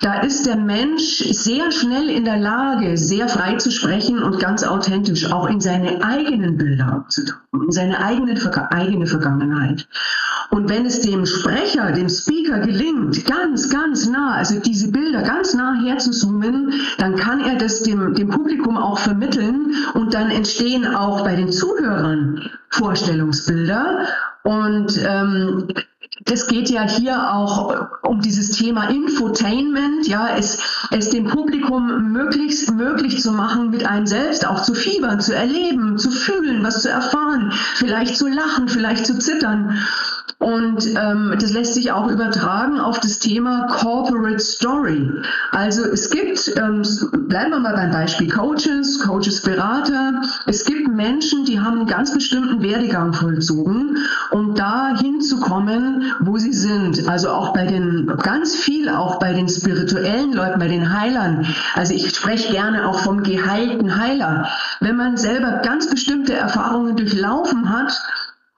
Da 0.01 0.21
ist 0.21 0.45
der 0.45 0.57
Mensch 0.57 1.23
sehr 1.31 1.71
schnell 1.71 2.11
in 2.11 2.25
der 2.25 2.37
Lage, 2.37 2.97
sehr 2.97 3.29
frei 3.29 3.55
zu 3.57 3.71
sprechen 3.71 4.21
und 4.21 4.41
ganz 4.41 4.65
authentisch 4.65 5.31
auch 5.31 5.49
in 5.49 5.61
seine 5.61 6.03
eigenen 6.03 6.57
Bilder 6.57 6.87
abzutauchen, 6.87 7.63
in 7.65 7.71
seine 7.71 8.01
eigene, 8.01 8.35
eigene 8.73 9.07
Vergangenheit. 9.07 9.89
Und 10.51 10.69
wenn 10.69 10.85
es 10.85 11.03
dem 11.03 11.27
Sprecher, 11.27 11.93
dem 11.93 12.09
Speaker 12.09 12.59
gelingt, 12.61 13.25
ganz, 13.27 13.69
ganz 13.69 14.09
nah, 14.09 14.35
also 14.35 14.59
diese 14.59 14.91
Bilder 14.91 15.23
ganz 15.23 15.55
nah 15.55 15.75
herzuzoomen, 15.85 16.73
dann 16.99 17.15
kann 17.17 17.41
er 17.41 17.57
das 17.57 17.83
dem, 17.85 18.15
dem 18.15 18.31
Publikum 18.31 18.77
auch 18.77 18.99
vermitteln 18.99 19.75
und 19.95 20.13
dann 20.15 20.31
entstehen 20.31 20.87
auch 20.87 21.23
bei 21.23 21.37
den 21.37 21.53
Zuhörern 21.53 22.51
Vorstellungsbilder 22.71 24.07
und 24.49 24.99
ähm, 25.07 25.69
es 26.31 26.47
geht 26.47 26.71
ja 26.71 26.83
hier 26.83 27.33
auch 27.33 27.75
um 28.03 28.21
dieses 28.21 28.53
Thema 28.53 28.89
Infotainment, 28.89 30.07
ja, 30.07 30.37
es, 30.37 30.59
es 30.91 31.11
dem 31.11 31.27
Publikum 31.27 32.13
möglichst 32.13 32.73
möglich 32.73 33.21
zu 33.21 33.33
machen, 33.33 33.71
mit 33.71 33.87
einem 33.87 34.07
selbst 34.07 34.47
auch 34.47 34.63
zu 34.63 34.75
fiebern, 34.75 35.21
zu 35.21 35.35
erleben, 35.35 35.99
zu 35.99 36.11
fühlen, 36.11 36.63
was 36.63 36.83
zu 36.83 36.91
erfahren, 36.91 37.53
vielleicht 37.75 38.17
zu 38.17 38.29
lachen, 38.29 38.69
vielleicht 38.69 39.07
zu 39.07 39.19
zittern. 39.19 39.79
Und 40.39 40.87
ähm, 40.95 41.35
das 41.41 41.53
lässt 41.53 41.75
sich 41.75 41.91
auch 41.91 42.09
übertragen 42.09 42.79
auf 42.79 43.01
das 43.01 43.19
Thema 43.19 43.67
Corporate 43.67 44.39
Story. 44.39 45.11
Also 45.51 45.85
es 45.85 46.11
gibt, 46.11 46.49
ähm, 46.57 46.83
bleiben 47.27 47.51
wir 47.51 47.59
mal 47.59 47.75
beim 47.75 47.91
Beispiel 47.91 48.31
Coaches, 48.31 49.01
Coaches 49.01 49.43
Berater. 49.43 50.23
Es 50.47 50.65
gibt 50.65 50.87
Menschen, 50.87 51.45
die 51.45 51.59
haben 51.59 51.79
einen 51.79 51.89
ganz 51.89 52.15
bestimmten 52.15 52.63
Werdegang 52.63 53.13
vollzogen, 53.13 53.99
um 54.31 54.55
da 54.55 54.97
hinzukommen, 54.97 56.05
wo 56.21 56.39
sie 56.39 56.53
sind. 56.53 57.09
Also 57.09 57.31
auch 57.31 57.53
bei 57.53 57.67
den, 57.67 58.07
ganz 58.19 58.55
viel 58.55 58.89
auch 58.89 59.19
bei 59.19 59.33
den 59.33 59.49
spirituellen 59.49 60.33
Leuten, 60.33 60.59
bei 60.59 60.69
den 60.69 60.93
Heilern. 60.99 61.47
Also 61.75 61.95
ich 61.95 62.15
spreche 62.15 62.53
gerne 62.53 62.89
auch 62.89 63.01
vom 63.01 63.23
geheilten 63.23 64.01
Heiler. 64.01 64.49
Wenn 64.81 64.97
man 64.97 65.17
selber 65.17 65.61
ganz 65.65 65.89
bestimmte 65.89 66.35
Erfahrungen 66.35 66.97
durchlaufen 66.97 67.71
hat, 67.71 67.93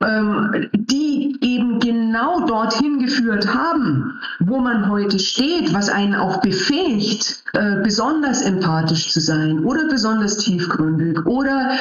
die 0.03 1.37
eben 1.43 1.79
genau 1.79 2.47
dorthin 2.47 3.01
geführt 3.01 3.53
haben, 3.53 4.19
wo 4.39 4.59
man 4.59 4.89
heute 4.89 5.19
steht, 5.19 5.75
was 5.75 5.91
einen 5.91 6.15
auch 6.15 6.41
befähigt, 6.41 7.45
äh, 7.53 7.83
besonders 7.83 8.41
empathisch 8.41 9.13
zu 9.13 9.21
sein 9.21 9.65
oder 9.65 9.87
besonders 9.89 10.39
tiefgründig 10.39 11.27
oder 11.27 11.73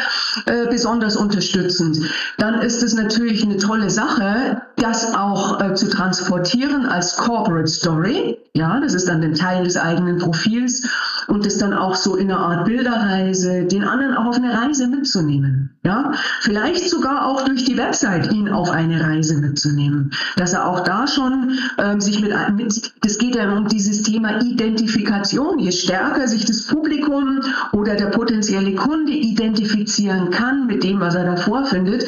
äh, 0.46 0.68
besonders 0.68 1.16
unterstützend, 1.16 2.00
dann 2.38 2.62
ist 2.62 2.84
es 2.84 2.94
natürlich 2.94 3.44
eine 3.44 3.58
tolle 3.58 3.90
Sache, 3.90 4.62
das 4.76 5.14
auch 5.16 5.62
äh, 5.62 5.74
zu 5.76 5.90
transportieren 5.90 6.86
als 6.86 7.16
Corporate 7.18 7.68
Story. 7.68 8.38
Ja, 8.54 8.80
das 8.80 8.94
ist 8.94 9.08
dann 9.08 9.24
ein 9.24 9.36
Teil 9.36 9.64
des 9.64 9.78
eigenen 9.78 10.18
Profils 10.18 10.88
und 11.30 11.46
das 11.46 11.58
dann 11.58 11.74
auch 11.74 11.96
so 11.96 12.16
in 12.16 12.32
einer 12.32 12.40
Art 12.40 12.66
Bilderreise, 12.66 13.66
den 13.66 13.84
anderen 13.84 14.16
auch 14.16 14.26
auf 14.26 14.36
eine 14.36 14.54
Reise 14.54 14.88
mitzunehmen. 14.88 15.78
Ja, 15.84 16.12
vielleicht 16.42 16.90
sogar 16.90 17.26
auch 17.26 17.44
durch 17.46 17.64
die 17.64 17.78
Website 17.78 18.32
ihn 18.32 18.50
auf 18.50 18.70
eine 18.70 19.02
Reise 19.02 19.38
mitzunehmen, 19.38 20.12
dass 20.36 20.54
er 20.54 20.68
auch 20.68 20.82
da 20.82 21.08
schon 21.08 21.58
ähm, 21.78 22.02
sich 22.02 22.22
mit, 22.22 22.34
mit, 22.56 22.94
das 23.02 23.18
geht 23.18 23.36
ja 23.36 23.52
um 23.52 23.68
dieses 23.68 24.04
Thema 24.04 24.42
Identifikation. 24.42 25.60
Je 25.60 25.72
stärker 25.72 26.28
sich 26.28 26.46
das 26.46 26.64
Publikum 26.64 27.42
oder 27.72 27.96
der 27.96 28.08
potenzielle 28.08 28.76
Kunde 28.76 29.14
identifizieren 29.14 30.32
kann 30.32 30.68
mit 30.68 30.84
dem, 30.84 31.00
was 31.00 31.16
er 31.16 31.26
da 31.26 31.36
vorfindet, 31.38 32.06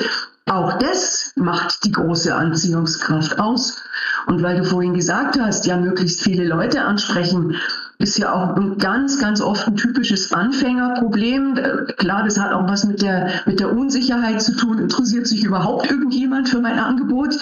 auch 0.48 0.78
das 0.80 1.32
macht 1.36 1.86
die 1.86 1.92
große 1.92 2.34
Anziehungskraft 2.36 3.40
aus. 3.40 3.78
Und 4.26 4.42
weil 4.44 4.58
du 4.58 4.66
vorhin 4.66 4.94
gesagt 4.94 5.40
hast, 5.40 5.66
ja, 5.66 5.78
möglichst 5.78 6.22
viele 6.22 6.46
Leute 6.46 6.82
ansprechen, 6.84 7.56
ist 8.02 8.18
ja 8.18 8.34
auch 8.34 8.56
ein 8.56 8.78
ganz, 8.78 9.20
ganz 9.20 9.42
oft 9.42 9.68
ein 9.68 9.76
typisches 9.76 10.32
Anfängerproblem. 10.32 11.60
Klar, 11.98 12.24
das 12.24 12.40
hat 12.40 12.52
auch 12.54 12.68
was 12.68 12.86
mit 12.86 13.02
der, 13.02 13.30
mit 13.46 13.60
der 13.60 13.72
Unsicherheit 13.72 14.42
zu 14.42 14.56
tun. 14.56 14.80
Interessiert 14.80 15.28
sich 15.28 15.44
überhaupt 15.44 15.90
irgendjemand 15.90 16.50
für 16.50 16.60
mein 16.60 16.80
Angebot? 16.80 17.38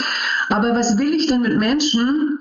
Aber 0.49 0.76
was 0.76 0.97
will 0.97 1.14
ich 1.14 1.28
denn 1.28 1.41
mit 1.41 1.57
Menschen, 1.57 2.38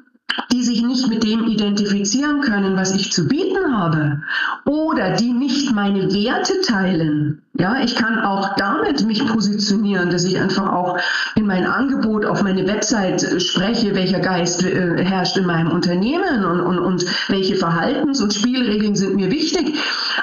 die 0.53 0.63
sich 0.63 0.83
nicht 0.83 1.09
mit 1.09 1.25
dem 1.25 1.47
identifizieren 1.47 2.41
können, 2.41 2.77
was 2.77 2.95
ich 2.95 3.13
zu 3.13 3.27
bieten 3.27 3.73
habe, 3.73 4.23
oder 4.65 5.15
die 5.17 5.33
nicht 5.33 5.75
meine 5.75 6.13
Werte 6.13 6.61
teilen. 6.63 7.43
Ja, 7.55 7.81
ich 7.83 7.97
kann 7.97 8.21
auch 8.21 8.55
damit 8.57 9.05
mich 9.05 9.27
positionieren, 9.27 10.11
dass 10.11 10.25
ich 10.25 10.39
einfach 10.39 10.73
auch 10.73 10.99
in 11.35 11.47
mein 11.47 11.67
Angebot 11.67 12.25
auf 12.25 12.43
meine 12.43 12.67
Website 12.67 13.43
spreche, 13.43 13.95
welcher 13.95 14.21
Geist 14.21 14.65
äh, 14.65 15.05
herrscht 15.05 15.37
in 15.37 15.47
meinem 15.47 15.73
Unternehmen 15.73 16.45
und, 16.45 16.61
und, 16.61 16.79
und 16.79 17.05
welche 17.29 17.57
Verhaltens- 17.57 18.23
und 18.23 18.33
Spielregeln 18.33 18.95
sind 18.95 19.17
mir 19.17 19.31
wichtig. 19.31 19.75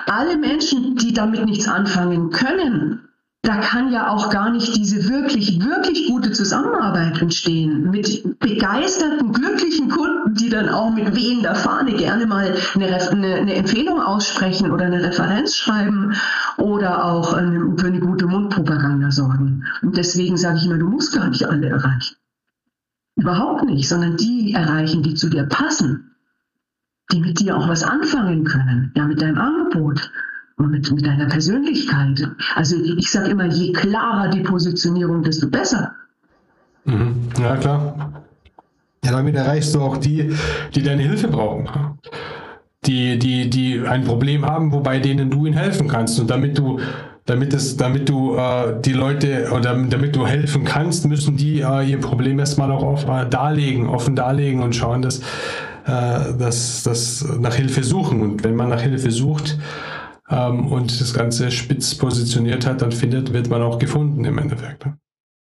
Alle 0.06 0.38
Menschen, 0.38 0.96
die 0.96 1.14
damit 1.14 1.46
nichts 1.46 1.68
anfangen 1.68 2.30
können, 2.30 3.02
da 3.46 3.58
kann 3.58 3.92
ja 3.92 4.10
auch 4.10 4.30
gar 4.30 4.50
nicht 4.50 4.76
diese 4.76 5.08
wirklich, 5.08 5.64
wirklich 5.64 6.08
gute 6.08 6.32
Zusammenarbeit 6.32 7.22
entstehen 7.22 7.90
mit 7.92 8.40
begeisterten, 8.40 9.32
glücklichen 9.32 9.90
Kunden, 9.90 10.34
die 10.34 10.50
dann 10.50 10.70
auch 10.70 10.92
mit 10.92 11.16
wehender 11.16 11.54
Fahne 11.54 11.94
gerne 11.94 12.26
mal 12.26 12.56
eine, 12.74 13.12
eine, 13.12 13.36
eine 13.36 13.54
Empfehlung 13.54 14.02
aussprechen 14.02 14.72
oder 14.72 14.86
eine 14.86 15.04
Referenz 15.04 15.56
schreiben 15.56 16.16
oder 16.58 17.06
auch 17.06 17.34
eine, 17.34 17.78
für 17.78 17.88
eine 17.88 18.00
gute 18.00 18.26
Mundpropaganda 18.26 19.12
sorgen. 19.12 19.64
Und 19.82 19.96
deswegen 19.96 20.38
sage 20.38 20.58
ich 20.58 20.66
immer, 20.66 20.80
du 20.80 20.88
musst 20.88 21.14
gar 21.14 21.30
nicht 21.30 21.46
alle 21.46 21.70
erreichen. 21.70 22.16
Überhaupt 23.16 23.64
nicht, 23.64 23.88
sondern 23.88 24.18
die 24.18 24.54
erreichen, 24.54 25.04
die 25.04 25.14
zu 25.14 25.30
dir 25.30 25.44
passen, 25.44 26.16
die 27.12 27.22
mit 27.22 27.40
dir 27.40 27.56
auch 27.56 27.68
was 27.68 27.84
anfangen 27.84 28.44
können, 28.44 28.92
ja, 28.96 29.06
mit 29.06 29.22
deinem 29.22 29.38
Angebot, 29.38 30.12
und 30.58 30.72
mit, 30.72 30.92
mit 30.92 31.06
deiner 31.06 31.28
Persönlichkeit. 31.28 32.28
Also 32.56 32.76
ich 32.98 33.12
sage 33.12 33.30
immer, 33.30 33.46
je 33.46 33.74
klarer 33.74 34.30
die 34.30 34.42
Positionierung, 34.42 35.24
desto 35.24 35.50
besser. 35.50 35.92
Mhm. 36.86 37.30
Ja, 37.40 37.58
klar. 37.58 38.24
Ja, 39.04 39.12
damit 39.12 39.36
erreichst 39.36 39.76
du 39.76 39.82
auch 39.82 39.98
die, 39.98 40.34
die 40.74 40.82
deine 40.82 41.04
Hilfe 41.04 41.28
brauchen. 41.28 41.70
Die, 42.86 43.20
die, 43.20 43.50
die 43.50 43.82
ein 43.82 44.04
Problem 44.04 44.46
haben, 44.46 44.72
wobei 44.72 45.00
denen 45.00 45.30
du 45.30 45.46
ihnen 45.46 45.58
helfen 45.58 45.88
kannst. 45.88 46.20
Und 46.20 46.30
damit 46.30 46.58
du, 46.58 46.80
damit 47.26 47.54
es, 47.54 47.78
damit 47.78 48.08
du 48.08 48.36
äh, 48.36 48.80
die 48.82 48.94
Leute 48.94 49.52
oder 49.52 49.76
damit 49.76 50.16
du 50.16 50.26
helfen 50.26 50.64
kannst, 50.64 51.08
müssen 51.08 51.36
die 51.36 51.62
äh, 51.62 51.84
ihr 51.84 52.00
Problem 52.00 52.40
erstmal 52.40 52.72
auch 52.72 52.84
auf, 52.84 53.10
äh, 53.10 53.28
darlegen, 53.28 53.88
offen 53.88 54.16
darlegen 54.16 54.62
und 54.62 54.76
schauen, 54.76 55.02
dass 55.02 55.20
äh, 55.20 56.34
das, 56.38 56.84
das 56.84 57.26
nach 57.40 57.56
Hilfe 57.56 57.84
suchen. 57.84 58.22
Und 58.22 58.44
wenn 58.44 58.56
man 58.56 58.70
nach 58.70 58.82
Hilfe 58.82 59.12
sucht 59.12 59.58
ähm, 60.30 60.68
und 60.68 61.00
das 61.00 61.14
Ganze 61.14 61.52
spitz 61.52 61.96
positioniert 61.96 62.66
hat, 62.66 62.82
dann 62.82 62.92
findet, 62.92 63.34
wird 63.34 63.50
man 63.50 63.62
auch 63.62 63.80
gefunden 63.80 64.26
im 64.26 64.38
Endeffekt. 64.38 64.86
Ne? 64.86 64.98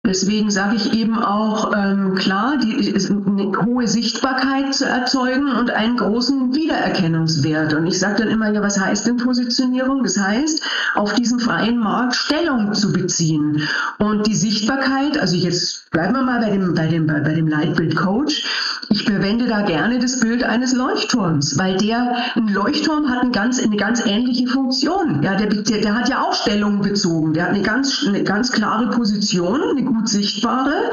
Deswegen 0.06 0.50
sage 0.50 0.76
ich 0.76 0.92
eben 0.92 1.18
auch, 1.18 1.72
ähm, 1.74 2.14
klar, 2.14 2.58
die, 2.58 2.94
eine 2.94 3.52
hohe 3.64 3.88
Sichtbarkeit 3.88 4.74
zu 4.74 4.84
erzeugen 4.84 5.48
und 5.48 5.70
einen 5.70 5.96
großen 5.96 6.54
Wiedererkennungswert. 6.54 7.72
Und 7.72 7.86
ich 7.86 7.98
sage 7.98 8.16
dann 8.18 8.28
immer, 8.28 8.50
ja, 8.52 8.60
was 8.60 8.78
heißt 8.78 9.06
denn 9.06 9.16
Positionierung? 9.16 10.02
Das 10.02 10.18
heißt, 10.18 10.62
auf 10.94 11.14
diesem 11.14 11.38
freien 11.38 11.78
Markt 11.78 12.16
Stellung 12.16 12.74
zu 12.74 12.92
beziehen. 12.92 13.62
Und 13.98 14.26
die 14.26 14.34
Sichtbarkeit, 14.34 15.16
also 15.18 15.36
jetzt 15.36 15.90
bleiben 15.90 16.12
wir 16.12 16.22
mal 16.22 16.40
bei 16.40 16.50
dem, 16.50 16.74
bei 16.74 16.86
dem, 16.86 17.06
bei 17.06 17.20
dem 17.20 17.48
Leitbild 17.48 17.96
Coach. 17.96 18.44
Ich 18.90 19.04
verwende 19.04 19.46
da 19.46 19.62
gerne 19.62 19.98
das 19.98 20.20
Bild 20.20 20.44
eines 20.44 20.74
Leuchtturms, 20.74 21.56
weil 21.58 21.78
der, 21.78 22.16
ein 22.34 22.48
Leuchtturm 22.48 23.08
hat 23.08 23.22
eine 23.22 23.30
ganz, 23.30 23.62
eine 23.62 23.76
ganz 23.76 24.04
ähnliche 24.04 24.48
Funktion. 24.48 25.22
Ja, 25.22 25.34
der, 25.34 25.46
der, 25.46 25.80
der 25.80 25.94
hat 25.94 26.10
ja 26.10 26.22
auch 26.22 26.34
Stellung 26.34 26.82
bezogen. 26.82 27.32
Der 27.32 27.44
hat 27.44 27.50
eine 27.50 27.62
ganz, 27.62 28.04
eine 28.06 28.22
ganz 28.22 28.52
klare 28.52 28.90
Position, 28.90 29.62
eine 29.62 29.93
gut 29.94 30.08
sichtbare 30.08 30.90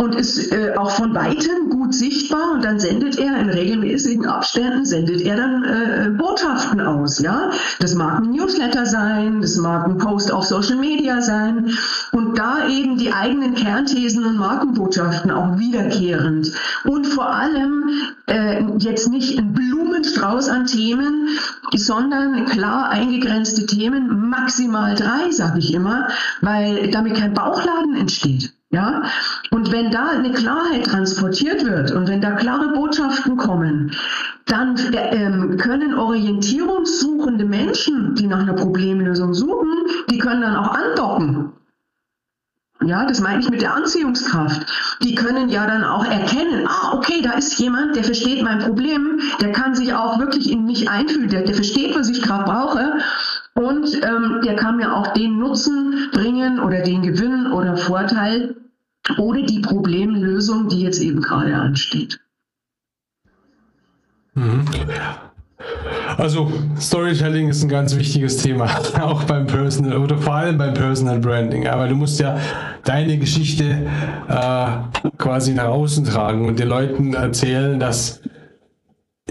und 0.00 0.14
ist 0.14 0.50
äh, 0.50 0.74
auch 0.76 0.90
von 0.90 1.14
weitem 1.14 1.68
gut 1.68 1.94
sichtbar 1.94 2.52
und 2.54 2.64
dann 2.64 2.80
sendet 2.80 3.18
er 3.18 3.38
in 3.38 3.50
regelmäßigen 3.50 4.24
Abständen 4.24 4.86
sendet 4.86 5.20
er 5.20 5.36
dann 5.36 5.64
äh, 5.64 6.10
Botschaften 6.16 6.80
aus, 6.80 7.18
ja. 7.18 7.50
Das 7.80 7.94
mag 7.94 8.22
ein 8.22 8.30
Newsletter 8.30 8.86
sein, 8.86 9.42
das 9.42 9.56
mag 9.56 9.86
ein 9.86 9.98
Post 9.98 10.32
auf 10.32 10.46
Social 10.46 10.76
Media 10.76 11.20
sein 11.20 11.76
und 12.12 12.38
da 12.38 12.66
eben 12.68 12.96
die 12.96 13.12
eigenen 13.12 13.54
Kernthesen 13.54 14.24
und 14.24 14.38
Markenbotschaften 14.38 15.30
auch 15.30 15.58
wiederkehrend 15.58 16.50
und 16.84 17.06
vor 17.06 17.28
allem 17.28 17.90
äh, 18.26 18.64
jetzt 18.78 19.10
nicht 19.10 19.38
ein 19.38 19.52
Blumenstrauß 19.52 20.48
an 20.48 20.64
Themen, 20.64 21.28
sondern 21.74 22.46
klar 22.46 22.88
eingegrenzte 22.88 23.66
Themen, 23.66 24.30
maximal 24.30 24.94
drei, 24.94 25.30
sage 25.30 25.58
ich 25.58 25.74
immer, 25.74 26.08
weil 26.40 26.90
damit 26.90 27.16
kein 27.16 27.34
Bauchladen 27.34 27.96
entsteht. 27.96 28.54
Ja, 28.72 29.02
und 29.50 29.72
wenn 29.72 29.90
da 29.90 30.10
eine 30.10 30.32
Klarheit 30.32 30.86
transportiert 30.86 31.64
wird 31.64 31.90
und 31.90 32.08
wenn 32.08 32.20
da 32.20 32.32
klare 32.32 32.72
Botschaften 32.72 33.36
kommen, 33.36 33.96
dann 34.46 34.76
äh, 34.94 35.56
können 35.56 35.94
orientierungssuchende 35.94 37.44
Menschen, 37.44 38.14
die 38.14 38.28
nach 38.28 38.38
einer 38.38 38.54
Problemlösung 38.54 39.34
suchen, 39.34 39.72
die 40.08 40.18
können 40.18 40.42
dann 40.42 40.54
auch 40.54 40.72
andocken. 40.72 41.52
Ja, 42.82 43.04
das 43.06 43.20
meine 43.20 43.40
ich 43.40 43.50
mit 43.50 43.60
der 43.60 43.74
Anziehungskraft. 43.74 44.64
Die 45.02 45.14
können 45.14 45.50
ja 45.50 45.66
dann 45.66 45.84
auch 45.84 46.04
erkennen, 46.04 46.66
ah, 46.66 46.94
okay, 46.94 47.20
da 47.22 47.32
ist 47.32 47.58
jemand, 47.58 47.94
der 47.94 48.04
versteht 48.04 48.42
mein 48.42 48.60
Problem, 48.60 49.20
der 49.40 49.52
kann 49.52 49.74
sich 49.74 49.92
auch 49.92 50.18
wirklich 50.18 50.50
in 50.50 50.64
mich 50.64 50.88
einfühlen, 50.88 51.28
der, 51.28 51.42
der 51.42 51.56
versteht, 51.56 51.94
was 51.94 52.08
ich 52.08 52.22
gerade 52.22 52.44
brauche 52.44 53.00
und 53.60 53.94
ähm, 54.02 54.40
der 54.44 54.56
kann 54.56 54.76
mir 54.76 54.94
auch 54.96 55.12
den 55.12 55.38
Nutzen 55.38 56.08
bringen 56.12 56.60
oder 56.60 56.82
den 56.82 57.02
Gewinn 57.02 57.52
oder 57.52 57.76
Vorteil, 57.76 58.56
oder 59.18 59.42
die 59.42 59.60
Problemlösung, 59.60 60.68
die 60.68 60.82
jetzt 60.82 61.00
eben 61.00 61.20
gerade 61.20 61.54
ansteht. 61.54 62.20
Mhm. 64.34 64.64
Also 66.16 66.50
Storytelling 66.78 67.48
ist 67.48 67.62
ein 67.62 67.68
ganz 67.68 67.96
wichtiges 67.96 68.38
Thema, 68.38 68.66
auch 69.00 69.24
beim 69.24 69.46
Personal 69.46 69.98
oder 69.98 70.16
vor 70.16 70.34
allem 70.34 70.58
beim 70.58 70.74
Personal 70.74 71.18
Branding. 71.18 71.66
Aber 71.66 71.88
du 71.88 71.94
musst 71.94 72.20
ja 72.20 72.38
deine 72.84 73.18
Geschichte 73.18 73.86
äh, 74.28 74.66
quasi 75.18 75.52
nach 75.52 75.66
außen 75.66 76.04
tragen 76.04 76.46
und 76.46 76.58
den 76.58 76.68
Leuten 76.68 77.14
erzählen, 77.14 77.78
dass 77.78 78.20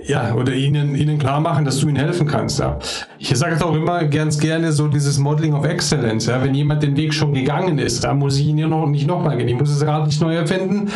ja, 0.05 0.33
oder 0.33 0.53
ihnen, 0.53 0.95
ihnen 0.95 1.17
klar 1.19 1.39
machen, 1.39 1.65
dass 1.65 1.79
du 1.79 1.87
ihnen 1.87 1.97
helfen 1.97 2.27
kannst. 2.27 2.59
Ja. 2.59 2.79
Ich 3.17 3.29
sage 3.29 3.55
es 3.55 3.61
auch 3.61 3.75
immer 3.75 4.05
ganz 4.05 4.39
gerne 4.39 4.71
so 4.71 4.87
dieses 4.87 5.17
Modeling 5.19 5.53
of 5.53 5.65
Excellence. 5.65 6.27
Ja. 6.27 6.43
Wenn 6.43 6.53
jemand 6.53 6.83
den 6.83 6.95
Weg 6.95 7.13
schon 7.13 7.33
gegangen 7.33 7.79
ist, 7.79 8.03
da 8.03 8.13
muss 8.13 8.37
ich 8.39 8.47
ihn 8.47 8.57
ja 8.57 8.67
noch 8.67 8.87
nicht 8.87 9.07
nochmal 9.07 9.37
gehen. 9.37 9.47
Ich 9.47 9.57
muss 9.57 9.69
es 9.69 9.79
gerade 9.79 10.05
nicht 10.05 10.21
neu 10.21 10.35
erfinden. 10.35 10.89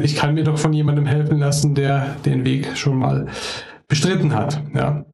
Ich 0.00 0.16
kann 0.16 0.34
mir 0.34 0.44
doch 0.44 0.58
von 0.58 0.72
jemandem 0.72 1.06
helfen 1.06 1.38
lassen, 1.38 1.74
der 1.74 2.16
den 2.24 2.44
Weg 2.44 2.76
schon 2.76 2.98
mal 2.98 3.26
bestritten 3.88 4.34
hat. 4.34 4.60
Ja. 4.74 5.04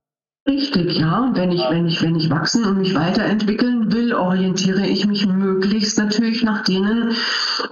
Richtig, 0.50 0.98
ja. 0.98 1.30
Wenn 1.32 1.52
ich, 1.52 1.62
wenn 1.70 1.86
ich, 1.86 2.02
wenn 2.02 2.16
ich 2.16 2.28
wachsen 2.28 2.64
und 2.64 2.78
mich 2.78 2.96
weiterentwickeln 2.96 3.92
will, 3.92 4.12
orientiere 4.12 4.84
ich 4.84 5.06
mich 5.06 5.24
möglichst 5.28 5.96
natürlich 5.96 6.42
nach 6.42 6.64
denen, 6.64 7.12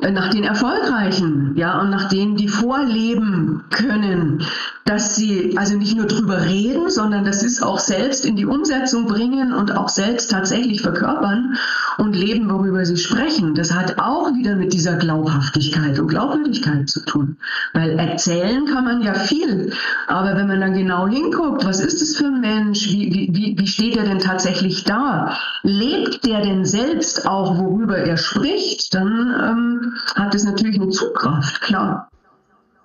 äh, 0.01 0.13
nach 0.13 0.31
den 0.31 0.45
Erfolgreichen, 0.45 1.57
ja, 1.57 1.81
und 1.81 1.91
nach 1.91 2.09
denen, 2.09 2.37
die 2.37 2.47
vorleben 2.47 3.65
können, 3.71 4.45
dass 4.85 5.17
sie 5.17 5.59
also 5.59 5.77
nicht 5.77 5.97
nur 5.97 6.07
drüber 6.07 6.45
reden, 6.45 6.89
sondern 6.89 7.25
das 7.25 7.43
ist 7.43 7.65
auch 7.65 7.81
selbst 7.81 8.25
in 8.25 8.37
die 8.37 8.47
Umsetzung 8.47 9.07
bringen 9.07 9.53
und 9.53 9.77
auch 9.77 9.89
selbst 9.89 10.31
tatsächlich 10.31 10.81
verkörpern 10.81 11.57
und 11.99 12.15
leben, 12.15 12.51
worüber 12.51 12.87
sie 12.87 12.97
sprechen. 12.97 13.55
Das 13.55 13.75
hat 13.75 13.99
auch 13.99 14.33
wieder 14.33 14.55
mit 14.55 14.73
dieser 14.73 14.97
Glaubhaftigkeit 14.97 15.99
und 15.99 16.09
Glaubwürdigkeit 16.09 16.89
zu 16.89 17.05
tun. 17.05 17.37
Weil 17.75 17.99
erzählen 17.99 18.65
kann 18.67 18.85
man 18.85 19.03
ja 19.03 19.15
viel, 19.15 19.73
aber 20.07 20.37
wenn 20.37 20.47
man 20.47 20.61
dann 20.61 20.75
genau 20.75 21.09
hinguckt, 21.09 21.65
was 21.65 21.81
ist 21.81 22.01
es 22.01 22.17
für 22.17 22.27
ein 22.27 22.41
Mensch, 22.41 22.89
wie, 22.89 23.29
wie, 23.33 23.57
wie 23.59 23.67
steht 23.67 23.97
er 23.97 24.05
denn 24.05 24.21
tatsächlich 24.21 24.85
da? 24.85 25.37
Lebt 25.63 26.25
der 26.25 26.41
denn 26.41 26.65
selbst 26.65 27.27
auch, 27.27 27.59
worüber 27.59 27.99
er 27.99 28.17
spricht? 28.17 28.95
Dann 28.95 29.35
ähm, 29.43 29.93
hat 30.15 30.35
es 30.35 30.45
natürlich 30.45 30.81
eine 30.81 30.91
Zugkraft, 30.91 31.61
klar. 31.61 32.09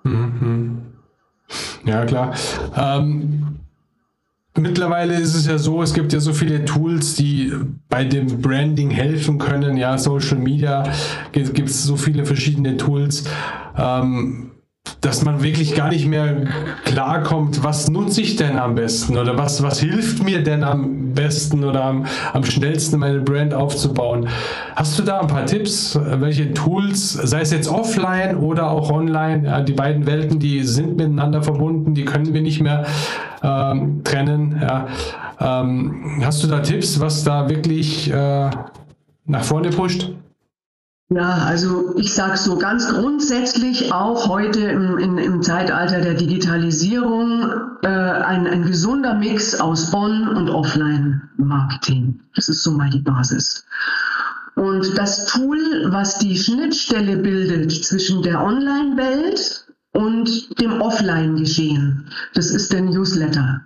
Mhm. 0.02 0.82
Ja, 1.84 2.04
klar. 2.04 2.34
Ähm, 2.76 3.60
mittlerweile 4.56 5.14
ist 5.14 5.34
es 5.34 5.46
ja 5.46 5.58
so, 5.58 5.82
es 5.82 5.94
gibt 5.94 6.12
ja 6.12 6.20
so 6.20 6.32
viele 6.32 6.64
Tools, 6.64 7.14
die 7.14 7.52
bei 7.88 8.04
dem 8.04 8.40
Branding 8.40 8.90
helfen 8.90 9.38
können. 9.38 9.76
Ja, 9.76 9.98
Social 9.98 10.38
Media 10.38 10.84
gibt 11.32 11.68
es 11.68 11.84
so 11.84 11.96
viele 11.96 12.24
verschiedene 12.24 12.76
Tools. 12.76 13.24
Ähm, 13.76 14.50
dass 15.00 15.24
man 15.24 15.42
wirklich 15.42 15.74
gar 15.74 15.88
nicht 15.88 16.06
mehr 16.06 16.44
klarkommt, 16.84 17.62
was 17.62 17.90
nutze 17.90 18.20
ich 18.20 18.36
denn 18.36 18.58
am 18.58 18.74
besten 18.74 19.16
oder 19.16 19.36
was, 19.36 19.62
was 19.62 19.80
hilft 19.80 20.22
mir 20.22 20.42
denn 20.42 20.62
am 20.64 21.12
besten 21.12 21.64
oder 21.64 21.84
am, 21.84 22.06
am 22.32 22.44
schnellsten 22.44 22.98
meine 22.98 23.20
Brand 23.20 23.54
aufzubauen. 23.54 24.28
Hast 24.76 24.98
du 24.98 25.02
da 25.02 25.20
ein 25.20 25.26
paar 25.26 25.46
Tipps, 25.46 25.98
welche 26.02 26.52
Tools, 26.54 27.12
sei 27.12 27.40
es 27.40 27.50
jetzt 27.50 27.68
offline 27.68 28.36
oder 28.36 28.70
auch 28.70 28.90
online, 28.90 29.64
die 29.66 29.72
beiden 29.72 30.06
Welten, 30.06 30.38
die 30.38 30.62
sind 30.62 30.96
miteinander 30.96 31.42
verbunden, 31.42 31.94
die 31.94 32.04
können 32.04 32.32
wir 32.32 32.42
nicht 32.42 32.60
mehr 32.62 32.86
ähm, 33.44 34.02
trennen. 34.02 34.58
Ja. 34.60 34.86
Ähm, 35.38 36.22
hast 36.24 36.42
du 36.42 36.46
da 36.46 36.60
Tipps, 36.60 36.98
was 36.98 37.22
da 37.24 37.48
wirklich 37.48 38.10
äh, 38.10 38.50
nach 39.26 39.44
vorne 39.44 39.70
pusht? 39.70 40.10
Ja, 41.10 41.34
also 41.46 41.94
ich 41.98 42.14
sage 42.14 42.38
so 42.38 42.56
ganz 42.56 42.88
grundsätzlich 42.88 43.92
auch 43.92 44.26
heute 44.26 44.60
im, 44.60 44.98
in, 44.98 45.18
im 45.18 45.42
Zeitalter 45.42 46.00
der 46.00 46.14
Digitalisierung 46.14 47.50
äh, 47.82 47.88
ein, 47.88 48.46
ein 48.46 48.64
gesunder 48.64 49.14
Mix 49.14 49.60
aus 49.60 49.92
On- 49.92 50.28
und 50.28 50.48
Offline-Marketing. 50.48 52.20
Das 52.34 52.48
ist 52.48 52.62
so 52.62 52.72
mal 52.72 52.88
die 52.88 53.02
Basis. 53.02 53.66
Und 54.56 54.96
das 54.96 55.26
Tool, 55.26 55.58
was 55.88 56.18
die 56.18 56.38
Schnittstelle 56.38 57.18
bildet 57.18 57.70
zwischen 57.84 58.22
der 58.22 58.42
Online-Welt 58.42 59.63
und 59.94 60.60
dem 60.60 60.80
Offline-Geschehen, 60.80 62.04
das 62.34 62.50
ist 62.50 62.72
der 62.72 62.82
Newsletter. 62.82 63.62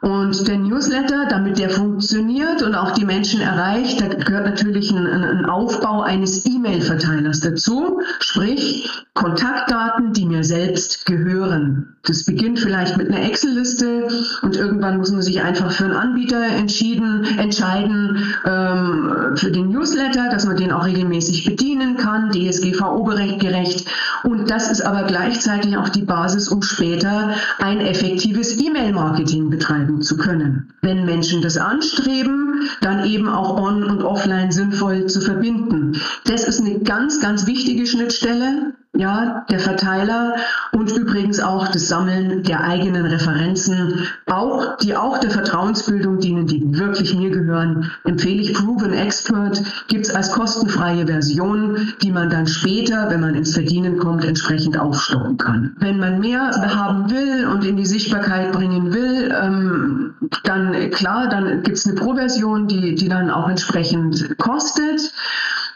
Und 0.00 0.48
der 0.48 0.56
Newsletter, 0.56 1.26
damit 1.28 1.58
der 1.58 1.68
funktioniert 1.68 2.62
und 2.62 2.74
auch 2.74 2.92
die 2.92 3.04
Menschen 3.04 3.42
erreicht, 3.42 4.00
da 4.00 4.06
gehört 4.06 4.46
natürlich 4.46 4.90
ein, 4.90 5.06
ein 5.06 5.44
Aufbau 5.44 6.00
eines 6.00 6.46
E-Mail-Verteilers 6.46 7.40
dazu, 7.40 8.00
sprich 8.18 8.88
Kontaktdaten, 9.12 10.14
die 10.14 10.24
mir 10.24 10.42
selbst 10.42 11.04
gehören. 11.04 11.96
Das 12.06 12.24
beginnt 12.24 12.60
vielleicht 12.60 12.96
mit 12.96 13.08
einer 13.08 13.22
Excel-Liste 13.24 14.08
und 14.40 14.56
irgendwann 14.56 14.96
muss 14.96 15.12
man 15.12 15.20
sich 15.20 15.42
einfach 15.42 15.70
für 15.70 15.84
einen 15.84 15.92
Anbieter 15.92 16.42
entschieden, 16.46 17.26
entscheiden 17.38 18.24
ähm, 18.46 19.36
für 19.36 19.50
den 19.50 19.68
Newsletter, 19.68 20.30
dass 20.30 20.46
man 20.46 20.56
den 20.56 20.72
auch 20.72 20.86
regelmäßig 20.86 21.44
bedienen 21.44 21.98
kann, 21.98 22.30
DSGVO-gerecht. 22.30 23.86
Und 24.24 24.50
das 24.50 24.70
ist 24.70 24.80
aber 24.80 25.02
gleichzeitig 25.02 25.76
auch 25.76 25.90
die 25.90 26.04
Basis, 26.04 26.48
um 26.48 26.62
später 26.62 27.34
ein 27.58 27.80
effektives 27.80 28.58
E-Mail-Marketing 28.58 29.50
betreiben 29.50 29.89
gestalten 29.90 30.02
zu 30.02 30.16
können. 30.16 30.72
Wenn 30.82 31.04
Menschen 31.04 31.42
das 31.42 31.56
anstreben, 31.56 32.68
dann 32.80 33.04
eben 33.04 33.28
auch 33.28 33.56
on 33.56 33.84
und 33.84 34.02
offline 34.02 34.52
sinnvoll 34.52 35.06
zu 35.06 35.20
verbinden. 35.20 36.00
Das 36.24 36.46
ist 36.46 36.60
eine 36.60 36.80
ganz, 36.80 37.20
ganz 37.20 37.46
wichtige 37.46 37.86
Schnittstelle. 37.86 38.74
Ja, 38.96 39.46
der 39.48 39.60
Verteiler 39.60 40.34
und 40.72 40.90
übrigens 40.90 41.38
auch 41.40 41.68
das 41.68 41.86
Sammeln 41.86 42.42
der 42.42 42.64
eigenen 42.64 43.06
Referenzen, 43.06 44.06
auch, 44.26 44.76
die 44.78 44.96
auch 44.96 45.18
der 45.18 45.30
Vertrauensbildung 45.30 46.18
dienen, 46.18 46.46
die 46.46 46.76
wirklich 46.76 47.14
mir 47.14 47.30
gehören, 47.30 47.90
empfehle 48.04 48.42
ich 48.42 48.52
Proven 48.52 48.92
Expert, 48.92 49.62
gibt 49.86 50.06
es 50.06 50.14
als 50.14 50.32
kostenfreie 50.32 51.06
Version, 51.06 51.92
die 52.02 52.10
man 52.10 52.30
dann 52.30 52.48
später, 52.48 53.08
wenn 53.10 53.20
man 53.20 53.36
ins 53.36 53.54
Verdienen 53.54 53.96
kommt, 53.98 54.24
entsprechend 54.24 54.76
aufstocken 54.76 55.36
kann. 55.36 55.76
Wenn 55.78 55.98
man 55.98 56.18
mehr 56.18 56.50
haben 56.74 57.10
will 57.10 57.46
und 57.46 57.64
in 57.64 57.76
die 57.76 57.86
Sichtbarkeit 57.86 58.50
bringen 58.50 58.92
will, 58.92 59.32
ähm, 59.40 60.14
dann 60.42 60.90
klar, 60.90 61.28
dann 61.28 61.62
gibt 61.62 61.78
es 61.78 61.86
eine 61.86 61.94
Pro-Version, 61.94 62.66
die, 62.66 62.96
die 62.96 63.08
dann 63.08 63.30
auch 63.30 63.48
entsprechend 63.48 64.36
kostet 64.38 65.12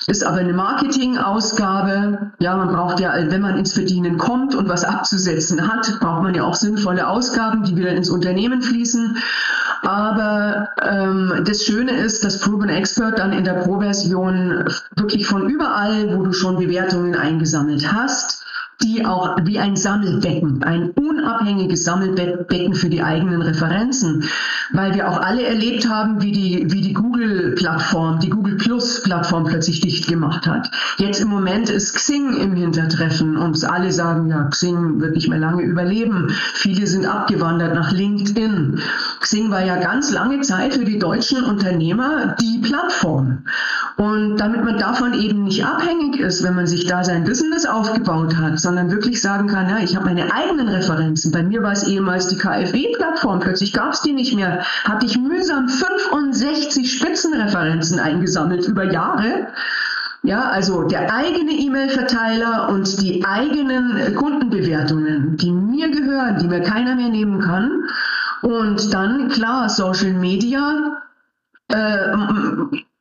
ist 0.07 0.25
aber 0.25 0.39
eine 0.39 0.53
Marketingausgabe. 0.53 2.33
Ja, 2.39 2.57
man 2.57 2.69
braucht 2.69 3.01
ja, 3.01 3.15
wenn 3.17 3.41
man 3.41 3.59
ins 3.59 3.73
Verdienen 3.73 4.19
kommt 4.19 4.55
und 4.55 4.69
was 4.69 4.85
abzusetzen 4.85 5.67
hat, 5.67 5.99
braucht 6.01 6.23
man 6.23 6.35
ja 6.35 6.45
auch 6.45 6.55
sinnvolle 6.55 7.09
Ausgaben, 7.09 7.65
die 7.65 7.77
wieder 7.77 7.91
ins 7.91 8.11
Unternehmen 8.11 8.63
fließen. 8.63 9.17
Aber 9.83 10.69
ähm, 10.83 11.45
das 11.47 11.65
Schöne 11.65 11.93
ist, 11.93 12.25
dass 12.25 12.41
Proven 12.41 12.69
Expert 12.69 13.19
dann 13.19 13.33
in 13.33 13.45
der 13.45 13.55
Pro-Version 13.55 14.65
wirklich 14.97 15.27
von 15.27 15.49
überall, 15.49 16.17
wo 16.17 16.23
du 16.23 16.33
schon 16.33 16.57
Bewertungen 16.59 17.15
eingesammelt 17.15 17.93
hast, 17.93 18.44
die 18.83 19.05
auch 19.05 19.37
wie 19.45 19.59
ein 19.59 19.77
Sammelbecken, 19.77 20.63
ein 20.63 20.91
unabhängiges 20.91 21.85
Sammelbecken 21.85 22.75
für 22.75 22.89
die 22.89 23.03
eigenen 23.03 23.43
Referenzen, 23.43 24.25
weil 24.73 24.95
wir 24.95 25.09
auch 25.09 25.21
alle 25.21 25.43
erlebt 25.43 25.89
haben, 25.89 26.21
wie 26.23 26.33
die, 26.33 26.67
wie 26.71 26.81
die 26.81 26.93
Google-Plattform, 26.93 28.21
die 28.21 28.31
Google 28.31 28.57
Plus-Plattform 28.57 29.45
plötzlich 29.45 29.81
dicht 29.81 30.09
gemacht 30.09 30.47
hat. 30.47 30.71
Jetzt 30.99 31.21
im 31.21 31.29
Moment 31.29 31.71
ist 31.71 31.95
Xing 31.95 32.35
im 32.35 32.55
Hintertreffen 32.55 33.37
und 33.37 33.63
alle 33.65 33.93
sagen, 33.93 34.29
ja, 34.29 34.45
Xing 34.45 35.01
wird 35.01 35.15
nicht 35.15 35.29
mehr 35.29 35.39
lange 35.39 35.63
überleben. 35.63 36.29
Viele 36.55 36.87
sind 36.87 37.07
abgewandert 37.07 37.75
nach 37.75 37.93
LinkedIn. 37.93 38.81
Xing 39.21 39.51
war 39.51 39.65
ja 39.65 39.77
ganz 39.77 40.11
lange 40.13 40.41
Zeit 40.41 40.75
für 40.75 40.85
die 40.85 40.99
deutschen 40.99 41.45
Unternehmer 41.45 42.37
die 42.41 42.59
Plattform. 42.59 43.45
Und 43.97 44.37
damit 44.39 44.65
man 44.65 44.79
davon 44.79 45.15
eben 45.15 45.45
nicht 45.45 45.65
abhängig 45.65 46.19
ist, 46.19 46.43
wenn 46.43 46.57
man 46.57 46.67
sich 46.67 46.87
da 46.87 47.05
sein 47.05 47.25
Business 47.25 47.67
aufgebaut 47.67 48.37
hat, 48.37 48.61
sondern 48.65 48.91
wirklich 48.91 49.21
sagen 49.21 49.47
kann, 49.47 49.69
ja, 49.69 49.79
ich 49.79 49.95
habe 49.95 50.07
meine 50.07 50.33
eigenen 50.33 50.69
Referenzen. 50.69 51.31
Bei 51.31 51.43
mir 51.43 51.63
war 51.63 51.73
es 51.73 51.85
ehemals 51.85 52.29
die 52.29 52.39
KfW-Plattform, 52.39 53.39
plötzlich 53.39 53.73
gab 53.73 53.93
es 53.93 54.01
die 54.01 54.13
nicht 54.13 54.35
mehr. 54.35 54.65
Hatte 54.85 55.07
ich 55.07 55.17
mühsam 55.17 55.69
65 55.69 56.91
Spitzenreferenzen 56.91 58.01
eingesammelt 58.01 58.67
über 58.67 58.91
Jahre. 58.91 59.49
Ja, 60.23 60.49
also 60.49 60.85
der 60.89 61.15
eigene 61.15 61.53
E-Mail-Verteiler 61.53 62.71
und 62.71 63.03
die 63.03 63.23
eigenen 63.27 64.15
Kundenbewertungen, 64.15 65.37
die 65.37 65.53
mir 65.53 65.91
gehören, 65.91 66.39
die 66.39 66.49
mir 66.49 66.63
keiner 66.63 66.97
mehr 66.97 67.11
nehmen 67.11 67.41
kann. 67.41 67.85
Und 68.41 68.95
dann, 68.95 69.29
klar, 69.29 69.69
Social 69.69 70.15
Media, 70.15 71.03
äh, 71.69 72.17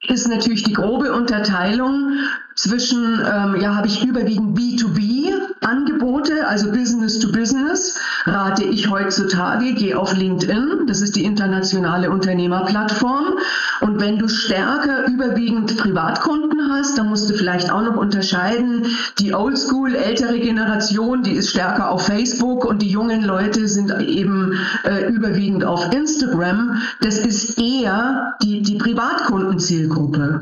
ist 0.08 0.28
natürlich 0.28 0.64
die 0.64 0.74
grobe 0.74 1.14
Unterteilung 1.14 2.12
zwischen, 2.56 3.20
ähm, 3.20 3.56
ja, 3.60 3.76
habe 3.76 3.88
ich 3.88 4.06
überwiegend 4.06 4.58
B2B-Angebote, 4.58 6.46
also 6.48 6.72
Business 6.72 7.20
to 7.20 7.32
Business, 7.32 7.98
rate 8.26 8.64
ich 8.64 8.90
heutzutage, 8.90 9.74
geh 9.74 9.96
auf 9.96 10.16
LinkedIn, 10.16 10.86
das 10.88 11.02
ist 11.02 11.16
die 11.16 11.24
internationale 11.24 12.12
Unternehmerplattform. 12.12 13.40
Und 13.82 14.00
wenn 14.00 14.20
du 14.20 14.28
stärker 14.28 15.08
überwiegend 15.08 15.76
Privatkunden 15.78 16.72
hast, 16.72 16.98
dann 16.98 17.10
musst 17.10 17.30
du 17.30 17.34
vielleicht 17.34 17.72
auch 17.72 17.82
noch 17.82 17.98
unterscheiden, 17.98 18.86
die 19.18 19.34
Oldschool, 19.34 19.96
ältere 19.96 20.40
Generation, 20.40 21.24
die 21.24 21.34
ist 21.34 21.50
stärker 21.50 21.90
auf 21.90 22.06
Facebook 22.06 22.66
und 22.66 22.82
die 22.82 22.90
jungen 22.90 23.24
Leute 23.24 23.68
sind 23.68 23.92
eben 24.00 24.54
äh, 24.84 25.12
überwiegend 25.12 25.66
auf 25.66 25.92
Instagram. 25.92 26.82
Das 27.02 27.18
ist 27.18 27.60
eher 27.60 28.36
die, 28.44 28.62
die 28.62 28.78
Privatkundenzielgruppe. 28.78 29.93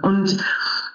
Und 0.01 0.37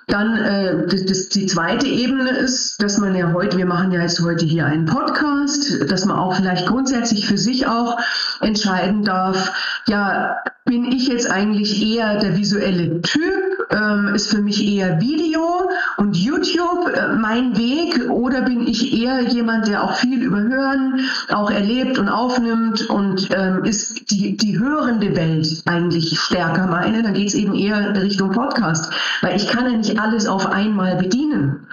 dann 0.08 0.36
äh, 0.36 0.86
das, 0.86 1.28
die 1.30 1.46
zweite 1.46 1.86
Ebene 1.86 2.30
ist, 2.30 2.80
dass 2.80 2.98
man 2.98 3.14
ja 3.16 3.32
heute, 3.32 3.58
wir 3.58 3.66
machen 3.66 3.90
ja 3.90 4.02
jetzt 4.02 4.22
heute 4.22 4.44
hier 4.44 4.66
einen 4.66 4.86
Podcast, 4.86 5.90
dass 5.90 6.04
man 6.04 6.16
auch 6.16 6.36
vielleicht 6.36 6.66
grundsätzlich 6.66 7.26
für 7.26 7.38
sich 7.38 7.66
auch 7.66 7.98
entscheiden 8.40 9.02
darf, 9.02 9.52
ja, 9.88 10.36
bin 10.64 10.84
ich 10.84 11.08
jetzt 11.08 11.28
eigentlich 11.28 11.84
eher 11.84 12.18
der 12.18 12.36
visuelle 12.36 13.00
Typ 13.02 13.45
ähm, 13.70 14.14
ist 14.14 14.30
für 14.30 14.40
mich 14.40 14.66
eher 14.66 15.00
Video 15.00 15.68
und 15.96 16.16
YouTube 16.16 16.88
äh, 16.88 17.14
mein 17.16 17.56
Weg 17.56 18.08
oder 18.10 18.42
bin 18.42 18.66
ich 18.66 19.00
eher 19.00 19.22
jemand, 19.22 19.68
der 19.68 19.82
auch 19.82 19.94
viel 19.94 20.22
überhören, 20.22 21.00
auch 21.30 21.50
erlebt 21.50 21.98
und 21.98 22.08
aufnimmt 22.08 22.88
und 22.88 23.28
ähm, 23.36 23.64
ist 23.64 24.10
die, 24.10 24.36
die 24.36 24.58
hörende 24.58 25.16
Welt 25.16 25.62
eigentlich 25.66 26.18
stärker 26.18 26.66
meine, 26.66 27.02
dann 27.02 27.14
geht 27.14 27.28
es 27.28 27.34
eben 27.34 27.54
eher 27.54 28.00
Richtung 28.00 28.30
Podcast, 28.30 28.92
weil 29.22 29.36
ich 29.36 29.48
kann 29.48 29.70
ja 29.70 29.76
nicht 29.76 29.98
alles 30.00 30.26
auf 30.26 30.46
einmal 30.46 30.96
bedienen. 30.96 31.66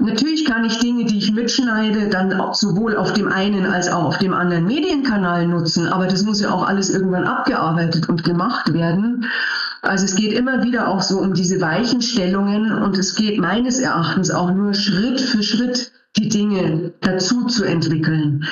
Natürlich 0.00 0.44
kann 0.44 0.64
ich 0.64 0.78
Dinge, 0.78 1.06
die 1.06 1.18
ich 1.18 1.32
mitschneide, 1.32 2.08
dann 2.08 2.40
sowohl 2.52 2.96
auf 2.96 3.14
dem 3.14 3.32
einen 3.32 3.66
als 3.66 3.90
auch 3.90 4.04
auf 4.04 4.18
dem 4.18 4.32
anderen 4.32 4.64
Medienkanal 4.64 5.48
nutzen, 5.48 5.88
aber 5.88 6.06
das 6.06 6.22
muss 6.22 6.40
ja 6.40 6.52
auch 6.52 6.66
alles 6.66 6.88
irgendwann 6.88 7.24
abgearbeitet 7.24 8.08
und 8.08 8.22
gemacht 8.22 8.72
werden. 8.72 9.26
Also 9.82 10.04
es 10.04 10.16
geht 10.16 10.32
immer 10.32 10.62
wieder 10.64 10.88
auch 10.88 11.02
so 11.02 11.18
um 11.18 11.34
diese 11.34 11.60
Weichenstellungen 11.60 12.72
und 12.82 12.98
es 12.98 13.14
geht 13.14 13.38
meines 13.38 13.78
Erachtens 13.78 14.30
auch 14.30 14.50
nur 14.50 14.74
Schritt 14.74 15.20
für 15.20 15.42
Schritt 15.42 15.92
die 16.16 16.28
Dinge 16.28 16.92
dazu 17.00 17.46
zu 17.46 17.64
entwickeln. 17.64 18.44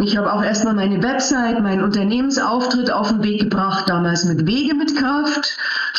Ich 0.00 0.16
habe 0.16 0.32
auch 0.32 0.44
erstmal 0.44 0.74
meine 0.74 1.02
Website, 1.02 1.60
meinen 1.60 1.82
Unternehmensauftritt 1.82 2.92
auf 2.92 3.08
den 3.08 3.24
Weg 3.24 3.40
gebracht, 3.40 3.88
damals 3.88 4.24
mit 4.24 4.46
Wege 4.46 4.74
mit 4.74 4.94
Kraft. 4.94 5.58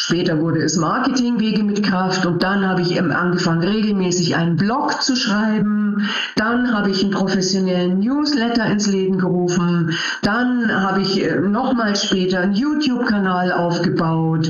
Später 0.10 0.42
wurde 0.42 0.64
es 0.64 0.76
Marketing 0.76 1.40
Wege 1.40 1.64
mit 1.64 1.84
Kraft 1.84 2.26
und 2.26 2.42
dann 2.42 2.68
habe 2.68 2.82
ich 2.82 3.00
angefangen, 3.00 3.62
regelmäßig 3.62 4.36
einen 4.36 4.56
Blog 4.56 5.04
zu 5.04 5.16
schreiben. 5.16 6.10
Dann 6.36 6.74
habe 6.74 6.90
ich 6.90 7.04
einen 7.04 7.12
professionellen 7.12 8.00
Newsletter 8.00 8.66
ins 8.66 8.88
Leben 8.88 9.20
gerufen. 9.20 9.94
Dann 10.24 10.82
habe 10.82 11.02
ich 11.02 11.24
äh, 11.24 11.40
nochmal 11.42 11.96
später 11.96 12.40
einen 12.40 12.56
YouTube-Kanal 12.56 13.52
aufgebaut. 13.52 14.50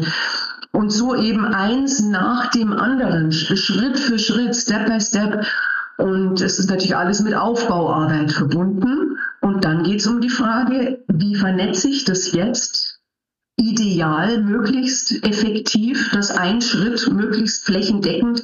Und 0.72 0.92
so 0.92 1.14
eben 1.14 1.44
eins 1.44 2.00
nach 2.00 2.52
dem 2.52 2.72
anderen, 2.72 3.34
Schritt 3.34 4.00
für 4.00 4.18
Schritt, 4.18 4.56
Step 4.56 4.88
by 4.88 5.02
Step. 5.02 5.46
Und 5.98 6.40
es 6.40 6.58
ist 6.58 6.70
natürlich 6.70 6.96
alles 6.96 7.22
mit 7.22 7.36
Aufbauarbeit 7.36 8.32
verbunden. 8.32 9.18
Und 9.42 9.66
dann 9.66 9.84
geht 9.84 10.00
es 10.00 10.08
um 10.08 10.22
die 10.22 10.30
Frage, 10.30 11.00
wie 11.10 11.36
vernetze 11.36 11.90
ich 11.90 12.06
das 12.06 12.32
jetzt 12.32 12.99
ideal, 13.60 14.42
möglichst 14.42 15.24
effektiv, 15.24 16.12
dass 16.12 16.32
ein 16.32 16.62
Schritt 16.62 17.12
möglichst 17.12 17.66
flächendeckend 17.66 18.44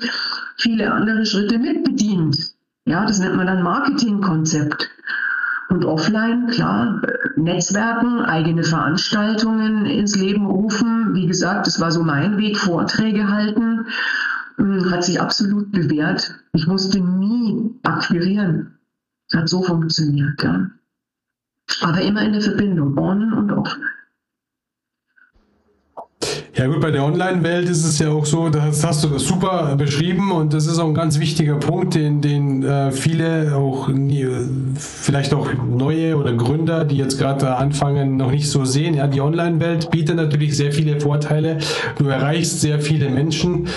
viele 0.57 0.91
andere 0.91 1.26
Schritte 1.26 1.57
mitbedient. 1.57 2.53
Ja, 2.86 3.05
das 3.05 3.20
nennt 3.20 3.36
man 3.36 3.47
dann 3.47 3.63
Marketingkonzept. 3.63 4.89
Und 5.70 5.84
offline, 5.84 6.47
klar, 6.47 7.01
Netzwerken, 7.36 8.20
eigene 8.20 8.63
Veranstaltungen 8.63 9.86
ins 9.88 10.16
Leben 10.16 10.45
rufen. 10.45 11.16
Wie 11.16 11.26
gesagt, 11.26 11.66
das 11.66 11.80
war 11.80 11.91
so 11.91 12.03
mein 12.03 12.38
Weg, 12.38 12.57
Vorträge 12.57 13.30
halten 13.30 13.88
hm, 14.57 14.91
hat 14.91 15.03
sich 15.03 15.20
absolut 15.20 15.72
bewährt. 15.72 16.36
Ich 16.53 16.68
musste 16.68 16.99
nie 16.99 17.72
akquirieren. 17.84 18.78
Hat 19.34 19.49
so 19.49 19.63
funktioniert, 19.63 20.41
ja. 20.43 20.70
Aber 21.82 22.01
immer 22.01 22.22
in 22.22 22.34
der 22.34 22.41
Verbindung, 22.41 22.97
on 22.97 23.34
und 23.34 23.51
off. 23.51 23.76
Ja 26.58 26.68
gut, 26.68 26.80
bei 26.80 26.89
der 26.89 27.03
Online-Welt 27.03 27.68
ist 27.68 27.84
es 27.84 27.99
ja 27.99 28.12
auch 28.12 28.26
so, 28.26 28.47
das 28.47 28.86
hast 28.86 29.03
du 29.03 29.10
das 29.10 29.24
super 29.24 29.76
beschrieben 29.76 30.32
und 30.32 30.53
das 30.53 30.68
ist 30.68 30.80
auch 30.80 30.88
ein 30.88 30.93
ganz 30.93 31.20
wichtiger 31.20 31.56
Punkt, 31.56 31.95
den, 31.95 32.22
den 32.22 32.64
äh, 32.64 32.93
viele 32.93 33.53
auch 33.58 33.89
nie, 33.89 34.26
vielleicht 34.76 35.34
auch 35.34 35.49
neue 35.53 36.16
oder 36.16 36.32
Gründer, 36.32 36.86
die 36.86 36.95
jetzt 36.95 37.20
gerade 37.20 37.58
anfangen, 37.58 38.16
noch 38.16 38.32
nicht 38.32 38.49
so 38.49 38.64
sehen. 38.64 38.93
Ja, 38.93 39.08
die 39.08 39.20
Online-Welt 39.20 39.91
bietet 39.91 40.16
natürlich 40.16 40.56
sehr 40.56 40.72
viele 40.72 41.01
Vorteile. 41.01 41.58
Du 41.97 42.08
erreichst 42.08 42.62
sehr 42.62 42.80
viele 42.80 43.10
Menschen. 43.10 43.68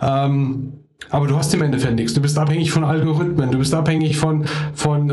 Ähm, 0.00 0.72
aber 1.10 1.26
du 1.26 1.36
hast 1.36 1.52
im 1.52 1.60
Endeffekt 1.60 1.96
nichts. 1.96 2.14
Du 2.14 2.22
bist 2.22 2.38
abhängig 2.38 2.70
von 2.70 2.84
Algorithmen, 2.84 3.50
du 3.50 3.58
bist 3.58 3.74
abhängig 3.74 4.16
von, 4.16 4.46
von 4.72 5.10
äh, 5.10 5.12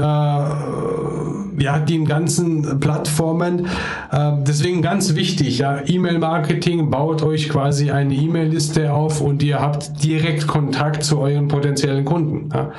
ja, 1.60 1.80
den 1.80 2.06
ganzen 2.06 2.80
Plattformen. 2.80 3.68
Äh, 4.12 4.32
deswegen 4.48 4.82
ganz 4.82 5.16
wichtig, 5.16 5.60
ja, 5.60 5.80
E-Mail-Marketing, 5.86 6.90
baut 6.90 7.24
euch 7.24 7.50
quasi 7.50 7.92
eine 7.92 8.14
E-Mail-Liste 8.14 8.94
auf 8.94 9.22
und 9.22 9.44
ihr 9.44 9.60
habt 9.60 10.04
direkt 10.04 10.48
Kontakt 10.48 11.04
zu 11.04 11.20
euren 11.20 11.48
potenziellen 11.48 12.06
Kunden. 12.06 12.50
Ja. 12.54 12.72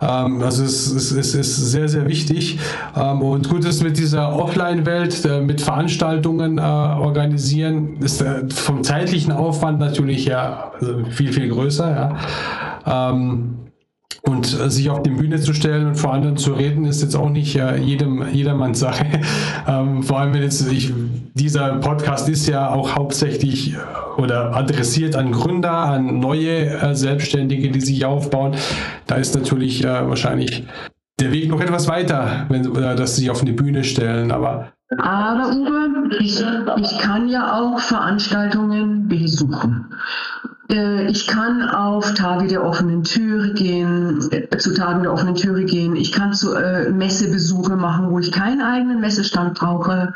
Ähm, 0.00 0.42
also 0.42 0.64
es, 0.64 0.90
es, 0.90 1.12
es, 1.12 1.34
ist 1.34 1.56
sehr, 1.56 1.88
sehr 1.88 2.06
wichtig. 2.06 2.58
Ähm, 2.96 3.22
und 3.22 3.48
gut 3.48 3.64
ist 3.64 3.82
mit 3.82 3.98
dieser 3.98 4.34
Offline-Welt, 4.34 5.24
äh, 5.24 5.40
mit 5.40 5.60
Veranstaltungen 5.60 6.58
äh, 6.58 6.60
organisieren, 6.60 7.98
ist 8.00 8.20
äh, 8.20 8.48
vom 8.50 8.84
zeitlichen 8.84 9.32
Aufwand 9.32 9.78
natürlich 9.78 10.26
ja 10.26 10.72
also 10.74 11.04
viel, 11.10 11.32
viel 11.32 11.48
größer. 11.48 12.16
Und 14.22 14.58
äh, 14.58 14.70
sich 14.70 14.90
auf 14.90 15.02
die 15.02 15.10
Bühne 15.10 15.40
zu 15.40 15.54
stellen 15.54 15.86
und 15.86 15.94
vor 15.96 16.12
anderen 16.12 16.36
zu 16.36 16.52
reden, 16.52 16.84
ist 16.84 17.02
jetzt 17.02 17.14
auch 17.14 17.30
nicht 17.30 17.56
äh, 17.56 17.76
jedem, 17.76 18.26
jedermanns 18.32 18.80
Sache. 18.80 19.06
ähm, 19.68 20.02
vor 20.02 20.18
allem, 20.18 20.34
wenn 20.34 20.42
jetzt 20.42 20.70
ich, 20.70 20.92
dieser 21.34 21.76
Podcast 21.76 22.28
ist 22.28 22.48
ja 22.48 22.70
auch 22.70 22.96
hauptsächlich 22.96 23.74
äh, 23.74 23.76
oder 24.20 24.56
adressiert 24.56 25.14
an 25.14 25.32
Gründer, 25.32 25.72
an 25.72 26.18
neue 26.18 26.66
äh, 26.66 26.94
Selbstständige, 26.94 27.70
die 27.70 27.80
sich 27.80 28.04
aufbauen. 28.04 28.56
Da 29.06 29.16
ist 29.16 29.34
natürlich 29.34 29.84
äh, 29.84 30.08
wahrscheinlich 30.08 30.64
der 31.20 31.32
Weg 31.32 31.48
noch 31.48 31.60
etwas 31.60 31.88
weiter, 31.88 32.46
wenn 32.48 32.74
dass 32.74 33.16
sie 33.16 33.22
sich 33.22 33.30
auf 33.30 33.42
die 33.42 33.52
Bühne 33.52 33.84
stellen. 33.84 34.30
Aber 34.32 34.72
aber 34.98 35.50
Uwe, 35.50 36.16
ich, 36.20 36.44
ich 36.76 36.98
kann 36.98 37.28
ja 37.28 37.58
auch 37.58 37.80
Veranstaltungen 37.80 39.08
besuchen. 39.08 39.92
Äh, 40.70 41.06
ich 41.10 41.26
kann 41.26 41.68
auf 41.68 42.14
Tage 42.14 42.48
der 42.48 42.64
offenen 42.64 43.04
Türe 43.04 43.52
gehen, 43.54 44.28
äh, 44.30 44.56
zu 44.58 44.74
Tagen 44.74 45.02
der 45.02 45.12
offenen 45.12 45.34
Türe 45.34 45.64
gehen. 45.64 45.96
Ich 45.96 46.12
kann 46.12 46.32
zu 46.32 46.54
äh, 46.54 46.90
Messebesuche 46.90 47.76
machen, 47.76 48.10
wo 48.10 48.18
ich 48.18 48.32
keinen 48.32 48.60
eigenen 48.60 49.00
Messestand 49.00 49.58
brauche. 49.58 50.14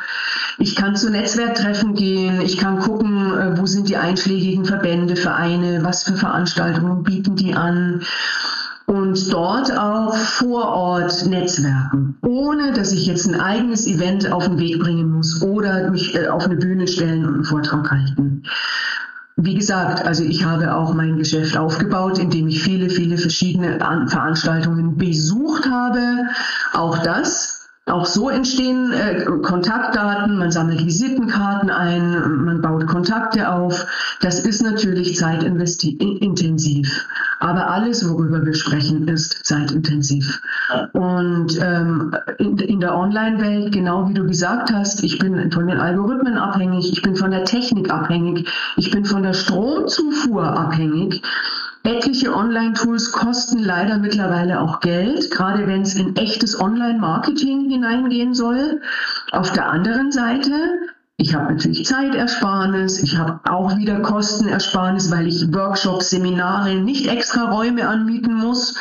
Ich 0.58 0.76
kann 0.76 0.96
zu 0.96 1.10
Netzwerktreffen 1.10 1.94
gehen. 1.94 2.40
Ich 2.40 2.58
kann 2.58 2.80
gucken, 2.80 3.56
wo 3.58 3.66
sind 3.66 3.88
die 3.88 3.96
einschlägigen 3.96 4.64
Verbände, 4.64 5.16
Vereine, 5.16 5.80
was 5.82 6.02
für 6.02 6.14
Veranstaltungen 6.14 7.02
bieten 7.02 7.36
die 7.36 7.54
an 7.54 8.02
und 8.90 9.32
dort 9.32 9.76
auch 9.78 10.16
vor 10.16 10.66
Ort 10.66 11.24
netzwerken, 11.26 12.16
ohne 12.22 12.72
dass 12.72 12.90
ich 12.90 13.06
jetzt 13.06 13.28
ein 13.28 13.40
eigenes 13.40 13.86
Event 13.86 14.32
auf 14.32 14.46
den 14.46 14.58
Weg 14.58 14.80
bringen 14.80 15.12
muss 15.12 15.40
oder 15.42 15.90
mich 15.90 16.28
auf 16.28 16.46
eine 16.46 16.56
Bühne 16.56 16.88
stellen 16.88 17.24
und 17.24 17.34
einen 17.34 17.44
Vortrag 17.44 17.88
halten. 17.88 18.42
Wie 19.42 19.54
gesagt, 19.54 20.04
also 20.04 20.22
ich 20.22 20.44
habe 20.44 20.74
auch 20.74 20.92
mein 20.92 21.16
Geschäft 21.16 21.56
aufgebaut, 21.56 22.18
indem 22.18 22.48
ich 22.48 22.62
viele, 22.62 22.90
viele 22.90 23.16
verschiedene 23.16 23.78
Veranstaltungen 23.78 24.96
besucht 24.96 25.64
habe. 25.66 26.26
Auch 26.74 26.98
das 26.98 27.59
auch 27.86 28.06
so 28.06 28.28
entstehen 28.28 28.92
äh, 28.92 29.24
Kontaktdaten, 29.42 30.38
man 30.38 30.52
sammelt 30.52 30.84
Visitenkarten 30.84 31.70
ein, 31.70 32.44
man 32.44 32.60
baut 32.60 32.86
Kontakte 32.86 33.50
auf. 33.50 33.86
Das 34.20 34.40
ist 34.40 34.62
natürlich 34.62 35.16
zeitintensiv. 35.16 37.06
Aber 37.40 37.70
alles, 37.70 38.08
worüber 38.08 38.44
wir 38.44 38.54
sprechen, 38.54 39.08
ist 39.08 39.44
zeitintensiv. 39.44 40.40
Und 40.92 41.58
ähm, 41.60 42.14
in, 42.38 42.58
in 42.58 42.80
der 42.80 42.96
Online-Welt, 42.96 43.72
genau 43.72 44.08
wie 44.08 44.14
du 44.14 44.26
gesagt 44.26 44.72
hast, 44.72 45.02
ich 45.02 45.18
bin 45.18 45.50
von 45.50 45.66
den 45.66 45.78
Algorithmen 45.78 46.36
abhängig, 46.36 46.92
ich 46.92 47.02
bin 47.02 47.16
von 47.16 47.30
der 47.30 47.44
Technik 47.44 47.90
abhängig, 47.90 48.48
ich 48.76 48.90
bin 48.90 49.04
von 49.04 49.22
der 49.22 49.32
Stromzufuhr 49.32 50.44
abhängig. 50.44 51.22
Etliche 51.82 52.34
Online-Tools 52.34 53.10
kosten 53.12 53.58
leider 53.60 53.96
mittlerweile 53.96 54.60
auch 54.60 54.80
Geld, 54.80 55.30
gerade 55.30 55.66
wenn 55.66 55.82
es 55.82 55.94
in 55.94 56.14
echtes 56.16 56.60
Online-Marketing 56.60 57.70
hineingehen 57.70 58.34
soll. 58.34 58.82
Auf 59.32 59.52
der 59.52 59.68
anderen 59.68 60.12
Seite, 60.12 60.52
ich 61.16 61.34
habe 61.34 61.54
natürlich 61.54 61.86
Zeitersparnis, 61.86 63.02
ich 63.02 63.16
habe 63.16 63.40
auch 63.50 63.76
wieder 63.78 64.00
Kostenersparnis, 64.00 65.10
weil 65.10 65.26
ich 65.26 65.52
Workshops, 65.54 66.10
Seminare, 66.10 66.74
nicht 66.74 67.06
extra 67.06 67.50
Räume 67.50 67.88
anmieten 67.88 68.34
muss 68.34 68.76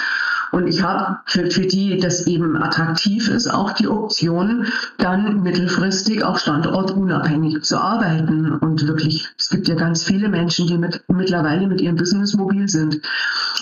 und 0.51 0.67
ich 0.67 0.81
habe 0.81 1.19
für, 1.25 1.49
für 1.51 1.65
die 1.65 1.97
das 1.99 2.27
eben 2.27 2.57
attraktiv 2.57 3.29
ist, 3.29 3.47
auch 3.47 3.73
die 3.73 3.87
Option, 3.87 4.65
dann 4.97 5.41
mittelfristig 5.41 6.23
auch 6.23 6.37
standortunabhängig 6.37 7.61
zu 7.63 7.77
arbeiten. 7.77 8.53
Und 8.53 8.87
wirklich, 8.87 9.27
es 9.37 9.49
gibt 9.49 9.67
ja 9.67 9.75
ganz 9.75 10.03
viele 10.03 10.29
Menschen, 10.29 10.67
die 10.67 10.77
mit, 10.77 11.03
mittlerweile 11.07 11.67
mit 11.67 11.81
ihrem 11.81 11.95
Business 11.95 12.35
mobil 12.35 12.67
sind. 12.67 13.01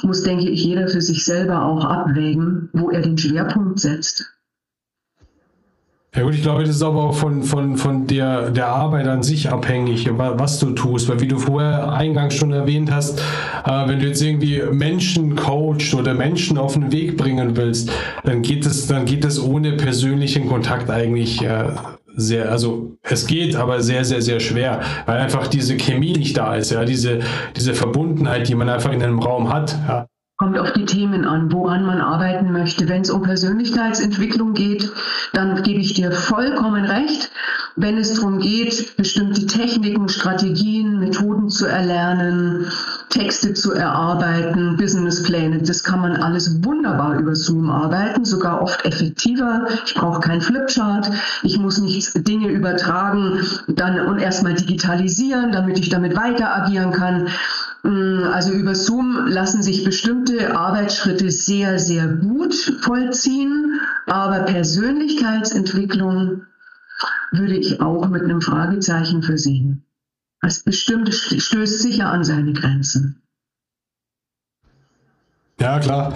Muss, 0.03 0.23
denke 0.23 0.49
ich, 0.49 0.63
jeder 0.63 0.87
für 0.87 1.01
sich 1.01 1.25
selber 1.25 1.63
auch 1.63 1.83
abwägen, 1.83 2.69
wo 2.73 2.89
er 2.89 3.01
den 3.01 3.17
Schwerpunkt 3.17 3.79
setzt. 3.79 4.36
Ja 6.17 6.23
gut, 6.23 6.33
ich 6.33 6.41
glaube, 6.41 6.63
das 6.63 6.77
ist 6.77 6.81
aber 6.81 7.03
auch 7.03 7.13
von, 7.13 7.43
von, 7.43 7.77
von 7.77 8.07
der, 8.07 8.49
der 8.49 8.69
Arbeit 8.69 9.07
an 9.07 9.21
sich 9.21 9.51
abhängig, 9.51 10.09
was 10.17 10.57
du 10.57 10.71
tust. 10.71 11.07
Weil 11.09 11.19
wie 11.19 11.27
du 11.27 11.37
vorher 11.37 11.93
eingangs 11.93 12.33
schon 12.33 12.51
erwähnt 12.51 12.91
hast, 12.91 13.19
äh, 13.19 13.87
wenn 13.87 13.99
du 13.99 14.07
jetzt 14.07 14.23
irgendwie 14.23 14.63
Menschen 14.71 15.35
coachst 15.35 15.93
oder 15.93 16.15
Menschen 16.15 16.57
auf 16.57 16.73
den 16.73 16.91
Weg 16.91 17.17
bringen 17.17 17.55
willst, 17.55 17.91
dann 18.23 18.41
geht 18.41 18.65
es, 18.65 18.87
dann 18.87 19.05
geht 19.05 19.25
es 19.25 19.39
ohne 19.39 19.73
persönlichen 19.73 20.47
Kontakt 20.47 20.89
eigentlich 20.89 21.43
äh, 21.43 21.65
sehr, 22.15 22.51
also 22.51 22.97
es 23.03 23.27
geht, 23.27 23.55
aber 23.55 23.81
sehr, 23.83 24.03
sehr, 24.03 24.23
sehr 24.23 24.39
schwer, 24.39 24.81
weil 25.05 25.19
einfach 25.19 25.45
diese 25.45 25.77
Chemie 25.77 26.13
nicht 26.13 26.35
da 26.35 26.55
ist, 26.55 26.71
ja, 26.71 26.83
diese, 26.83 27.19
diese 27.55 27.75
Verbundenheit, 27.75 28.49
die 28.49 28.55
man 28.55 28.69
einfach 28.69 28.91
in 28.91 29.03
einem 29.03 29.19
Raum 29.19 29.53
hat. 29.53 29.77
Ja. 29.87 30.07
Kommt 30.39 30.59
auf 30.59 30.71
die 30.73 30.85
Themen 30.85 31.25
an, 31.25 31.51
woran 31.51 31.83
man 31.83 31.99
arbeiten 31.99 32.51
möchte. 32.51 32.87
Wenn 32.87 33.01
es 33.01 33.09
um 33.09 33.23
Persönlichkeitsentwicklung 33.23 34.53
geht, 34.53 34.87
dann 35.33 35.63
gebe 35.63 35.79
ich 35.79 35.95
dir 35.95 36.11
vollkommen 36.11 36.85
recht. 36.85 37.31
Wenn 37.75 37.97
es 37.97 38.13
darum 38.13 38.37
geht, 38.37 38.95
bestimmte 38.97 39.47
Techniken, 39.47 40.09
Strategien, 40.09 40.99
Methoden 40.99 41.49
zu 41.49 41.65
erlernen, 41.65 42.67
Texte 43.09 43.55
zu 43.55 43.73
erarbeiten, 43.73 44.77
Businesspläne, 44.77 45.63
das 45.63 45.83
kann 45.83 46.01
man 46.01 46.17
alles 46.17 46.63
wunderbar 46.63 47.17
über 47.17 47.35
Zoom 47.35 47.71
arbeiten, 47.71 48.23
sogar 48.23 48.61
oft 48.61 48.85
effektiver. 48.85 49.65
Ich 49.87 49.95
brauche 49.95 50.19
keinen 50.19 50.41
Flipchart, 50.41 51.09
ich 51.41 51.57
muss 51.57 51.79
nicht 51.79 52.27
Dinge 52.27 52.49
übertragen 52.49 53.39
dann 53.67 54.01
und 54.01 54.19
erstmal 54.19 54.53
digitalisieren, 54.53 55.51
damit 55.51 55.79
ich 55.79 55.89
damit 55.89 56.15
weiter 56.15 56.55
agieren 56.55 56.91
kann. 56.91 57.27
Mm, 57.83 58.23
also 58.31 58.51
über 58.51 58.75
Zoom 58.75 59.27
lassen 59.27 59.63
sich 59.63 59.83
bestimmte 59.83 60.55
Arbeitsschritte 60.57 61.31
sehr, 61.31 61.79
sehr 61.79 62.07
gut 62.07 62.53
vollziehen, 62.81 63.79
aber 64.05 64.41
Persönlichkeitsentwicklung 64.41 66.43
würde 67.31 67.55
ich 67.55 67.81
auch 67.81 68.07
mit 68.09 68.23
einem 68.23 68.41
Fragezeichen 68.41 69.23
versehen. 69.23 69.83
Das 70.41 70.63
bestimmt 70.63 71.13
stößt 71.13 71.81
sicher 71.81 72.11
an 72.11 72.23
seine 72.23 72.53
Grenzen. 72.53 73.21
Ja, 75.59 75.79
klar. 75.79 76.13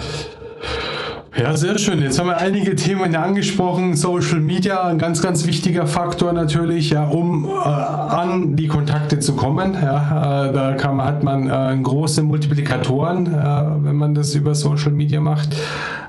Ja, 1.34 1.56
sehr 1.56 1.78
schön. 1.78 2.02
Jetzt 2.02 2.18
haben 2.18 2.26
wir 2.26 2.36
einige 2.36 2.76
Themen 2.76 3.16
angesprochen. 3.16 3.96
Social 3.96 4.38
Media, 4.40 4.82
ein 4.82 4.98
ganz, 4.98 5.22
ganz 5.22 5.46
wichtiger 5.46 5.86
Faktor 5.86 6.34
natürlich, 6.34 6.90
ja, 6.90 7.04
um 7.04 7.46
äh, 7.46 7.50
an 7.50 8.54
die 8.54 8.68
Kontakte 8.68 9.18
zu 9.18 9.34
kommen. 9.34 9.72
Ja, 9.72 10.48
äh, 10.48 10.52
da 10.52 10.74
kann, 10.74 11.02
hat 11.02 11.24
man 11.24 11.48
äh, 11.48 11.82
große 11.82 12.22
Multiplikatoren, 12.22 13.28
äh, 13.28 13.64
wenn 13.82 13.96
man 13.96 14.14
das 14.14 14.34
über 14.34 14.54
Social 14.54 14.92
Media 14.92 15.22
macht. 15.22 15.56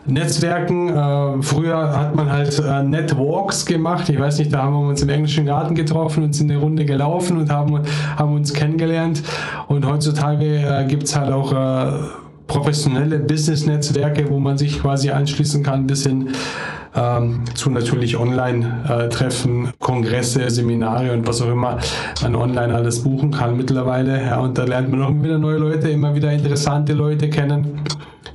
Netzwerken, 0.05 0.89
äh, 0.89 1.41
früher 1.41 1.97
hat 1.97 2.15
man 2.15 2.30
halt 2.30 2.59
äh, 2.59 2.84
Netwalks 2.84 3.65
gemacht. 3.65 4.09
Ich 4.09 4.19
weiß 4.19 4.39
nicht, 4.39 4.51
da 4.51 4.63
haben 4.63 4.74
wir 4.74 4.89
uns 4.89 5.03
im 5.03 5.09
englischen 5.09 5.45
Garten 5.45 5.74
getroffen 5.74 6.24
und 6.26 6.36
sind 6.36 6.51
eine 6.51 6.59
Runde 6.59 6.84
gelaufen 6.84 7.38
und 7.38 7.49
haben, 7.49 7.80
haben 8.17 8.34
uns 8.34 8.53
kennengelernt. 8.53 9.24
Und 9.69 9.86
heutzutage 9.86 10.86
gibt 10.89 11.03
es 11.03 11.15
halt 11.15 11.32
auch 11.32 11.53
professionelle 12.47 13.19
Business-Netzwerke, 13.19 14.29
wo 14.29 14.39
man 14.39 14.57
sich 14.57 14.81
quasi 14.81 15.09
anschließen 15.09 15.63
kann, 15.63 15.87
bis 15.87 16.03
hin 16.03 16.29
ähm, 16.95 17.43
zu 17.55 17.69
natürlich 17.69 18.17
Online-Treffen, 18.17 19.71
Kongresse, 19.79 20.49
Seminare 20.49 21.13
und 21.13 21.27
was 21.27 21.41
auch 21.41 21.49
immer 21.49 21.79
man 22.21 22.35
online 22.35 22.73
alles 22.73 23.03
buchen 23.03 23.31
kann 23.31 23.57
mittlerweile. 23.57 24.21
Ja, 24.21 24.39
und 24.39 24.57
da 24.57 24.63
lernt 24.63 24.91
man 24.91 25.01
auch 25.01 25.23
wieder 25.23 25.37
neue 25.37 25.57
Leute, 25.57 25.89
immer 25.89 26.13
wieder 26.13 26.31
interessante 26.31 26.93
Leute 26.93 27.29
kennen, 27.29 27.81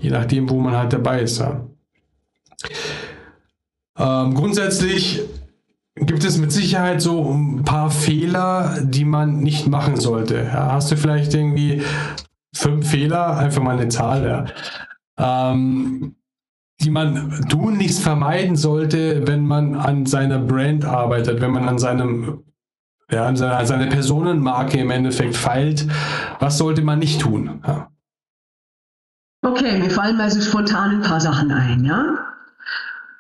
je 0.00 0.10
nachdem, 0.10 0.50
wo 0.50 0.58
man 0.58 0.76
halt 0.76 0.92
dabei 0.92 1.20
ist. 1.20 1.38
Ja. 1.38 1.60
Ähm, 3.98 4.34
grundsätzlich 4.34 5.22
gibt 5.96 6.24
es 6.24 6.38
mit 6.38 6.52
Sicherheit 6.52 7.02
so 7.02 7.32
ein 7.32 7.64
paar 7.64 7.90
Fehler, 7.90 8.78
die 8.82 9.04
man 9.04 9.40
nicht 9.40 9.66
machen 9.66 9.96
sollte. 9.96 10.36
Ja, 10.36 10.72
hast 10.72 10.90
du 10.90 10.96
vielleicht 10.96 11.34
irgendwie 11.34 11.82
fünf 12.54 12.90
Fehler, 12.90 13.36
einfach 13.36 13.62
mal 13.62 13.78
eine 13.78 13.88
Zahl, 13.88 14.24
ja, 15.18 15.50
ähm, 15.50 16.16
die 16.80 16.90
man 16.90 17.44
tunlichst 17.48 18.02
vermeiden 18.02 18.56
sollte, 18.56 19.26
wenn 19.26 19.46
man 19.46 19.74
an 19.74 20.06
seiner 20.06 20.38
Brand 20.38 20.84
arbeitet, 20.84 21.40
wenn 21.40 21.50
man 21.50 21.68
an 21.68 21.78
seinem 21.78 22.44
ja, 23.10 23.26
an 23.26 23.36
seiner, 23.36 23.64
seine 23.64 23.86
Personenmarke 23.86 24.78
im 24.78 24.90
Endeffekt 24.90 25.34
feilt. 25.34 25.86
Was 26.40 26.58
sollte 26.58 26.82
man 26.82 26.98
nicht 26.98 27.22
tun? 27.22 27.62
Ja. 27.66 27.90
Okay, 29.42 29.78
mir 29.78 29.90
fallen 29.90 30.16
mal 30.16 30.30
so 30.30 30.40
spontan 30.40 30.96
ein 30.96 31.02
paar 31.02 31.20
Sachen 31.20 31.50
ein, 31.50 31.84
ja. 31.84 32.18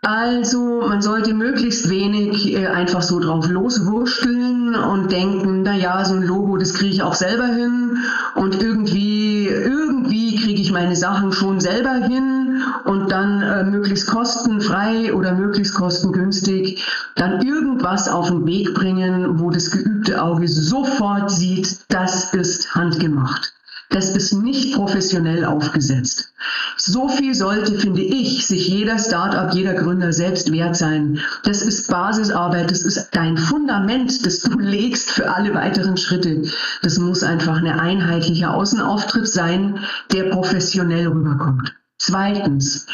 Also 0.02 0.84
man 0.88 1.02
sollte 1.02 1.34
möglichst 1.34 1.90
wenig 1.90 2.54
äh, 2.54 2.68
einfach 2.68 3.02
so 3.02 3.18
drauf 3.18 3.48
loswursteln 3.48 4.76
und 4.76 5.10
denken, 5.10 5.62
naja, 5.62 6.04
so 6.04 6.14
ein 6.14 6.22
Logo, 6.22 6.56
das 6.56 6.74
kriege 6.74 6.94
ich 6.94 7.02
auch 7.02 7.14
selber 7.14 7.46
hin 7.46 7.98
und 8.36 8.62
irgendwie, 8.62 9.48
irgendwie 9.48 10.36
kriege 10.36 10.62
ich 10.62 10.70
meine 10.70 10.94
Sachen 10.94 11.32
schon 11.32 11.58
selber 11.58 11.94
hin 11.94 12.62
und 12.84 13.10
dann 13.10 13.42
äh, 13.42 13.64
möglichst 13.64 14.06
kostenfrei 14.06 15.12
oder 15.12 15.34
möglichst 15.34 15.74
kostengünstig 15.74 16.84
dann 17.16 17.42
irgendwas 17.42 18.08
auf 18.08 18.28
den 18.28 18.46
Weg 18.46 18.74
bringen, 18.74 19.40
wo 19.40 19.50
das 19.50 19.72
geübte 19.72 20.22
Auge 20.22 20.46
sofort 20.46 21.30
sieht, 21.32 21.80
das 21.88 22.32
ist 22.34 22.72
handgemacht. 22.72 23.57
Das 23.90 24.10
ist 24.10 24.32
nicht 24.34 24.74
professionell 24.74 25.46
aufgesetzt. 25.46 26.34
So 26.76 27.08
viel 27.08 27.34
sollte, 27.34 27.78
finde 27.78 28.02
ich, 28.02 28.46
sich 28.46 28.68
jeder 28.68 28.98
Startup, 28.98 29.52
jeder 29.54 29.74
Gründer 29.74 30.12
selbst 30.12 30.52
wert 30.52 30.76
sein. 30.76 31.20
Das 31.44 31.62
ist 31.62 31.88
Basisarbeit, 31.88 32.70
das 32.70 32.82
ist 32.82 33.08
dein 33.12 33.38
Fundament, 33.38 34.26
das 34.26 34.40
du 34.40 34.58
legst 34.58 35.10
für 35.10 35.30
alle 35.34 35.54
weiteren 35.54 35.96
Schritte. 35.96 36.42
Das 36.82 36.98
muss 36.98 37.22
einfach 37.22 37.56
eine 37.56 37.80
einheitliche 37.80 38.50
Außenauftritt 38.50 39.28
sein, 39.28 39.78
der 40.12 40.24
professionell 40.24 41.08
rüberkommt. 41.08 41.74
Zweitens, 42.00 42.86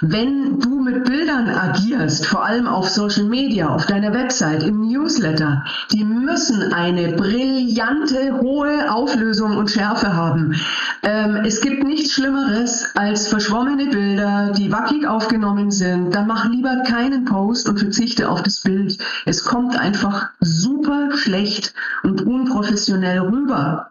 wenn 0.00 0.58
du 0.58 0.80
mit 0.80 1.04
Bildern 1.04 1.50
agierst, 1.50 2.26
vor 2.26 2.44
allem 2.44 2.66
auf 2.66 2.88
Social 2.88 3.24
Media, 3.24 3.68
auf 3.68 3.84
deiner 3.84 4.14
Website, 4.14 4.62
im 4.62 4.88
Newsletter, 4.88 5.64
die 5.92 6.04
müssen 6.04 6.72
eine 6.72 7.12
brillante, 7.12 8.40
hohe 8.40 8.90
Auflösung 8.90 9.58
und 9.58 9.70
Schärfe 9.70 10.14
haben. 10.14 10.54
Ähm, 11.02 11.42
es 11.44 11.60
gibt 11.60 11.84
nichts 11.84 12.12
Schlimmeres 12.12 12.86
als 12.94 13.28
verschwommene 13.28 13.86
Bilder, 13.90 14.52
die 14.56 14.72
wackig 14.72 15.06
aufgenommen 15.06 15.70
sind. 15.70 16.14
Dann 16.14 16.26
mach 16.26 16.48
lieber 16.48 16.82
keinen 16.86 17.26
Post 17.26 17.68
und 17.68 17.78
verzichte 17.78 18.30
auf 18.30 18.42
das 18.42 18.60
Bild. 18.60 18.96
Es 19.26 19.44
kommt 19.44 19.76
einfach 19.78 20.30
super 20.40 21.10
schlecht 21.14 21.74
und 22.02 22.22
unprofessionell 22.22 23.20
rüber. 23.20 23.90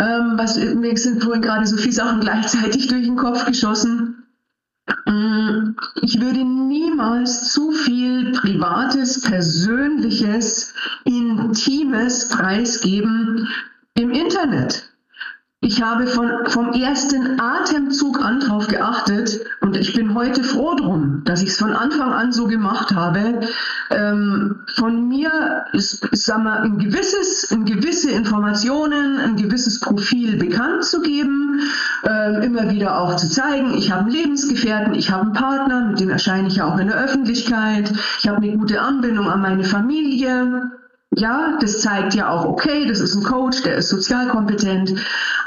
Ähm, 0.00 0.34
was, 0.36 0.56
mir 0.56 0.96
sind 0.96 1.24
vorhin 1.24 1.42
gerade 1.42 1.66
so 1.66 1.76
viele 1.76 1.92
Sachen 1.92 2.20
gleichzeitig 2.20 2.86
durch 2.86 3.04
den 3.04 3.16
Kopf 3.16 3.44
geschossen. 3.46 4.07
Mm, 5.06 5.74
ich 6.02 6.20
würde 6.20 6.44
niemals 6.44 7.52
zu 7.52 7.72
viel 7.72 8.32
Privates, 8.32 9.20
Persönliches, 9.22 10.74
Intimes 11.04 12.28
preisgeben 12.28 13.48
im 13.94 14.10
Internet. 14.10 14.87
Ich 15.60 15.82
habe 15.82 16.06
von, 16.06 16.30
vom 16.46 16.72
ersten 16.72 17.40
Atemzug 17.40 18.24
an 18.24 18.38
darauf 18.38 18.68
geachtet 18.68 19.40
und 19.60 19.76
ich 19.76 19.92
bin 19.92 20.14
heute 20.14 20.44
froh 20.44 20.76
drum, 20.76 21.22
dass 21.24 21.42
ich 21.42 21.48
es 21.48 21.58
von 21.58 21.72
Anfang 21.72 22.12
an 22.12 22.30
so 22.30 22.46
gemacht 22.46 22.94
habe. 22.94 23.40
Ähm, 23.90 24.60
von 24.76 25.08
mir 25.08 25.64
ist, 25.72 26.08
sagen 26.16 26.44
wir, 26.44 26.60
ein 26.60 26.78
gewisses, 26.78 27.50
ein 27.50 27.64
gewisse 27.64 28.12
Informationen, 28.12 29.18
ein 29.18 29.34
gewisses 29.34 29.80
Profil 29.80 30.36
bekannt 30.36 30.84
zu 30.84 31.02
geben, 31.02 31.60
äh, 32.04 32.46
immer 32.46 32.70
wieder 32.70 32.96
auch 32.96 33.16
zu 33.16 33.28
zeigen, 33.28 33.74
ich 33.74 33.90
habe 33.90 34.02
einen 34.02 34.12
Lebensgefährten, 34.12 34.94
ich 34.94 35.10
habe 35.10 35.22
einen 35.24 35.32
Partner, 35.32 35.88
mit 35.88 35.98
dem 35.98 36.10
erscheine 36.10 36.46
ich 36.46 36.56
ja 36.56 36.72
auch 36.72 36.78
in 36.78 36.86
der 36.86 37.02
Öffentlichkeit, 37.02 37.92
ich 38.20 38.28
habe 38.28 38.36
eine 38.36 38.56
gute 38.56 38.80
Anbindung 38.80 39.28
an 39.28 39.42
meine 39.42 39.64
Familie. 39.64 40.70
Ja, 41.16 41.56
das 41.60 41.80
zeigt 41.80 42.14
ja 42.14 42.28
auch, 42.28 42.44
okay, 42.44 42.86
das 42.86 43.00
ist 43.00 43.14
ein 43.14 43.24
Coach, 43.24 43.62
der 43.62 43.76
ist 43.76 43.88
sozial 43.88 44.28
kompetent. 44.28 44.94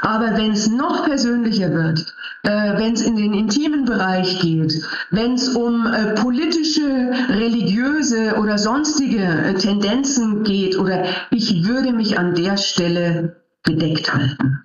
Aber 0.02 0.36
wenn 0.36 0.52
es 0.52 0.68
noch 0.68 1.04
persönlicher 1.04 1.72
wird, 1.72 2.14
äh, 2.42 2.76
wenn 2.78 2.94
es 2.94 3.02
in 3.02 3.16
den 3.16 3.32
intimen 3.32 3.84
Bereich 3.84 4.40
geht, 4.40 4.82
wenn 5.10 5.34
es 5.34 5.50
um 5.50 5.86
äh, 5.86 6.14
politische, 6.14 7.12
religiöse 7.28 8.36
oder 8.38 8.58
sonstige 8.58 9.22
äh, 9.22 9.54
Tendenzen 9.54 10.42
geht, 10.42 10.76
oder 10.76 11.04
ich 11.30 11.66
würde 11.66 11.92
mich 11.92 12.18
an 12.18 12.34
der 12.34 12.56
Stelle 12.56 13.36
bedeckt 13.62 14.12
halten. 14.12 14.64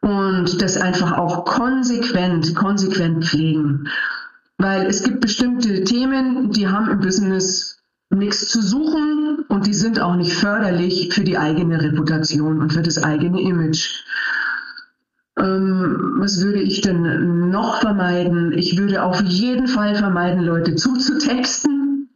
Und 0.00 0.60
das 0.60 0.78
einfach 0.78 1.18
auch 1.18 1.44
konsequent, 1.44 2.54
konsequent 2.56 3.24
pflegen. 3.26 3.88
Weil 4.58 4.86
es 4.86 5.04
gibt 5.04 5.20
bestimmte 5.20 5.84
Themen, 5.84 6.50
die 6.50 6.66
haben 6.66 6.90
im 6.90 7.00
Business 7.00 7.71
nichts 8.12 8.48
zu 8.48 8.62
suchen 8.62 9.44
und 9.48 9.66
die 9.66 9.74
sind 9.74 10.00
auch 10.00 10.16
nicht 10.16 10.34
förderlich 10.34 11.12
für 11.12 11.24
die 11.24 11.38
eigene 11.38 11.80
Reputation 11.80 12.60
und 12.60 12.72
für 12.72 12.82
das 12.82 13.02
eigene 13.02 13.40
Image. 13.40 14.04
Ähm, 15.38 16.16
was 16.18 16.42
würde 16.42 16.60
ich 16.60 16.82
denn 16.82 17.48
noch 17.50 17.80
vermeiden? 17.80 18.52
Ich 18.52 18.78
würde 18.78 19.02
auf 19.02 19.20
jeden 19.22 19.66
Fall 19.66 19.94
vermeiden, 19.94 20.42
Leute 20.42 20.74
zuzutexten. 20.74 22.08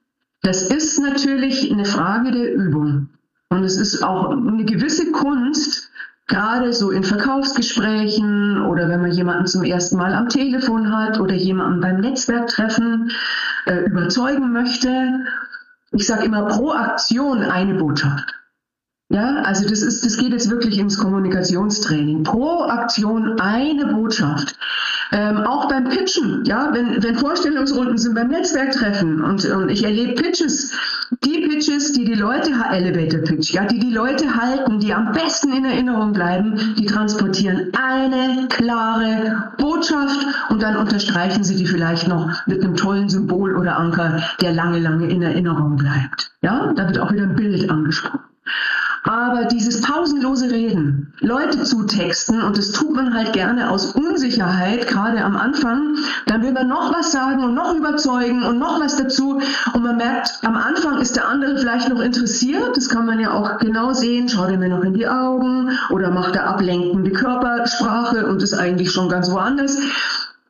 Das 0.43 0.63
ist 0.63 1.01
natürlich 1.01 1.73
eine 1.73 1.87
Frage 1.87 2.31
der 2.31 2.55
Übung. 2.55 3.09
Und 3.49 3.65
es 3.65 3.77
ist 3.77 4.03
auch 4.03 4.31
eine 4.31 4.65
gewisse 4.65 5.11
Kunst, 5.13 5.91
gerade 6.27 6.73
so 6.73 6.91
in 6.91 7.05
Verkaufsgesprächen 7.05 8.63
oder 8.67 8.89
wenn 8.89 9.01
man 9.01 9.13
jemanden 9.13 9.47
zum 9.47 9.63
ersten 9.63 9.97
Mal 9.97 10.13
am 10.13 10.29
Telefon 10.29 10.95
hat 10.95 11.21
oder 11.21 11.35
jemanden 11.35 11.81
beim 11.81 12.01
Netzwerktreffen 12.01 13.13
äh, 13.67 13.85
überzeugen 13.87 14.53
möchte 14.53 15.25
ich 15.93 16.07
sage 16.07 16.25
immer 16.25 16.47
pro 16.47 16.73
Aktion 16.73 17.43
eine 17.43 17.75
Botschaft. 17.75 18.35
Ja, 19.09 19.37
also 19.43 19.69
das 19.69 19.83
ist, 19.83 20.05
das 20.05 20.17
geht 20.19 20.33
jetzt 20.33 20.51
wirklich 20.51 20.79
ins 20.79 20.99
Kommunikationstraining. 20.99 22.25
Pro 22.25 22.63
Aktion 22.63 23.39
eine 23.41 23.87
Botschaft. 23.87 24.59
Ähm, 25.13 25.39
auch 25.45 25.69
beim 25.69 25.89
Pitchen, 25.89 26.45
ja, 26.45 26.71
wenn, 26.73 27.01
wenn 27.05 27.17
Vorstellungsrunden 27.17 27.99
sind 27.99 28.17
beim 28.17 28.29
Netzwerktreffen 28.29 29.23
und, 29.23 29.45
und 29.45 29.69
ich 29.69 29.85
erlebe 29.85 30.21
Pitches, 30.21 30.73
die 31.25 31.46
Pitches, 31.57 31.93
die 31.95 32.05
die 32.05 32.15
Leute, 32.15 32.51
Elevator 32.71 33.21
Pitch, 33.21 33.55
ja, 33.55 33.65
die 33.65 33.79
die 33.79 33.91
Leute 33.91 34.37
halten, 34.37 34.79
die 34.79 34.93
am 34.93 35.13
besten 35.13 35.55
in 35.55 35.65
Erinnerung 35.65 36.13
bleiben, 36.13 36.75
die 36.79 36.85
transportieren 36.85 37.73
eine 37.75 38.47
klare 38.49 39.55
Botschaft 39.57 40.51
und 40.51 40.61
dann 40.61 40.77
unterstreichen 40.77 41.45
sie 41.45 41.57
die 41.57 41.65
vielleicht 41.65 42.09
noch 42.09 42.47
mit 42.47 42.63
einem 42.63 42.77
tollen 42.77 43.09
Symbol 43.09 43.57
oder 43.57 43.79
Anker, 43.79 44.23
der 44.43 44.53
lange, 44.53 44.81
lange 44.81 45.09
in 45.09 45.23
Erinnerung 45.23 45.77
bleibt. 45.77 46.31
Ja, 46.43 46.75
da 46.77 46.89
wird 46.89 46.99
auch 46.99 47.11
wieder 47.11 47.23
ein 47.23 47.37
Bild 47.37 47.71
angesprochen. 47.71 48.21
Aber 49.07 49.45
dieses 49.45 49.81
pausenlose 49.83 50.51
Reden, 50.51 51.13
Leute 51.21 51.63
zutexten, 51.63 52.43
und 52.43 52.59
das 52.59 52.73
tut 52.73 52.93
man 52.93 53.15
halt 53.15 53.33
gerne 53.33 53.71
aus 53.71 53.93
Unsicherheit, 53.93 54.89
gerade 54.89 55.23
am 55.23 55.37
Anfang, 55.37 55.97
dann 56.27 56.43
will 56.43 56.51
man 56.51 56.67
noch 56.67 56.93
was 56.93 57.13
sagen 57.13 57.45
und 57.45 57.55
noch 57.55 57.77
überzeugen 57.77 58.43
und 58.43 58.59
noch 58.59 58.81
was 58.81 58.97
dazu. 58.97 59.41
Und 59.75 59.83
man 59.85 59.97
merkt, 59.97 60.41
am 60.43 60.57
Anfang 60.57 60.99
ist 60.99 61.15
der 61.15 61.29
andere 61.29 61.57
vielleicht 61.57 61.89
noch 61.89 62.01
interessiert. 62.01 62.77
Das 62.77 62.89
kann 62.89 63.07
man 63.07 63.21
ja 63.21 63.33
auch 63.33 63.59
genau 63.59 63.93
sehen. 63.93 64.29
Schaut 64.29 64.51
er 64.51 64.59
mir 64.59 64.71
noch 64.71 64.83
in 64.83 64.95
die 64.95 65.07
Augen 65.07 65.71
oder 65.91 66.11
macht 66.11 66.35
er 66.35 66.49
ablenkende 66.49 67.13
Körpersprache 67.13 68.27
und 68.27 68.43
ist 68.43 68.55
eigentlich 68.55 68.91
schon 68.91 69.09
ganz 69.09 69.31
woanders 69.31 69.79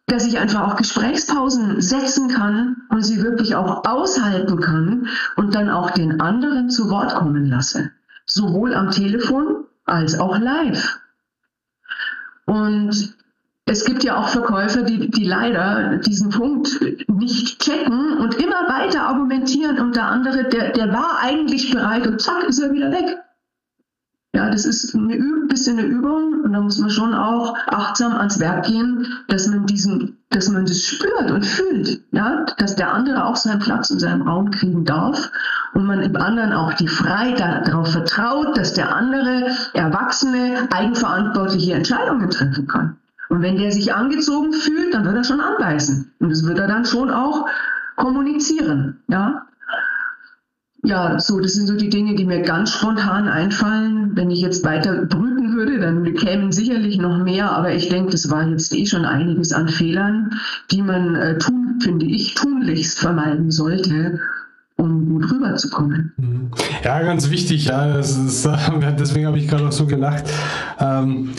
dass 0.08 0.24
ich 0.24 0.38
einfach 0.38 0.68
auch 0.68 0.76
Gesprächspausen 0.76 1.80
setzen 1.80 2.28
kann 2.28 2.76
und 2.90 3.02
sie 3.02 3.22
wirklich 3.22 3.56
auch 3.56 3.84
aushalten 3.84 4.60
kann 4.60 5.08
und 5.34 5.56
dann 5.56 5.68
auch 5.68 5.90
den 5.90 6.20
anderen 6.20 6.70
zu 6.70 6.90
Wort 6.90 7.16
kommen 7.16 7.46
lasse 7.46 7.90
sowohl 8.26 8.74
am 8.74 8.90
Telefon 8.90 9.64
als 9.84 10.18
auch 10.18 10.38
live. 10.38 10.98
Und 12.44 13.16
es 13.64 13.84
gibt 13.84 14.04
ja 14.04 14.16
auch 14.16 14.28
Verkäufer, 14.28 14.82
die, 14.82 15.10
die 15.10 15.24
leider 15.24 15.98
diesen 15.98 16.30
Punkt 16.30 16.80
nicht 17.08 17.60
checken 17.60 18.18
und 18.18 18.34
immer 18.36 18.68
weiter 18.68 19.02
argumentieren 19.02 19.80
und 19.80 19.96
der 19.96 20.06
andere, 20.06 20.48
der, 20.48 20.70
der 20.70 20.92
war 20.92 21.18
eigentlich 21.20 21.72
bereit 21.72 22.06
und 22.06 22.20
zack, 22.20 22.44
ist 22.44 22.60
er 22.60 22.72
wieder 22.72 22.92
weg. 22.92 23.18
Ja, 24.36 24.50
das 24.50 24.66
ist 24.66 24.92
ein 24.92 25.48
bisschen 25.48 25.78
eine 25.78 25.88
Übung 25.88 26.42
und 26.44 26.52
da 26.52 26.60
muss 26.60 26.76
man 26.76 26.90
schon 26.90 27.14
auch 27.14 27.56
achtsam 27.68 28.12
ans 28.12 28.38
Werk 28.38 28.66
gehen, 28.66 29.06
dass 29.28 29.46
man 29.46 29.64
diesen, 29.64 30.18
dass 30.28 30.50
man 30.50 30.66
das 30.66 30.82
spürt 30.82 31.30
und 31.30 31.46
fühlt, 31.46 32.02
ja, 32.12 32.44
dass 32.58 32.76
der 32.76 32.92
andere 32.92 33.24
auch 33.24 33.36
seinen 33.36 33.60
Platz 33.60 33.88
in 33.88 33.98
seinem 33.98 34.28
Raum 34.28 34.50
kriegen 34.50 34.84
darf 34.84 35.30
und 35.72 35.86
man 35.86 36.02
im 36.02 36.14
anderen 36.16 36.52
auch 36.52 36.74
die 36.74 36.86
Freiheit 36.86 37.66
darauf 37.66 37.92
vertraut, 37.92 38.58
dass 38.58 38.74
der 38.74 38.94
andere 38.94 39.52
erwachsene, 39.72 40.68
eigenverantwortliche 40.70 41.72
Entscheidungen 41.72 42.28
treffen 42.28 42.66
kann. 42.66 42.98
Und 43.30 43.40
wenn 43.40 43.56
der 43.56 43.72
sich 43.72 43.94
angezogen 43.94 44.52
fühlt, 44.52 44.92
dann 44.92 45.06
wird 45.06 45.16
er 45.16 45.24
schon 45.24 45.40
anweisen 45.40 46.12
und 46.20 46.28
das 46.28 46.46
wird 46.46 46.58
er 46.58 46.68
dann 46.68 46.84
schon 46.84 47.08
auch 47.08 47.46
kommunizieren, 47.96 48.98
ja 49.08 49.46
ja, 50.86 51.18
so, 51.18 51.40
das 51.40 51.54
sind 51.54 51.66
so 51.66 51.76
die 51.76 51.90
Dinge, 51.90 52.14
die 52.14 52.24
mir 52.24 52.42
ganz 52.42 52.72
spontan 52.72 53.28
einfallen. 53.28 54.12
Wenn 54.14 54.30
ich 54.30 54.40
jetzt 54.40 54.64
weiter 54.64 55.04
brüten 55.04 55.54
würde, 55.54 55.78
dann 55.78 56.14
kämen 56.14 56.52
sicherlich 56.52 56.98
noch 56.98 57.22
mehr, 57.22 57.50
aber 57.50 57.74
ich 57.74 57.88
denke, 57.88 58.12
das 58.12 58.30
war 58.30 58.46
jetzt 58.48 58.72
eh 58.74 58.86
schon 58.86 59.04
einiges 59.04 59.52
an 59.52 59.68
Fehlern, 59.68 60.30
die 60.70 60.82
man 60.82 61.14
äh, 61.16 61.38
tun, 61.38 61.80
finde 61.82 62.06
ich, 62.06 62.34
tunlichst 62.34 62.98
vermeiden 62.98 63.50
sollte 63.50 64.20
um 64.78 65.08
gut 65.08 65.32
rüberzukommen. 65.32 66.12
Mhm. 66.18 66.50
Ja, 66.84 67.02
ganz 67.02 67.30
wichtig, 67.30 67.66
ja, 67.66 67.98
ist, 67.98 68.46
deswegen 68.98 69.26
habe 69.26 69.38
ich 69.38 69.48
gerade 69.48 69.66
auch 69.66 69.72
so 69.72 69.86
gelacht. 69.86 70.24
Ähm, 70.78 71.30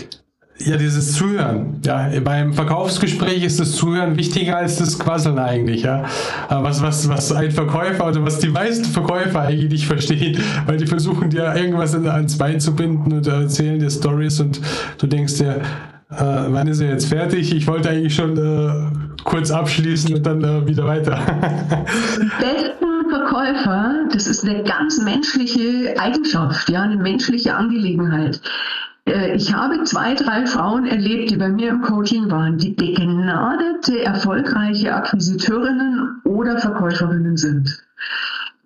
ja, 0.60 0.78
dieses 0.78 1.14
Zuhören. 1.14 1.80
Ja, 1.86 2.10
beim 2.24 2.54
Verkaufsgespräch 2.54 3.44
ist 3.44 3.60
das 3.60 3.74
Zuhören 3.74 4.18
wichtiger 4.18 4.58
als 4.58 4.78
das 4.78 4.98
Quasseln 4.98 5.38
eigentlich. 5.38 5.84
Ja, 5.84 6.06
was, 6.50 6.82
was, 6.82 7.08
was 7.10 7.32
ein 7.32 7.52
Verkäufer 7.52 8.08
oder 8.08 8.24
was 8.24 8.40
die 8.40 8.50
meisten 8.50 8.86
Verkäufer 8.86 9.42
eigentlich 9.42 9.72
nicht 9.72 9.88
verstehen, 9.88 10.40
weil 10.66 10.78
die 10.78 10.88
versuchen 10.88 11.30
dir 11.30 11.54
irgendwas 11.56 11.94
ans 11.94 12.38
Bein 12.38 12.60
zu 12.60 12.76
binden 12.76 13.14
und 13.14 13.28
erzählen 13.28 13.80
dir 13.80 13.90
Stories 13.90 14.40
und 14.40 14.60
du 14.98 15.08
denkst 15.08 15.38
dir, 15.38 15.62
äh, 16.10 16.16
wann 16.18 16.68
ist 16.68 16.80
er 16.80 16.90
jetzt 16.90 17.08
fertig? 17.08 17.54
Ich 17.54 17.68
wollte 17.68 17.90
eigentlich 17.90 18.16
schon 18.16 18.38
äh, 18.38 19.22
kurz 19.24 19.52
abschließen 19.52 20.16
und 20.16 20.26
dann 20.26 20.44
äh, 20.44 20.66
wieder 20.66 20.86
weiter. 20.86 21.20
Verkäufer, 23.10 24.06
das 24.12 24.28
ist 24.28 24.44
eine 24.44 24.64
ganz 24.64 25.02
menschliche 25.02 25.96
Eigenschaft, 25.98 26.70
ja, 26.70 26.82
eine 26.82 26.98
menschliche 26.98 27.56
Angelegenheit 27.56 28.42
ich 29.08 29.54
habe 29.54 29.84
zwei, 29.84 30.16
drei 30.16 30.46
Frauen 30.46 30.86
erlebt, 30.86 31.32
die 31.32 31.38
bei 31.38 31.50
mir 31.50 31.70
im 31.70 31.82
Coaching 31.82 32.30
waren, 32.30 32.58
die 32.58 32.72
begnadete, 32.72 34.04
erfolgreiche 34.04 34.94
Akquisiteurinnen 34.94 36.22
oder 36.26 36.58
Verkäuferinnen 36.58 37.38
sind. 37.38 37.84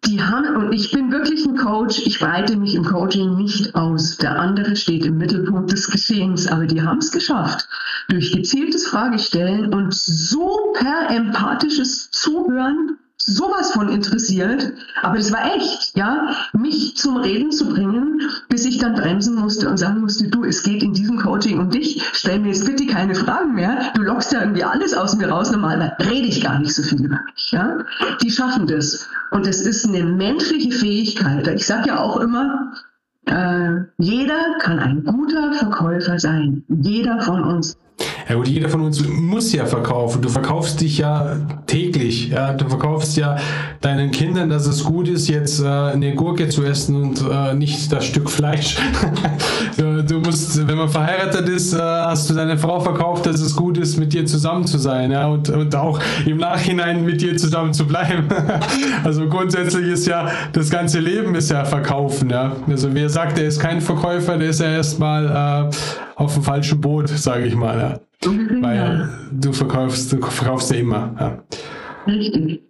Die 0.06 0.20
haben, 0.20 0.56
und 0.56 0.74
ich 0.74 0.92
bin 0.92 1.12
wirklich 1.12 1.46
ein 1.46 1.56
Coach, 1.56 2.00
ich 2.00 2.20
breite 2.20 2.58
mich 2.58 2.74
im 2.74 2.84
Coaching 2.84 3.38
nicht 3.38 3.76
aus. 3.76 4.18
Der 4.18 4.40
andere 4.40 4.76
steht 4.76 5.06
im 5.06 5.20
Mittelpunkt 5.20 5.72
des 5.72 5.92
Geschehens, 5.92 6.48
aber 6.48 6.66
die 6.66 6.82
haben 6.82 6.98
es 6.98 7.12
geschafft. 7.12 7.68
Durch 8.10 8.32
gezieltes 8.32 8.88
Fragestellen 8.88 9.72
und 9.72 9.94
super 9.94 11.08
empathisches 11.10 12.10
Zuhören 12.10 12.98
sowas 13.26 13.72
von 13.72 13.90
interessiert, 13.90 14.74
aber 15.02 15.18
das 15.18 15.32
war 15.32 15.56
echt, 15.56 15.96
ja, 15.96 16.36
mich 16.54 16.96
zum 16.98 17.18
Reden 17.18 17.52
zu 17.52 17.70
bringen, 17.70 18.22
bis 18.50 18.66
ich 18.66 18.78
dann 18.78 18.96
bremsen 18.96 19.36
musste 19.36 19.70
und 19.70 19.78
sagen 19.78 20.02
musste, 20.02 20.28
du, 20.28 20.44
es 20.44 20.64
geht 20.64 20.84
in 20.84 20.94
diesem 20.94 21.18
Coaching 21.18 21.60
um 21.60 21.70
dich, 21.70 22.02
stell 22.14 22.40
mir 22.40 22.50
jetzt 22.50 22.66
bitte 22.66 22.86
keine 22.86 23.16
Fragen 23.16 23.54
mehr, 23.54 23.92
du 23.96 24.02
lockst 24.02 24.32
ja 24.32 24.42
irgendwie 24.42 24.64
alles 24.64 24.94
aus 24.94 25.16
mir 25.16 25.30
raus, 25.30 25.52
normalerweise 25.52 25.96
rede 26.00 26.28
ich 26.28 26.44
gar 26.44 26.60
nicht 26.60 26.74
so 26.74 26.84
viel 26.84 27.06
über 27.06 27.20
mich, 27.26 27.52
ja. 27.52 27.80
Die 28.22 28.32
schaffen 28.32 28.68
das 28.68 29.08
und 29.32 29.48
es 29.48 29.62
ist 29.62 29.88
eine 29.88 30.04
menschliche 30.04 30.72
Fähigkeit. 30.72 31.48
Ich 31.48 31.66
sage 31.66 31.90
ja 31.90 32.00
auch 32.00 32.18
immer, 32.18 32.74
äh, 33.26 33.86
jeder 33.98 34.58
kann 34.60 34.80
ein 34.80 35.04
guter 35.04 35.54
Verkäufer 35.54 36.20
sein, 36.20 36.64
jeder 36.68 37.22
von 37.22 37.44
uns. 37.44 37.78
Ja 38.30 38.36
gut, 38.36 38.48
jeder 38.48 38.70
von 38.70 38.82
uns 38.82 39.06
muss 39.08 39.52
ja 39.52 39.66
verkaufen. 39.66 40.22
Du 40.22 40.30
verkaufst 40.30 40.82
dich 40.82 41.00
ja 41.00 41.38
täglich. 41.68 42.30
Ja? 42.30 42.54
Du 42.54 42.68
verkaufst 42.70 43.18
ja 43.18 43.38
deinen 43.82 44.12
Kindern, 44.12 44.50
dass 44.50 44.68
es 44.68 44.84
gut 44.84 45.08
ist, 45.08 45.28
jetzt 45.28 45.62
äh, 45.62 45.68
eine 45.68 46.16
Gurke 46.16 46.48
zu 46.50 46.64
essen 46.64 46.96
und 46.96 47.24
äh, 47.30 47.54
nicht 47.54 47.92
das 47.92 48.06
Stück 48.06 48.30
Fleisch. 48.30 48.78
du, 49.78 50.20
musst, 50.20 50.68
wenn 50.68 50.78
man 50.78 50.90
verheiratet 50.90 51.50
ist, 51.50 51.74
äh, 51.74 51.80
hast 51.80 52.30
du 52.30 52.34
deine 52.34 52.58
Frau 52.58 52.80
verkauft, 52.80 53.26
dass 53.26 53.42
es 53.42 53.56
gut 53.56 53.78
ist, 53.78 53.98
mit 53.98 54.14
dir 54.14 54.26
zusammen 54.26 54.66
zu 54.66 54.78
sein. 54.78 55.12
Ja? 55.12 55.28
Und, 55.28 55.50
und 55.50 55.76
auch 55.76 56.00
im 56.26 56.38
Nachhinein 56.38 57.04
mit 57.04 57.22
dir 57.22 57.36
zusammen 57.38 57.74
zu 57.74 57.86
bleiben. 57.86 58.28
also 59.04 59.28
grundsätzlich 59.28 59.88
ist 59.88 60.08
ja 60.08 60.30
das 60.54 60.70
ganze 60.70 61.00
Leben 61.00 61.36
ist 61.36 61.52
ja 61.52 61.66
verkaufen. 61.66 62.30
Ja? 62.30 62.54
Also 62.70 62.94
wer 62.94 63.10
sagt, 63.10 63.38
er 63.40 63.48
ist 63.48 63.60
kein 63.60 63.82
Verkäufer, 63.82 64.38
der 64.38 64.50
ist 64.50 64.60
ja 64.60 64.72
erstmal 64.72 65.70
äh, 65.70 65.76
auf 66.22 66.36
dem 66.36 66.44
falschen 66.44 66.80
Boot, 66.80 67.10
sage 67.10 67.46
ich 67.46 67.56
mal. 67.56 68.02
Ja. 68.24 68.62
Weil 68.62 69.10
du 69.32 69.52
verkaufst, 69.52 70.14
du 70.14 70.22
verkaufst 70.22 70.70
ja 70.70 70.78
immer. 70.78 71.16
Ja. 71.20 71.44
Richtig. 72.06 72.62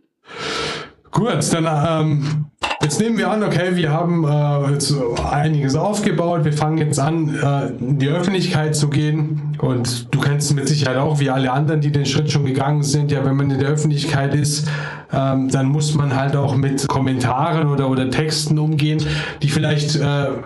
Gut, 1.12 1.54
dann 1.54 1.68
ähm, 1.68 2.46
Jetzt 2.82 3.00
nehmen 3.00 3.16
wir 3.20 3.30
an, 3.30 3.44
okay, 3.44 3.76
wir 3.76 3.92
haben 3.92 4.26
äh, 4.26 4.72
jetzt 4.72 4.92
einiges 5.32 5.76
aufgebaut, 5.76 6.46
wir 6.46 6.54
fangen 6.54 6.80
jetzt 6.80 7.00
an, 7.00 7.30
äh, 7.36 7.68
in 7.80 8.00
die 8.00 8.08
Öffentlichkeit 8.08 8.76
zu 8.76 8.90
gehen 8.90 9.56
und 9.60 10.12
du 10.12 10.20
kennst 10.20 10.56
mit 10.56 10.68
Sicherheit 10.68 10.98
auch, 10.98 11.20
wie 11.20 11.30
alle 11.30 11.52
anderen, 11.52 11.82
die 11.82 11.92
den 11.92 12.08
Schritt 12.08 12.32
schon 12.32 12.44
gegangen 12.44 12.82
sind, 12.82 13.12
ja, 13.12 13.24
wenn 13.24 13.36
man 13.36 13.52
in 13.52 13.60
der 13.60 13.70
Öffentlichkeit 13.70 14.34
ist, 14.34 14.68
ähm, 15.14 15.50
dann 15.50 15.68
muss 15.68 15.94
man 15.94 16.16
halt 16.16 16.36
auch 16.36 16.56
mit 16.56 16.88
Kommentaren 16.88 17.68
oder, 17.68 17.88
oder 17.88 18.10
Texten 18.10 18.58
umgehen, 18.58 19.06
die 19.44 19.50
vielleicht 19.50 19.98
äh, 19.98 20.02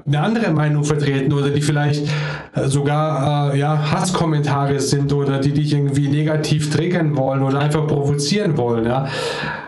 eine 0.05 0.19
andere 0.19 0.51
Meinung 0.51 0.83
vertreten 0.83 1.31
oder 1.31 1.51
die 1.51 1.61
vielleicht 1.61 2.05
äh, 2.53 2.67
sogar 2.67 3.53
äh, 3.53 3.59
ja, 3.59 3.91
Hasskommentare 3.93 4.81
sind 4.81 5.13
oder 5.13 5.39
die 5.39 5.53
dich 5.53 5.71
irgendwie 5.71 6.09
negativ 6.09 6.69
triggern 6.69 7.15
wollen 7.15 7.43
oder 7.43 7.59
einfach 7.59 7.87
provozieren 7.87 8.57
wollen. 8.57 8.85
Ja. 8.85 9.07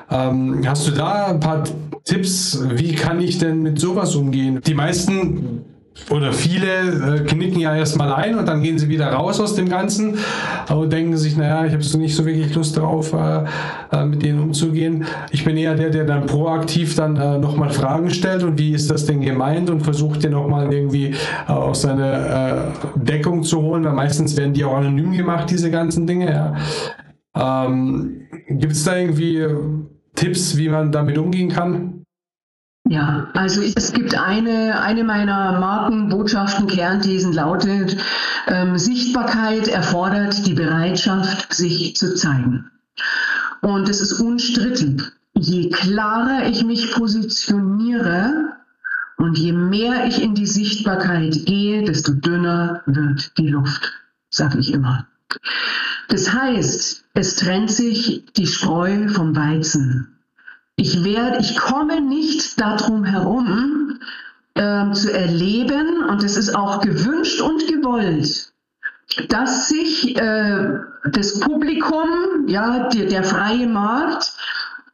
Ähm, 0.09 0.61
hast 0.65 0.87
du 0.87 0.91
da 0.91 1.27
ein 1.27 1.39
paar 1.39 1.63
Tipps, 2.03 2.63
wie 2.75 2.93
kann 2.93 3.19
ich 3.19 3.37
denn 3.37 3.61
mit 3.61 3.79
sowas 3.79 4.15
umgehen? 4.15 4.61
Die 4.65 4.73
meisten 4.73 5.65
oder 6.09 6.31
viele 6.31 7.17
äh, 7.17 7.19
knicken 7.25 7.59
ja 7.59 7.75
erstmal 7.75 8.13
ein 8.13 8.37
und 8.37 8.47
dann 8.47 8.61
gehen 8.61 8.79
sie 8.79 8.87
wieder 8.87 9.07
raus 9.07 9.41
aus 9.41 9.55
dem 9.55 9.67
Ganzen 9.67 10.17
und 10.69 10.93
denken 10.93 11.17
sich, 11.17 11.35
naja, 11.35 11.65
ich 11.65 11.73
habe 11.73 11.83
so 11.83 11.97
nicht 11.97 12.15
so 12.15 12.25
wirklich 12.25 12.53
Lust 12.55 12.77
darauf, 12.77 13.13
äh, 13.13 13.43
äh, 13.91 14.05
mit 14.05 14.21
denen 14.23 14.41
umzugehen. 14.41 15.05
Ich 15.31 15.43
bin 15.43 15.57
eher 15.57 15.75
der, 15.75 15.89
der 15.89 16.05
dann 16.05 16.25
proaktiv 16.25 16.95
dann 16.95 17.17
äh, 17.17 17.37
nochmal 17.37 17.71
Fragen 17.71 18.09
stellt 18.09 18.43
und 18.43 18.57
wie 18.57 18.71
ist 18.71 18.89
das 18.89 19.05
denn 19.05 19.21
gemeint 19.21 19.69
und 19.69 19.81
versucht 19.81 20.23
den 20.23 20.31
nochmal 20.31 20.71
irgendwie 20.71 21.13
äh, 21.47 21.51
aus 21.51 21.81
seiner 21.81 22.47
äh, 22.47 22.55
Deckung 22.95 23.43
zu 23.43 23.61
holen, 23.61 23.83
weil 23.83 23.93
meistens 23.93 24.37
werden 24.37 24.53
die 24.53 24.63
auch 24.63 24.77
anonym 24.77 25.11
gemacht, 25.11 25.49
diese 25.49 25.71
ganzen 25.71 26.07
Dinge. 26.07 26.31
Ja. 27.35 27.65
Ähm, 27.65 28.21
Gibt 28.49 28.73
es 28.73 28.85
da 28.85 28.95
irgendwie 28.95 29.45
Tipps, 30.17 30.57
wie 30.57 30.67
man 30.67 30.91
damit 30.91 31.17
umgehen 31.17 31.49
kann? 31.49 32.03
Ja, 32.89 33.27
also 33.33 33.61
es 33.61 33.93
gibt 33.93 34.17
eine, 34.17 34.81
eine 34.81 35.03
meiner 35.03 35.59
Markenbotschaften, 35.59 36.67
Kernthesen 36.67 37.33
lautet, 37.33 37.97
ähm, 38.47 38.77
Sichtbarkeit 38.77 39.67
erfordert 39.67 40.45
die 40.47 40.53
Bereitschaft, 40.53 41.53
sich 41.53 41.95
zu 41.95 42.15
zeigen. 42.15 42.71
Und 43.61 43.89
es 43.89 44.01
ist 44.01 44.19
unstrittig. 44.19 45.01
Je 45.33 45.69
klarer 45.69 46.47
ich 46.47 46.63
mich 46.63 46.91
positioniere 46.93 48.53
und 49.17 49.37
je 49.37 49.51
mehr 49.51 50.07
ich 50.07 50.21
in 50.21 50.33
die 50.33 50.47
Sichtbarkeit 50.47 51.45
gehe, 51.45 51.83
desto 51.83 52.13
dünner 52.13 52.81
wird 52.85 53.37
die 53.37 53.49
Luft, 53.49 53.91
sage 54.29 54.59
ich 54.59 54.73
immer. 54.73 55.05
Das 56.07 56.33
heißt, 56.33 57.03
es 57.17 57.35
trennt 57.35 57.71
sich 57.71 58.25
die 58.37 58.45
Spreu 58.45 59.07
vom 59.07 59.35
Weizen. 59.35 60.19
Ich 60.75 61.03
werde, 61.03 61.39
ich 61.39 61.57
komme 61.57 61.99
nicht 61.99 62.61
darum 62.61 63.05
herum, 63.05 63.99
äh, 64.53 64.91
zu 64.91 65.11
erleben, 65.11 66.03
und 66.07 66.23
es 66.23 66.37
ist 66.37 66.55
auch 66.55 66.79
gewünscht 66.79 67.41
und 67.41 67.67
gewollt, 67.67 68.53
dass 69.29 69.67
sich 69.67 70.15
äh, 70.15 70.79
das 71.11 71.39
Publikum, 71.39 72.45
ja, 72.45 72.87
der, 72.89 73.07
der 73.07 73.23
freie 73.23 73.65
Markt, 73.65 74.33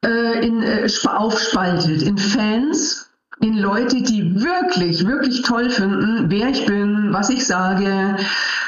äh, 0.06 0.48
in, 0.48 0.64
äh, 0.64 0.88
aufspaltet 1.06 2.04
in 2.04 2.18
Fans, 2.18 3.03
in 3.44 3.58
Leute, 3.58 4.02
die 4.02 4.42
wirklich, 4.42 5.06
wirklich 5.06 5.42
toll 5.42 5.70
finden, 5.70 6.30
wer 6.30 6.50
ich 6.50 6.66
bin, 6.66 7.10
was 7.12 7.30
ich 7.30 7.46
sage, 7.46 8.16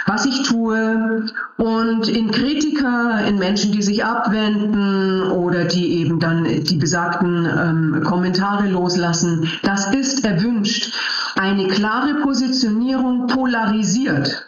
was 0.05 0.25
ich 0.25 0.43
tue 0.43 1.25
und 1.55 2.09
in 2.09 2.29
Kritiker, 2.29 3.25
in 3.25 3.39
Menschen, 3.39 3.71
die 3.71 3.81
sich 3.81 4.03
abwenden 4.03 5.23
oder 5.31 5.63
die 5.63 5.99
eben 5.99 6.19
dann 6.19 6.43
die 6.43 6.75
besagten 6.75 7.45
ähm, 7.45 8.03
Kommentare 8.03 8.67
loslassen. 8.67 9.49
Das 9.63 9.93
ist 9.93 10.25
erwünscht. 10.25 10.93
Eine 11.35 11.67
klare 11.69 12.15
Positionierung 12.15 13.27
polarisiert. 13.27 14.45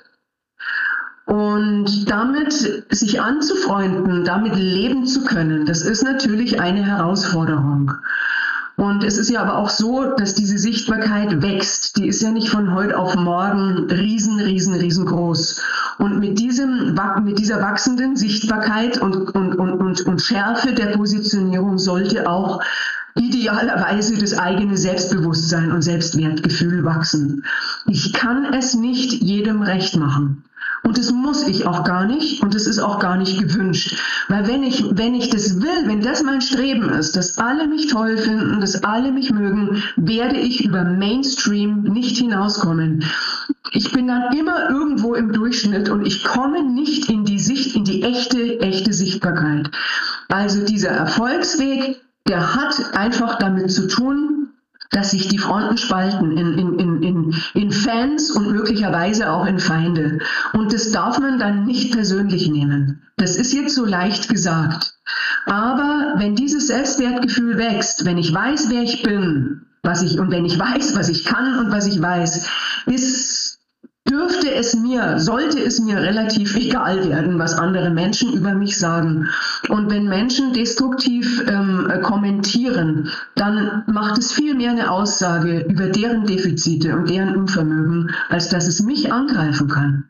Und 1.25 2.09
damit 2.09 2.53
sich 2.53 3.21
anzufreunden, 3.21 4.23
damit 4.23 4.55
leben 4.55 5.05
zu 5.05 5.23
können, 5.23 5.65
das 5.65 5.81
ist 5.81 6.03
natürlich 6.03 6.59
eine 6.61 6.85
Herausforderung. 6.85 7.93
Und 8.77 9.03
es 9.03 9.17
ist 9.17 9.31
ja 9.31 9.41
aber 9.41 9.57
auch 9.57 9.71
so, 9.71 10.03
dass 10.17 10.35
diese 10.35 10.59
Sichtbarkeit 10.59 11.41
wächst. 11.41 11.97
Die 11.97 12.07
ist 12.07 12.21
ja 12.21 12.29
nicht 12.29 12.49
von 12.49 12.75
heute 12.75 12.95
auf 12.95 13.15
morgen 13.15 13.89
riesen, 13.89 14.39
riesen, 14.39 14.75
riesengroß. 14.75 15.59
Und 15.97 16.19
mit, 16.19 16.37
diesem, 16.37 16.95
mit 17.23 17.39
dieser 17.39 17.59
wachsenden 17.59 18.15
Sichtbarkeit 18.15 18.99
und, 18.99 19.33
und, 19.33 19.55
und, 19.55 19.71
und, 19.71 20.01
und 20.01 20.21
Schärfe 20.21 20.73
der 20.73 20.95
Positionierung 20.95 21.79
sollte 21.79 22.29
auch 22.29 22.61
idealerweise 23.15 24.15
das 24.19 24.37
eigene 24.37 24.77
Selbstbewusstsein 24.77 25.71
und 25.71 25.81
Selbstwertgefühl 25.81 26.85
wachsen. 26.85 27.43
Ich 27.87 28.13
kann 28.13 28.53
es 28.53 28.75
nicht 28.75 29.11
jedem 29.11 29.63
recht 29.63 29.95
machen. 29.95 30.43
Und 30.87 30.97
das 30.97 31.11
muss 31.11 31.45
ich 31.45 31.65
auch 31.65 31.83
gar 31.83 32.05
nicht 32.05 32.41
und 32.41 32.55
das 32.55 32.65
ist 32.65 32.79
auch 32.79 32.99
gar 32.99 33.17
nicht 33.17 33.37
gewünscht. 33.37 33.99
Weil 34.29 34.47
wenn 34.47 34.63
ich, 34.63 34.85
wenn 34.89 35.15
ich 35.15 35.29
das 35.29 35.61
will, 35.61 35.85
wenn 35.85 35.99
das 35.99 36.23
mein 36.23 36.39
Streben 36.39 36.87
ist, 36.87 37.17
dass 37.17 37.37
alle 37.37 37.67
mich 37.67 37.87
toll 37.87 38.17
finden, 38.17 38.61
dass 38.61 38.85
alle 38.85 39.11
mich 39.11 39.29
mögen, 39.29 39.83
werde 39.97 40.37
ich 40.37 40.63
über 40.63 40.85
Mainstream 40.85 41.81
nicht 41.81 42.19
hinauskommen. 42.19 43.03
Ich 43.73 43.91
bin 43.91 44.07
dann 44.07 44.31
immer 44.31 44.69
irgendwo 44.69 45.13
im 45.13 45.33
Durchschnitt 45.33 45.89
und 45.89 46.05
ich 46.05 46.23
komme 46.23 46.63
nicht 46.63 47.09
in 47.09 47.25
die 47.25 47.39
Sicht, 47.39 47.75
in 47.75 47.83
die 47.83 48.03
echte, 48.03 48.61
echte 48.61 48.93
Sichtbarkeit. 48.93 49.69
Also 50.29 50.63
dieser 50.63 50.91
Erfolgsweg, 50.91 52.01
der 52.29 52.55
hat 52.55 52.95
einfach 52.95 53.39
damit 53.39 53.73
zu 53.73 53.89
tun, 53.89 54.36
dass 54.91 55.11
sich 55.11 55.27
die 55.27 55.37
Fronten 55.37 55.77
spalten 55.77 56.37
in, 56.37 56.57
in, 56.57 56.79
in, 56.79 57.03
in, 57.03 57.35
in 57.53 57.71
Fans 57.71 58.31
und 58.31 58.51
möglicherweise 58.51 59.31
auch 59.31 59.45
in 59.45 59.59
Feinde. 59.59 60.19
Und 60.53 60.73
das 60.73 60.91
darf 60.91 61.19
man 61.19 61.39
dann 61.39 61.65
nicht 61.65 61.91
persönlich 61.91 62.49
nehmen. 62.49 63.01
Das 63.17 63.35
ist 63.35 63.53
jetzt 63.53 63.75
so 63.75 63.85
leicht 63.85 64.29
gesagt. 64.29 64.97
Aber 65.45 66.15
wenn 66.17 66.35
dieses 66.35 66.67
Selbstwertgefühl 66.67 67.57
wächst, 67.57 68.05
wenn 68.05 68.17
ich 68.17 68.33
weiß, 68.33 68.69
wer 68.69 68.83
ich 68.83 69.03
bin, 69.03 69.61
was 69.83 70.01
ich 70.01 70.19
und 70.19 70.31
wenn 70.31 70.45
ich 70.45 70.59
weiß, 70.59 70.95
was 70.95 71.09
ich 71.09 71.23
kann 71.23 71.59
und 71.59 71.71
was 71.71 71.87
ich 71.87 72.01
weiß, 72.01 72.47
ist 72.87 73.36
dürfte 74.09 74.53
es 74.53 74.75
mir, 74.75 75.19
sollte 75.19 75.59
es 75.59 75.79
mir 75.79 75.97
relativ 75.97 76.55
egal 76.55 77.07
werden, 77.09 77.39
was 77.39 77.57
andere 77.57 77.89
Menschen 77.89 78.33
über 78.33 78.53
mich 78.53 78.77
sagen. 78.77 79.27
Und 79.69 79.91
wenn 79.91 80.07
Menschen 80.07 80.53
destruktiv 80.53 81.43
ähm, 81.47 81.91
kommentieren, 82.03 83.09
dann 83.35 83.83
macht 83.87 84.17
es 84.17 84.31
viel 84.31 84.55
mehr 84.55 84.71
eine 84.71 84.91
Aussage 84.91 85.65
über 85.69 85.87
deren 85.87 86.25
Defizite 86.25 86.95
und 86.95 87.09
deren 87.09 87.35
Unvermögen, 87.35 88.11
als 88.29 88.49
dass 88.49 88.67
es 88.67 88.81
mich 88.81 89.11
angreifen 89.11 89.67
kann. 89.67 90.05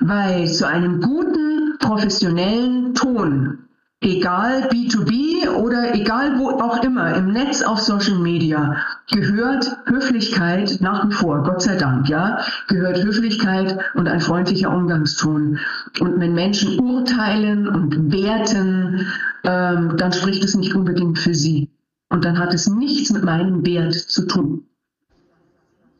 Weil 0.00 0.46
zu 0.50 0.66
einem 0.66 1.00
guten, 1.00 1.76
professionellen 1.78 2.94
Ton 2.94 3.67
egal 4.00 4.68
B2B 4.68 5.48
oder 5.48 5.94
egal 5.94 6.38
wo 6.38 6.50
auch 6.50 6.82
immer, 6.82 7.14
im 7.14 7.32
Netz, 7.32 7.62
auf 7.62 7.80
Social 7.80 8.18
Media, 8.18 8.76
gehört 9.10 9.76
Höflichkeit 9.86 10.78
nach 10.80 11.08
wie 11.08 11.12
vor, 11.12 11.42
Gott 11.42 11.62
sei 11.62 11.76
Dank, 11.76 12.08
ja, 12.08 12.38
gehört 12.68 13.02
Höflichkeit 13.02 13.78
und 13.94 14.08
ein 14.08 14.20
freundlicher 14.20 14.70
Umgangston. 14.70 15.58
Und 16.00 16.20
wenn 16.20 16.34
Menschen 16.34 16.78
urteilen 16.78 17.68
und 17.68 18.12
werten, 18.12 19.06
ähm, 19.44 19.96
dann 19.96 20.12
spricht 20.12 20.44
es 20.44 20.54
nicht 20.54 20.74
unbedingt 20.74 21.18
für 21.18 21.34
sie. 21.34 21.70
Und 22.10 22.24
dann 22.24 22.38
hat 22.38 22.54
es 22.54 22.68
nichts 22.68 23.12
mit 23.12 23.24
meinem 23.24 23.66
Wert 23.66 23.94
zu 23.94 24.26
tun. 24.26 24.64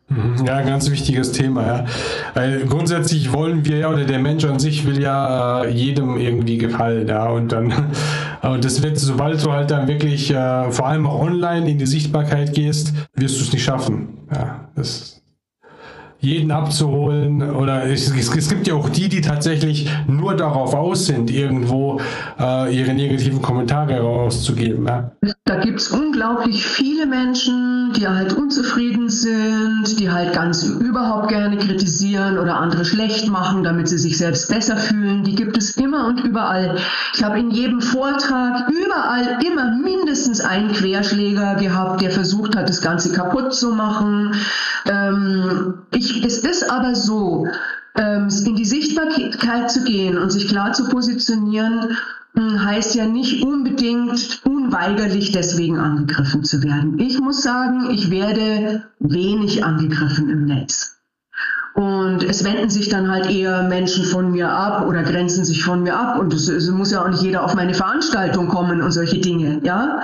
Mhm. 0.09 0.47
Ja, 0.47 0.63
ganz 0.63 0.91
wichtiges 0.91 1.33
Thema, 1.33 1.67
ja. 1.67 1.85
Weil 2.33 2.65
grundsätzlich 2.67 3.33
wollen 3.33 3.67
wir 3.67 3.79
ja, 3.79 3.91
oder 3.91 4.05
der 4.05 4.19
Mensch 4.19 4.45
an 4.45 4.59
sich 4.59 4.87
will 4.87 5.01
ja 5.01 5.65
äh, 5.65 5.71
jedem 5.71 6.17
irgendwie 6.17 6.57
gefallen, 6.57 7.09
ja. 7.09 7.29
Und 7.29 7.53
dann, 7.53 7.73
und 8.43 8.65
das 8.65 8.83
wird, 8.83 8.99
sobald 8.99 9.45
du 9.45 9.53
halt 9.53 9.71
dann 9.71 9.87
wirklich, 9.87 10.31
äh, 10.31 10.71
vor 10.71 10.87
allem 10.87 11.07
online 11.07 11.71
in 11.71 11.79
die 11.79 11.87
Sichtbarkeit 11.87 12.55
gehst, 12.55 12.95
wirst 13.15 13.39
du 13.39 13.45
es 13.45 13.53
nicht 13.53 13.65
schaffen. 13.65 14.09
Ja, 14.33 14.69
das 14.75 15.19
jeden 16.21 16.51
abzuholen. 16.51 17.43
Oder 17.43 17.85
es, 17.85 18.11
es, 18.11 18.35
es, 18.35 18.49
gibt 18.49 18.67
ja 18.67 18.75
auch 18.75 18.89
die, 18.89 19.09
die 19.09 19.21
tatsächlich 19.21 19.89
nur 20.07 20.35
darauf 20.35 20.75
aus 20.75 21.07
sind, 21.07 21.31
irgendwo 21.31 22.01
äh, 22.39 22.77
ihre 22.77 22.93
negativen 22.93 23.41
Kommentare 23.41 24.01
rauszugeben. 24.01 24.87
Ja. 24.87 25.13
Da 25.45 25.57
gibt 25.61 25.81
es 25.81 25.89
unglaublich 25.89 26.65
viele 26.65 27.07
Menschen, 27.07 27.78
die 27.97 28.07
halt 28.07 28.32
unzufrieden 28.32 29.09
sind, 29.09 29.99
die 29.99 30.11
halt 30.11 30.32
ganz 30.32 30.62
überhaupt 30.64 31.28
gerne 31.28 31.57
kritisieren 31.57 32.39
oder 32.39 32.57
andere 32.59 32.84
schlecht 32.84 33.28
machen, 33.28 33.64
damit 33.64 33.89
sie 33.89 33.99
sich 33.99 34.18
selbst 34.18 34.49
besser 34.49 34.76
fühlen. 34.76 35.24
Die 35.24 35.34
gibt 35.34 35.57
es 35.57 35.76
immer 35.76 36.07
und 36.07 36.20
überall. 36.20 36.76
Ich 37.14 37.24
habe 37.24 37.39
in 37.39 37.51
jedem 37.51 37.80
Vortrag 37.80 38.68
überall 38.68 39.39
immer 39.45 39.76
mindestens 39.76 40.41
einen 40.41 40.72
Querschläger 40.72 41.57
gehabt, 41.57 42.01
der 42.01 42.11
versucht 42.11 42.57
hat, 42.57 42.68
das 42.68 42.82
Ganze 42.82 43.12
kaputt 43.12 43.55
zu 43.55 43.70
machen. 43.72 44.34
Ähm, 44.86 45.74
ich 45.93 46.24
es 46.24 46.39
ist 46.39 46.70
aber 46.70 46.95
so, 46.95 47.47
ähm, 47.97 48.28
in 48.45 48.57
die 48.57 48.64
Sichtbarkeit 48.64 49.70
zu 49.70 49.84
gehen 49.84 50.18
und 50.18 50.30
sich 50.30 50.49
klar 50.49 50.72
zu 50.72 50.89
positionieren, 50.89 51.97
hm, 52.34 52.64
heißt 52.64 52.95
ja 52.95 53.07
nicht 53.07 53.43
unbedingt 53.43 54.41
unweigerlich 54.69 55.33
deswegen 55.33 55.79
angegriffen 55.79 56.45
zu 56.45 56.62
werden. 56.62 56.99
Ich 56.99 57.19
muss 57.21 57.43
sagen, 57.43 57.89
ich 57.91 58.11
werde 58.11 58.85
wenig 58.99 59.64
angegriffen 59.64 60.29
im 60.29 60.45
Netz. 60.45 60.97
Und 61.75 62.25
es 62.25 62.45
wenden 62.45 62.71
sich 62.71 62.89
dann 62.89 63.11
halt 63.11 63.31
eher 63.31 63.62
Menschen 63.62 64.05
von 64.05 64.33
mir 64.33 64.51
ab 64.51 64.87
oder 64.87 65.05
grenzen 65.05 65.45
sich 65.45 65.62
von 65.62 65.83
mir 65.85 65.97
ab. 65.97 66.19
Und 66.19 66.35
es, 66.35 66.49
es 66.49 66.69
muss 66.71 66.91
ja 66.91 67.03
auch 67.03 67.09
nicht 67.09 67.23
jeder 67.23 67.45
auf 67.45 67.55
meine 67.55 67.75
Veranstaltung 67.75 68.49
kommen 68.49 68.83
und 68.83 68.91
solche 68.91 69.19
Dinge, 69.19 69.61
ja. 69.62 70.03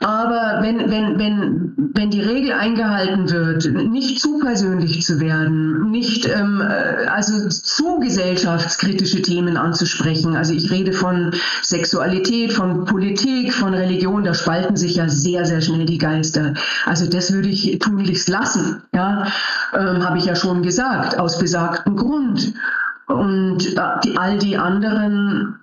Aber 0.00 0.58
wenn, 0.62 0.78
wenn, 0.90 1.18
wenn, 1.18 1.90
wenn 1.94 2.10
die 2.10 2.20
Regel 2.20 2.52
eingehalten 2.52 3.30
wird, 3.30 3.64
nicht 3.72 4.20
zu 4.20 4.38
persönlich 4.38 5.02
zu 5.04 5.18
werden, 5.18 5.90
nicht 5.90 6.26
ähm, 6.26 6.60
äh, 6.60 7.06
also 7.06 7.48
zu 7.48 7.98
gesellschaftskritische 7.98 9.22
Themen 9.22 9.56
anzusprechen, 9.56 10.36
also 10.36 10.52
ich 10.52 10.70
rede 10.70 10.92
von 10.92 11.34
Sexualität, 11.62 12.52
von 12.52 12.84
Politik, 12.84 13.52
von 13.52 13.74
Religion, 13.74 14.22
da 14.22 14.34
spalten 14.34 14.76
sich 14.76 14.96
ja 14.96 15.08
sehr, 15.08 15.44
sehr 15.44 15.60
schnell 15.60 15.84
die 15.84 15.98
Geister. 15.98 16.54
Also 16.86 17.10
das 17.10 17.32
würde 17.32 17.48
ich 17.48 17.80
tunlichst 17.80 18.28
lassen, 18.28 18.82
ja, 18.94 19.26
ähm, 19.74 20.08
habe 20.08 20.18
ich 20.18 20.26
ja 20.26 20.36
schon 20.36 20.62
gesagt, 20.62 21.18
aus 21.18 21.38
besagtem 21.38 21.96
Grund. 21.96 22.54
Und 23.08 23.76
äh, 23.76 23.80
die, 24.04 24.16
all 24.16 24.38
die 24.38 24.56
anderen 24.56 25.58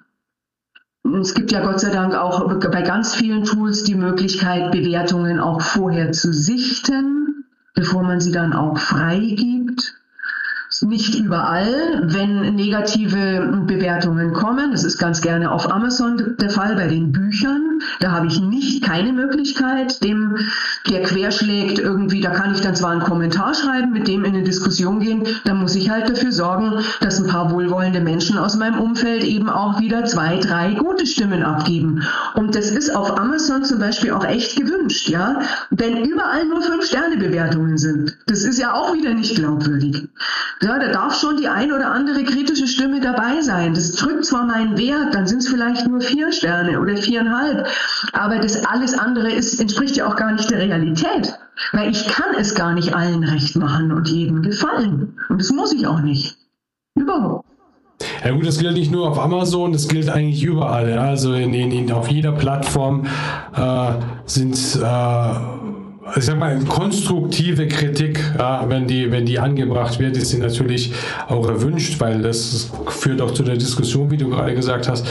es 1.21 1.33
gibt 1.33 1.51
ja 1.51 1.63
Gott 1.63 1.79
sei 1.79 1.91
Dank 1.91 2.15
auch 2.15 2.47
bei 2.59 2.81
ganz 2.81 3.15
vielen 3.15 3.43
Tools 3.43 3.83
die 3.83 3.95
Möglichkeit, 3.95 4.71
Bewertungen 4.71 5.39
auch 5.39 5.61
vorher 5.61 6.11
zu 6.11 6.33
sichten, 6.33 7.45
bevor 7.73 8.03
man 8.03 8.19
sie 8.19 8.31
dann 8.31 8.53
auch 8.53 8.77
freigibt 8.77 9.95
nicht 10.81 11.15
überall, 11.15 12.03
wenn 12.03 12.55
negative 12.55 13.63
Bewertungen 13.65 14.33
kommen. 14.33 14.71
Das 14.71 14.83
ist 14.83 14.97
ganz 14.97 15.21
gerne 15.21 15.51
auf 15.51 15.71
Amazon 15.71 16.35
der 16.39 16.49
Fall 16.49 16.75
bei 16.75 16.87
den 16.87 17.11
Büchern. 17.11 17.79
Da 17.99 18.11
habe 18.11 18.27
ich 18.27 18.41
nicht 18.41 18.83
keine 18.83 19.13
Möglichkeit, 19.13 20.03
dem, 20.03 20.37
der 20.89 21.03
querschlägt, 21.03 21.79
irgendwie, 21.79 22.21
da 22.21 22.31
kann 22.31 22.53
ich 22.53 22.61
dann 22.61 22.75
zwar 22.75 22.91
einen 22.91 23.01
Kommentar 23.01 23.53
schreiben, 23.53 23.91
mit 23.91 24.07
dem 24.07 24.23
in 24.23 24.35
eine 24.35 24.43
Diskussion 24.43 24.99
gehen, 24.99 25.23
da 25.43 25.53
muss 25.53 25.75
ich 25.75 25.89
halt 25.89 26.09
dafür 26.09 26.31
sorgen, 26.31 26.83
dass 27.01 27.19
ein 27.19 27.27
paar 27.27 27.51
wohlwollende 27.51 28.01
Menschen 28.01 28.37
aus 28.37 28.55
meinem 28.55 28.79
Umfeld 28.79 29.23
eben 29.23 29.49
auch 29.49 29.79
wieder 29.79 30.05
zwei, 30.05 30.37
drei 30.37 30.73
gute 30.73 31.05
Stimmen 31.05 31.43
abgeben. 31.43 32.03
Und 32.35 32.55
das 32.55 32.71
ist 32.71 32.95
auf 32.95 33.17
Amazon 33.17 33.63
zum 33.63 33.79
Beispiel 33.79 34.11
auch 34.11 34.25
echt 34.25 34.55
gewünscht, 34.57 35.09
ja. 35.09 35.41
Wenn 35.69 36.03
überall 36.03 36.45
nur 36.45 36.61
fünf 36.61 36.85
Sterne 36.85 37.17
Bewertungen 37.17 37.77
sind, 37.77 38.17
das 38.27 38.43
ist 38.43 38.59
ja 38.59 38.73
auch 38.73 38.93
wieder 38.93 39.13
nicht 39.13 39.35
glaubwürdig. 39.35 40.07
Ja, 40.61 40.74
da 40.79 40.91
darf 40.91 41.19
schon 41.19 41.37
die 41.37 41.47
ein 41.47 41.71
oder 41.71 41.91
andere 41.91 42.23
kritische 42.23 42.67
Stimme 42.67 42.99
dabei 42.99 43.41
sein. 43.41 43.73
Das 43.73 43.91
drückt 43.93 44.25
zwar 44.25 44.45
meinen 44.45 44.77
Wert, 44.77 45.13
dann 45.13 45.27
sind 45.27 45.39
es 45.39 45.47
vielleicht 45.47 45.87
nur 45.87 46.01
vier 46.01 46.31
Sterne 46.31 46.79
oder 46.79 46.97
viereinhalb, 46.97 47.67
aber 48.13 48.39
das 48.39 48.65
alles 48.65 48.97
andere 48.97 49.31
ist, 49.31 49.59
entspricht 49.59 49.95
ja 49.95 50.07
auch 50.07 50.15
gar 50.15 50.31
nicht 50.31 50.49
der 50.49 50.59
Realität. 50.59 51.33
Weil 51.71 51.91
ich 51.91 52.07
kann 52.07 52.35
es 52.37 52.53
gar 52.53 52.73
nicht 52.73 52.93
allen 52.93 53.23
recht 53.23 53.55
machen 53.55 53.91
und 53.91 54.09
jedem 54.09 54.41
gefallen. 54.41 55.17
Und 55.29 55.39
das 55.39 55.51
muss 55.51 55.71
ich 55.71 55.87
auch 55.87 56.01
nicht. 56.01 56.37
Überhaupt. 56.95 57.45
Ja 58.23 58.31
gut, 58.31 58.45
das 58.45 58.57
gilt 58.57 58.73
nicht 58.73 58.91
nur 58.91 59.09
auf 59.09 59.19
Amazon, 59.19 59.71
das 59.71 59.87
gilt 59.87 60.09
eigentlich 60.09 60.43
überall. 60.43 60.97
Also 60.97 61.33
in, 61.33 61.53
in, 61.53 61.91
auf 61.91 62.09
jeder 62.09 62.33
Plattform 62.33 63.05
äh, 63.55 63.91
sind 64.25 64.57
äh, 64.75 65.29
ich 66.15 66.25
sag 66.25 66.37
mal, 66.37 66.59
konstruktive 66.65 67.67
Kritik, 67.67 68.19
ja, 68.37 68.63
wenn, 68.69 68.87
die, 68.87 69.11
wenn 69.11 69.25
die 69.25 69.39
angebracht 69.39 69.99
wird, 69.99 70.15
ist 70.17 70.29
sie 70.29 70.37
natürlich 70.37 70.93
auch 71.27 71.47
erwünscht, 71.47 71.99
weil 71.99 72.21
das 72.21 72.71
führt 72.87 73.21
auch 73.21 73.31
zu 73.31 73.43
der 73.43 73.55
Diskussion, 73.55 74.11
wie 74.11 74.17
du 74.17 74.29
gerade 74.29 74.53
gesagt 74.53 74.87
hast. 74.87 75.07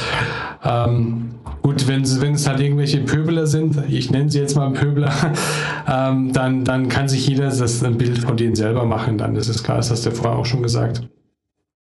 Ähm, 0.63 1.35
gut, 1.63 1.89
wenn, 1.89 2.03
es 2.03 2.47
halt 2.47 2.61
irgendwelche 2.61 3.01
Pöbler 3.01 3.47
sind, 3.47 3.77
ich 3.89 4.11
nenne 4.11 4.31
sie 4.31 4.39
jetzt 4.39 4.55
mal 4.55 4.71
Pöbler, 4.71 5.13
ähm, 5.89 6.33
dann, 6.33 6.65
dann 6.65 6.89
kann 6.89 7.09
sich 7.09 7.27
jeder 7.27 7.51
das 7.51 7.83
ein 7.83 7.99
Bild 7.99 8.19
von 8.19 8.37
denen 8.37 8.55
selber 8.55 8.85
machen, 8.85 9.19
dann 9.19 9.35
ist 9.35 9.49
es 9.49 9.65
klar, 9.65 9.79
das 9.79 9.91
hast 9.91 10.07
du 10.07 10.13
vorher 10.13 10.39
auch 10.39 10.47
schon 10.47 10.63
gesagt. 10.63 11.03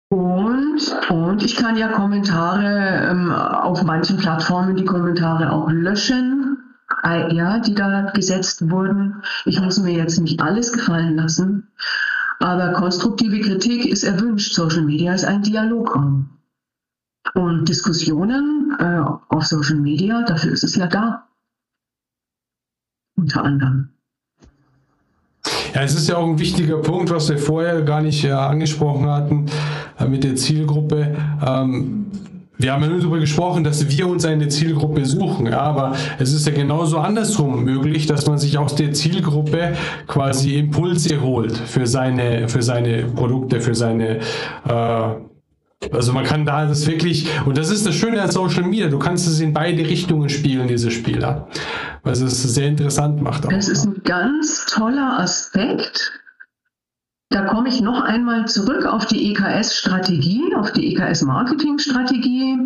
Und, 0.09 0.79
und 1.09 1.43
ich 1.43 1.55
kann 1.55 1.75
ja 1.75 1.87
Kommentare 1.89 3.09
ähm, 3.09 3.31
auf 3.31 3.83
manchen 3.83 4.17
Plattformen 4.17 4.75
die 4.75 4.85
Kommentare 4.85 5.51
auch 5.51 5.69
löschen 5.69 6.42
ja, 7.03 7.59
die 7.59 7.73
da 7.73 8.11
gesetzt 8.13 8.69
wurden. 8.69 9.23
Ich 9.45 9.59
muss 9.59 9.79
mir 9.79 9.93
jetzt 9.93 10.19
nicht 10.19 10.41
alles 10.41 10.71
gefallen 10.71 11.15
lassen, 11.15 11.71
aber 12.39 12.73
konstruktive 12.73 13.39
Kritik 13.41 13.85
ist 13.85 14.03
erwünscht. 14.03 14.53
Social 14.53 14.83
Media 14.83 15.13
ist 15.13 15.25
ein 15.25 15.43
Dialograum. 15.43 16.29
Und 17.33 17.69
Diskussionen 17.69 18.75
äh, 18.79 19.01
auf 19.29 19.45
Social 19.45 19.77
Media, 19.77 20.23
dafür 20.23 20.51
ist 20.51 20.63
es 20.63 20.75
ja 20.75 20.87
da. 20.87 21.27
Unter 23.15 23.43
anderem. 23.43 23.89
Ja, 25.73 25.81
es 25.81 25.95
ist 25.95 26.07
ja 26.07 26.17
auch 26.17 26.27
ein 26.27 26.39
wichtiger 26.39 26.77
Punkt, 26.77 27.09
was 27.09 27.29
wir 27.29 27.37
vorher 27.37 27.81
gar 27.81 28.01
nicht 28.01 28.23
äh, 28.23 28.31
angesprochen 28.31 29.09
hatten 29.09 29.45
äh, 29.97 30.07
mit 30.07 30.23
der 30.23 30.35
Zielgruppe. 30.35 31.15
Ähm, 31.45 32.05
wir 32.57 32.71
haben 32.71 32.83
ja 32.83 32.89
nur 32.89 32.99
darüber 32.99 33.19
gesprochen, 33.19 33.63
dass 33.63 33.87
wir 33.89 34.07
uns 34.07 34.25
eine 34.25 34.47
Zielgruppe 34.47 35.05
suchen, 35.05 35.47
ja, 35.47 35.59
aber 35.59 35.95
es 36.19 36.33
ist 36.33 36.45
ja 36.45 36.53
genauso 36.53 36.99
andersrum 36.99 37.63
möglich, 37.63 38.05
dass 38.05 38.27
man 38.27 38.37
sich 38.37 38.57
aus 38.57 38.75
der 38.75 38.93
Zielgruppe 38.93 39.73
quasi 40.07 40.55
Impulse 40.55 41.21
holt 41.21 41.57
für 41.57 41.87
seine, 41.87 42.47
für 42.47 42.61
seine 42.61 43.05
Produkte, 43.05 43.59
für 43.59 43.75
seine 43.75 44.19
äh, 44.67 45.15
also 45.91 46.13
man 46.13 46.23
kann 46.23 46.45
da 46.45 46.65
das 46.65 46.87
wirklich, 46.87 47.27
und 47.45 47.57
das 47.57 47.69
ist 47.69 47.85
das 47.85 47.95
Schöne 47.95 48.21
an 48.21 48.31
Social 48.31 48.63
Media, 48.63 48.88
du 48.88 48.99
kannst 48.99 49.27
es 49.27 49.39
in 49.39 49.53
beide 49.53 49.85
Richtungen 49.85 50.30
spielen, 50.30 50.67
diese 50.67 50.91
Spieler. 50.91 51.47
Was 52.03 52.21
es 52.21 52.41
sehr 52.41 52.67
interessant 52.67 53.21
macht. 53.21 53.45
Auch, 53.45 53.49
das 53.51 53.67
ist 53.67 53.85
ein 53.85 54.01
ganz 54.03 54.65
toller 54.67 55.19
Aspekt, 55.19 56.22
da 57.34 57.45
komme 57.45 57.69
ich 57.69 57.81
noch 57.81 58.01
einmal 58.01 58.47
zurück 58.47 58.85
auf 58.85 59.07
die 59.07 59.31
EKS-Strategie, 59.31 60.53
auf 60.55 60.72
die 60.72 60.93
EKS-Marketing-Strategie. 60.93 62.60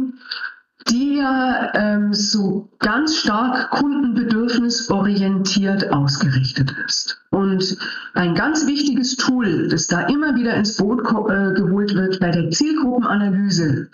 die 0.90 1.18
ja 1.18 1.74
ähm, 1.74 2.14
so 2.14 2.70
ganz 2.80 3.18
stark 3.18 3.72
kundenbedürfnisorientiert 3.72 5.92
ausgerichtet 5.92 6.74
ist. 6.86 7.22
Und 7.30 7.78
ein 8.14 8.36
ganz 8.36 8.66
wichtiges 8.68 9.18
Tool, 9.18 9.68
das 9.68 9.88
da 9.88 10.08
immer 10.08 10.34
wieder 10.36 10.54
ins 10.54 10.78
Boot 10.78 11.02
äh, 11.02 11.52
geholt 11.56 11.94
wird 11.94 12.22
bei 12.22 12.32
der 12.32 12.52
Zielgruppenanalyse, 12.52 13.90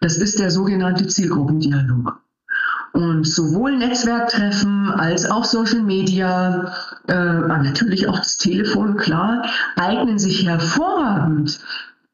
das 0.00 0.18
ist 0.18 0.38
der 0.38 0.52
sogenannte 0.52 1.08
Zielgruppendialog. 1.08 2.16
Und 2.96 3.24
sowohl 3.24 3.76
Netzwerktreffen 3.76 4.90
als 4.90 5.30
auch 5.30 5.44
Social 5.44 5.82
Media, 5.82 6.72
äh, 7.06 7.14
natürlich 7.14 8.08
auch 8.08 8.16
das 8.16 8.38
Telefon, 8.38 8.96
klar, 8.96 9.44
eignen 9.76 10.18
sich 10.18 10.46
hervorragend, 10.46 11.60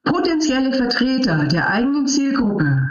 potenzielle 0.02 0.72
Vertreter 0.72 1.44
der 1.44 1.70
eigenen 1.70 2.08
Zielgruppe 2.08 2.90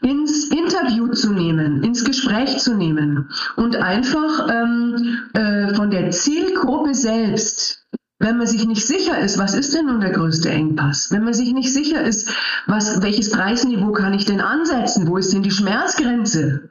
ins 0.00 0.48
Interview 0.48 1.12
zu 1.12 1.32
nehmen, 1.32 1.84
ins 1.84 2.04
Gespräch 2.04 2.58
zu 2.58 2.74
nehmen 2.74 3.30
und 3.54 3.76
einfach 3.76 4.48
ähm, 4.50 5.20
äh, 5.34 5.72
von 5.74 5.92
der 5.92 6.10
Zielgruppe 6.10 6.92
selbst 6.92 7.86
wenn 8.20 8.36
man 8.36 8.48
sich 8.48 8.66
nicht 8.66 8.84
sicher 8.84 9.16
ist, 9.16 9.38
was 9.38 9.54
ist 9.54 9.76
denn 9.76 9.86
nun 9.86 10.00
der 10.00 10.10
größte 10.10 10.50
Engpass? 10.50 11.12
Wenn 11.12 11.22
man 11.22 11.34
sich 11.34 11.52
nicht 11.52 11.72
sicher 11.72 12.02
ist, 12.02 12.28
was, 12.66 13.00
welches 13.00 13.30
Preisniveau 13.30 13.92
kann 13.92 14.12
ich 14.12 14.24
denn 14.24 14.40
ansetzen? 14.40 15.06
Wo 15.06 15.18
ist 15.18 15.32
denn 15.32 15.44
die 15.44 15.52
Schmerzgrenze? 15.52 16.70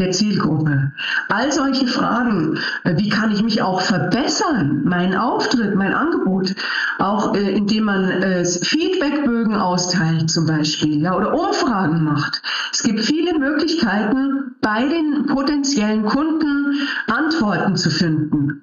Der 0.00 0.12
Zielgruppe. 0.12 0.92
All 1.28 1.52
solche 1.52 1.86
Fragen, 1.86 2.58
äh, 2.84 2.96
wie 2.96 3.08
kann 3.08 3.32
ich 3.32 3.42
mich 3.42 3.62
auch 3.62 3.80
verbessern, 3.80 4.82
mein 4.84 5.14
Auftritt, 5.14 5.74
mein 5.74 5.94
Angebot, 5.94 6.54
auch 6.98 7.34
äh, 7.34 7.52
indem 7.52 7.84
man 7.84 8.08
äh, 8.08 8.44
Feedbackbögen 8.44 9.54
austeilt 9.54 10.30
zum 10.30 10.46
Beispiel 10.46 11.02
ja, 11.02 11.16
oder 11.16 11.34
Umfragen 11.34 12.04
macht. 12.04 12.42
Es 12.72 12.82
gibt 12.82 13.00
viele 13.00 13.38
Möglichkeiten, 13.38 14.56
bei 14.60 14.86
den 14.86 15.26
potenziellen 15.26 16.04
Kunden 16.04 16.88
Antworten 17.06 17.76
zu 17.76 17.90
finden. 17.90 18.62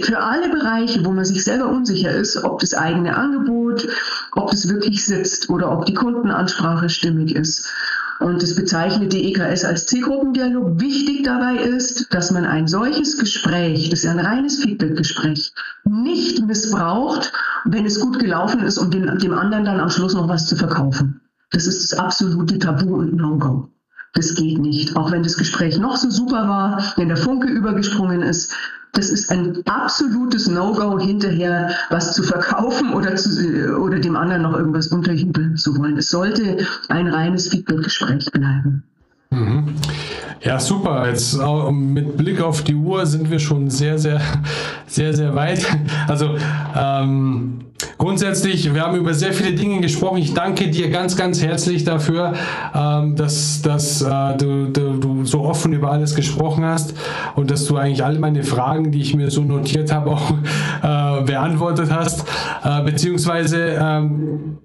Für 0.00 0.18
alle 0.18 0.48
Bereiche, 0.48 1.04
wo 1.04 1.12
man 1.12 1.24
sich 1.24 1.44
selber 1.44 1.68
unsicher 1.68 2.10
ist, 2.10 2.42
ob 2.42 2.58
das 2.58 2.74
eigene 2.74 3.16
Angebot, 3.16 3.86
ob 4.32 4.52
es 4.52 4.68
wirklich 4.68 5.04
sitzt 5.04 5.48
oder 5.48 5.70
ob 5.70 5.86
die 5.86 5.94
Kundenansprache 5.94 6.88
stimmig 6.88 7.36
ist. 7.36 7.70
Und 8.20 8.42
das 8.42 8.54
bezeichnet 8.54 9.12
die 9.12 9.32
EKS 9.32 9.64
als 9.64 9.86
Zielgruppendialog. 9.86 10.80
Wichtig 10.80 11.24
dabei 11.24 11.56
ist, 11.56 12.12
dass 12.14 12.30
man 12.30 12.44
ein 12.44 12.66
solches 12.66 13.18
Gespräch, 13.18 13.90
das 13.90 14.00
ist 14.00 14.04
ja 14.04 14.12
ein 14.12 14.18
reines 14.18 14.62
Feedbackgespräch, 14.62 15.52
nicht 15.84 16.44
missbraucht, 16.46 17.32
wenn 17.64 17.84
es 17.84 18.00
gut 18.00 18.18
gelaufen 18.18 18.60
ist, 18.60 18.78
um 18.78 18.90
dem, 18.90 19.18
dem 19.18 19.34
anderen 19.34 19.64
dann 19.64 19.80
am 19.80 19.90
Schluss 19.90 20.14
noch 20.14 20.28
was 20.28 20.46
zu 20.46 20.56
verkaufen. 20.56 21.20
Das 21.50 21.66
ist 21.66 21.92
das 21.92 21.98
absolute 21.98 22.58
Tabu 22.58 22.96
und 22.96 23.14
No-Go. 23.14 23.68
Das 24.16 24.34
geht 24.34 24.58
nicht. 24.58 24.96
Auch 24.96 25.12
wenn 25.12 25.22
das 25.22 25.36
Gespräch 25.36 25.78
noch 25.78 25.96
so 25.96 26.10
super 26.10 26.48
war, 26.48 26.92
wenn 26.96 27.08
der 27.08 27.18
Funke 27.18 27.48
übergesprungen 27.48 28.22
ist, 28.22 28.52
das 28.92 29.10
ist 29.10 29.30
ein 29.30 29.62
absolutes 29.66 30.48
No-Go, 30.48 30.98
hinterher 30.98 31.70
was 31.90 32.14
zu 32.14 32.22
verkaufen 32.22 32.94
oder, 32.94 33.14
zu, 33.14 33.76
oder 33.78 33.98
dem 33.98 34.16
anderen 34.16 34.42
noch 34.42 34.56
irgendwas 34.56 34.88
unterjubeln 34.88 35.56
zu 35.56 35.76
wollen. 35.76 35.98
Es 35.98 36.08
sollte 36.08 36.56
ein 36.88 37.06
reines 37.06 37.48
Feedback-Gespräch 37.48 38.32
bleiben. 38.32 38.82
Mhm. 39.30 39.74
Ja, 40.40 40.58
super. 40.58 41.08
Jetzt 41.08 41.38
mit 41.70 42.16
Blick 42.16 42.40
auf 42.40 42.64
die 42.64 42.74
Uhr 42.74 43.04
sind 43.04 43.30
wir 43.30 43.38
schon 43.38 43.68
sehr, 43.68 43.98
sehr, 43.98 44.20
sehr, 44.86 45.12
sehr 45.12 45.34
weit. 45.34 45.66
Also 46.08 46.36
ähm, 46.74 47.65
grundsätzlich, 47.98 48.72
wir 48.72 48.82
haben 48.82 48.96
über 48.96 49.14
sehr 49.14 49.32
viele 49.32 49.52
Dinge 49.52 49.80
gesprochen. 49.80 50.18
Ich 50.18 50.34
danke 50.34 50.68
dir 50.68 50.90
ganz, 50.90 51.16
ganz 51.16 51.42
herzlich 51.42 51.84
dafür, 51.84 52.34
ähm, 52.74 53.16
dass, 53.16 53.62
dass 53.62 54.02
äh, 54.02 54.36
du, 54.36 54.66
du, 54.70 54.98
du, 54.98 55.24
so 55.24 55.42
offen 55.42 55.72
über 55.72 55.90
alles 55.90 56.14
gesprochen 56.14 56.64
hast 56.64 56.94
und 57.34 57.50
dass 57.50 57.66
du 57.66 57.76
eigentlich 57.76 58.04
alle 58.04 58.18
meine 58.18 58.42
Fragen, 58.42 58.92
die 58.92 59.00
ich 59.00 59.14
mir 59.14 59.30
so 59.30 59.42
notiert 59.42 59.92
habe, 59.92 60.10
auch 60.10 60.30
äh, 60.82 61.22
beantwortet 61.24 61.90
hast. 61.90 62.24
Äh, 62.64 62.82
beziehungsweise 62.82 63.78
ähm, 63.80 64.58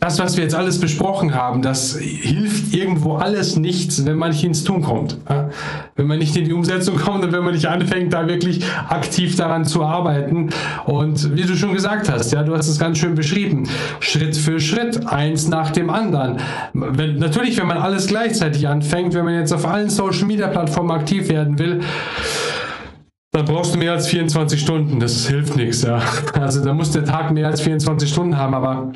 das, 0.00 0.20
was 0.20 0.36
wir 0.36 0.44
jetzt 0.44 0.54
alles 0.54 0.78
besprochen 0.78 1.34
haben, 1.34 1.60
das 1.60 1.96
hilft 1.98 2.72
irgendwo 2.72 3.16
alles 3.16 3.56
nichts, 3.56 4.06
wenn 4.06 4.16
man 4.16 4.30
nicht 4.30 4.44
ins 4.44 4.62
Tun 4.62 4.82
kommt. 4.82 5.18
Wenn 5.96 6.06
man 6.06 6.18
nicht 6.18 6.36
in 6.36 6.44
die 6.44 6.52
Umsetzung 6.52 6.96
kommt 6.96 7.24
und 7.24 7.32
wenn 7.32 7.42
man 7.42 7.52
nicht 7.52 7.66
anfängt, 7.66 8.12
da 8.12 8.28
wirklich 8.28 8.64
aktiv 8.88 9.34
daran 9.34 9.64
zu 9.64 9.82
arbeiten. 9.82 10.50
Und 10.86 11.36
wie 11.36 11.42
du 11.42 11.56
schon 11.56 11.74
gesagt 11.74 12.08
hast, 12.08 12.32
ja, 12.32 12.44
du 12.44 12.54
hast 12.56 12.68
es 12.68 12.78
ganz 12.78 12.98
schön 12.98 13.16
beschrieben, 13.16 13.68
Schritt 13.98 14.36
für 14.36 14.60
Schritt, 14.60 15.04
eins 15.06 15.48
nach 15.48 15.70
dem 15.70 15.90
anderen. 15.90 16.36
Wenn, 16.74 17.18
natürlich, 17.18 17.58
wenn 17.58 17.66
man 17.66 17.78
alles 17.78 18.06
gleichzeitig 18.06 18.68
anfängt, 18.68 19.14
wenn 19.14 19.24
man 19.24 19.34
jetzt 19.34 19.52
auf 19.52 19.66
allen 19.66 19.90
Social 19.90 20.26
Media 20.26 20.46
Plattformen 20.46 20.92
aktiv 20.92 21.28
werden 21.28 21.58
will, 21.58 21.80
dann 23.32 23.44
brauchst 23.44 23.74
du 23.74 23.78
mehr 23.78 23.92
als 23.92 24.06
24 24.06 24.60
Stunden. 24.60 25.00
Das 25.00 25.26
hilft 25.26 25.56
nichts, 25.56 25.82
ja. 25.82 26.00
Also 26.34 26.64
da 26.64 26.72
muss 26.72 26.92
der 26.92 27.04
Tag 27.04 27.32
mehr 27.32 27.48
als 27.48 27.60
24 27.60 28.08
Stunden 28.08 28.36
haben, 28.36 28.54
aber 28.54 28.92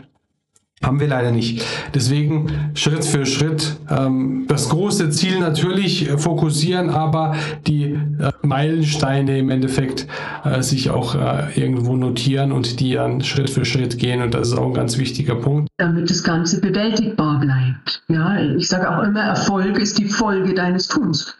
haben 0.84 1.00
wir 1.00 1.08
leider 1.08 1.30
nicht. 1.30 1.64
Deswegen 1.94 2.72
Schritt 2.74 3.04
für 3.04 3.24
Schritt 3.24 3.76
ähm, 3.88 4.46
das 4.48 4.68
große 4.68 5.10
Ziel 5.10 5.38
natürlich 5.38 6.08
äh, 6.08 6.18
fokussieren, 6.18 6.90
aber 6.90 7.36
die 7.66 7.92
äh, 7.92 8.32
Meilensteine 8.42 9.38
im 9.38 9.50
Endeffekt 9.50 10.06
äh, 10.44 10.62
sich 10.62 10.90
auch 10.90 11.14
äh, 11.14 11.58
irgendwo 11.60 11.96
notieren 11.96 12.52
und 12.52 12.80
die 12.80 12.94
dann 12.94 13.22
Schritt 13.22 13.50
für 13.50 13.64
Schritt 13.64 13.98
gehen. 13.98 14.22
Und 14.22 14.34
das 14.34 14.48
ist 14.48 14.58
auch 14.58 14.66
ein 14.66 14.74
ganz 14.74 14.98
wichtiger 14.98 15.36
Punkt. 15.36 15.68
Damit 15.78 16.10
das 16.10 16.22
Ganze 16.24 16.60
bewältigbar 16.60 17.40
bleibt. 17.40 18.02
Ja, 18.08 18.40
ich 18.40 18.68
sage 18.68 18.90
auch 18.90 19.02
immer, 19.02 19.22
Erfolg 19.22 19.78
ist 19.78 19.98
die 19.98 20.06
Folge 20.06 20.54
deines 20.54 20.88
Tuns. 20.88 21.36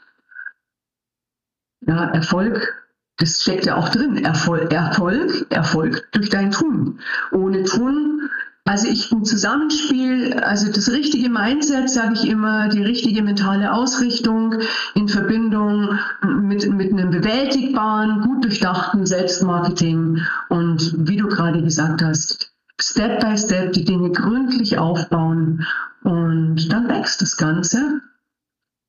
Ja, 1.87 2.11
Erfolg 2.11 2.83
das 3.19 3.43
steckt 3.43 3.67
ja 3.67 3.77
auch 3.77 3.89
drin. 3.89 4.25
Erfolg, 4.25 4.73
Erfolg, 4.73 5.47
Erfolg 5.51 6.09
durch 6.13 6.29
dein 6.31 6.51
Tun. 6.51 6.99
Ohne 7.31 7.63
Tun 7.63 8.22
also 8.65 8.87
ich 8.87 9.11
im 9.11 9.25
Zusammenspiel, 9.25 10.35
also 10.35 10.71
das 10.71 10.91
richtige 10.91 11.29
Mindset, 11.29 11.91
sage 11.91 12.15
ich 12.15 12.29
immer, 12.29 12.69
die 12.69 12.83
richtige 12.83 13.23
mentale 13.23 13.73
Ausrichtung 13.73 14.55
in 14.95 15.09
Verbindung 15.09 15.99
mit, 16.23 16.69
mit 16.71 16.93
einem 16.93 17.11
bewältigbaren, 17.11 18.23
gut 18.23 18.45
durchdachten 18.45 19.05
Selbstmarketing 19.05 20.21
und 20.49 21.09
wie 21.09 21.17
du 21.17 21.27
gerade 21.27 21.63
gesagt 21.63 22.03
hast, 22.03 22.55
Step 22.81 23.21
by 23.21 23.37
Step 23.37 23.73
die 23.73 23.85
Dinge 23.85 24.11
gründlich 24.11 24.79
aufbauen 24.79 25.67
und 26.05 26.73
dann 26.73 26.89
wächst 26.89 27.21
das 27.21 27.37
Ganze 27.37 28.01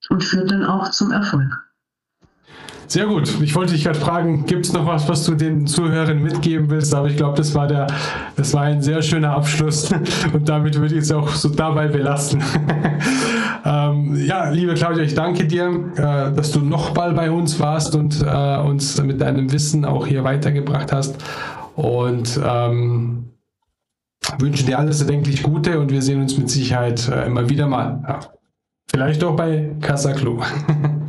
und 0.10 0.24
führt 0.24 0.52
dann 0.52 0.66
auch 0.66 0.90
zum 0.92 1.12
Erfolg. 1.12 1.64
Sehr 2.94 3.08
gut. 3.08 3.42
Ich 3.42 3.56
wollte 3.56 3.74
dich 3.74 3.86
gerade 3.86 3.98
fragen, 3.98 4.46
gibt 4.46 4.68
es 4.68 4.72
noch 4.72 4.86
was, 4.86 5.10
was 5.10 5.26
du 5.26 5.34
den 5.34 5.66
Zuhörern 5.66 6.22
mitgeben 6.22 6.70
willst? 6.70 6.94
Aber 6.94 7.08
ich 7.08 7.18
glaube, 7.18 7.36
das 7.36 7.56
war 7.56 7.66
der, 7.66 7.88
das 8.36 8.54
war 8.54 8.62
ein 8.62 8.84
sehr 8.84 9.02
schöner 9.02 9.32
Abschluss 9.32 9.92
und 10.34 10.48
damit 10.48 10.80
würde 10.80 10.94
ich 10.94 11.02
es 11.02 11.12
auch 11.12 11.30
so 11.30 11.50
dabei 11.50 11.88
belassen. 11.88 12.44
ähm, 13.66 14.16
ja, 14.28 14.48
liebe 14.50 14.76
Claudia, 14.76 15.02
ich 15.02 15.16
danke 15.16 15.46
dir, 15.46 15.72
äh, 15.96 16.36
dass 16.36 16.52
du 16.52 16.60
nochmal 16.60 17.14
bei 17.14 17.32
uns 17.32 17.60
warst 17.60 17.96
und 17.96 18.22
äh, 18.22 18.58
uns 18.58 19.02
mit 19.02 19.20
deinem 19.20 19.52
Wissen 19.52 19.86
auch 19.86 20.06
hier 20.06 20.24
weitergebracht 20.24 20.92
hast. 20.92 21.16
Und 21.76 22.40
ähm, 22.46 23.32
wünsche 24.38 24.66
dir 24.66 24.78
alles 24.78 25.02
erdenklich 25.02 25.42
Gute 25.42 25.80
und 25.80 25.92
wir 25.92 26.04
sehen 26.04 26.22
uns 26.22 26.38
mit 26.38 26.48
Sicherheit 26.48 27.10
äh, 27.10 27.26
immer 27.26 27.50
wieder 27.50 27.66
mal. 27.66 28.04
Ja. 28.08 28.20
Vielleicht 28.92 29.24
auch 29.24 29.36
bei 29.36 29.72
Casa 29.82 30.14
Clou. 30.14 30.44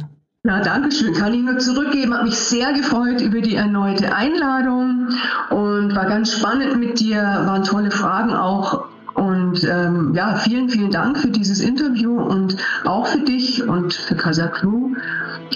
Ja, 0.46 0.60
danke 0.60 0.92
schön. 0.92 1.14
Kann 1.14 1.32
ich 1.32 1.40
nur 1.42 1.56
zurückgeben. 1.56 2.12
Hat 2.12 2.24
mich 2.24 2.36
sehr 2.36 2.74
gefreut 2.74 3.22
über 3.22 3.40
die 3.40 3.54
erneute 3.54 4.14
Einladung 4.14 5.08
und 5.48 5.96
war 5.96 6.04
ganz 6.04 6.36
spannend 6.36 6.78
mit 6.78 7.00
dir. 7.00 7.16
Waren 7.16 7.64
tolle 7.64 7.90
Fragen 7.90 8.34
auch. 8.34 8.84
Und 9.14 9.64
ähm, 9.64 10.12
ja, 10.14 10.34
vielen, 10.34 10.68
vielen 10.68 10.90
Dank 10.90 11.16
für 11.16 11.28
dieses 11.28 11.60
Interview 11.60 12.20
und 12.20 12.58
auch 12.84 13.06
für 13.06 13.20
dich 13.20 13.66
und 13.66 13.94
für 13.94 14.16
Casaclu. 14.16 14.94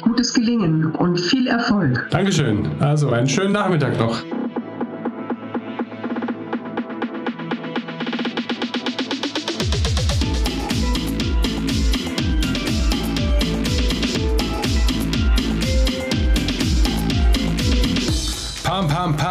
Gutes 0.00 0.32
Gelingen 0.32 0.86
und 0.92 1.20
viel 1.20 1.48
Erfolg. 1.48 2.06
Dankeschön. 2.10 2.66
Also 2.80 3.10
einen 3.10 3.28
schönen 3.28 3.52
Nachmittag 3.52 3.98
noch. 3.98 4.22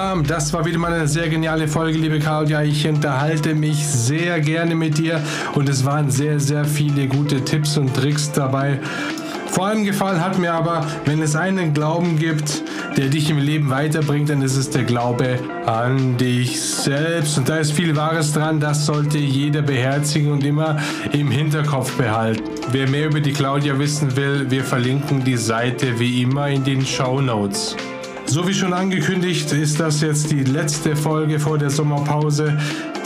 Das 0.07 0.53
war 0.53 0.63
wieder 0.63 0.77
mal 0.77 0.93
eine 0.93 1.05
sehr 1.05 1.27
geniale 1.27 1.67
Folge, 1.67 1.97
liebe 1.97 2.19
Claudia. 2.19 2.63
Ich 2.63 2.87
unterhalte 2.87 3.53
mich 3.53 3.85
sehr 3.85 4.39
gerne 4.39 4.73
mit 4.73 4.97
dir 4.97 5.21
und 5.53 5.67
es 5.67 5.83
waren 5.83 6.09
sehr, 6.09 6.39
sehr 6.39 6.63
viele 6.63 7.07
gute 7.07 7.43
Tipps 7.43 7.77
und 7.77 7.93
Tricks 7.93 8.31
dabei 8.31 8.79
Vor 9.51 9.67
allem 9.67 9.83
gefallen 9.83 10.23
hat 10.23 10.37
mir 10.39 10.53
aber, 10.53 10.85
wenn 11.03 11.21
es 11.21 11.35
einen 11.35 11.73
Glauben 11.73 12.17
gibt, 12.17 12.63
der 12.95 13.09
dich 13.09 13.29
im 13.29 13.37
Leben 13.37 13.69
weiterbringt, 13.69 14.29
dann 14.29 14.41
ist 14.41 14.55
es 14.55 14.69
der 14.69 14.85
Glaube 14.85 15.39
an 15.65 16.15
dich 16.15 16.61
selbst. 16.61 17.37
Und 17.37 17.49
da 17.49 17.57
ist 17.57 17.73
viel 17.73 17.93
Wahres 17.97 18.31
dran, 18.31 18.61
das 18.61 18.85
sollte 18.85 19.17
jeder 19.17 19.61
beherzigen 19.61 20.31
und 20.31 20.45
immer 20.45 20.77
im 21.11 21.29
Hinterkopf 21.29 21.97
behalten. 21.97 22.43
Wer 22.71 22.89
mehr 22.89 23.07
über 23.07 23.19
die 23.19 23.33
Claudia 23.33 23.77
wissen 23.77 24.15
will, 24.15 24.49
wir 24.49 24.63
verlinken 24.63 25.25
die 25.25 25.37
Seite 25.37 25.99
wie 25.99 26.21
immer 26.21 26.47
in 26.47 26.63
den 26.63 26.85
Show 26.85 27.19
Notes. 27.19 27.75
So 28.29 28.45
wie 28.45 28.53
schon 28.53 28.73
angekündigt, 28.73 29.53
ist 29.53 29.79
das 29.79 30.01
jetzt 30.01 30.31
die 30.31 30.43
letzte 30.43 30.97
Folge 30.97 31.39
vor 31.39 31.57
der 31.57 31.69
Sommerpause, 31.69 32.57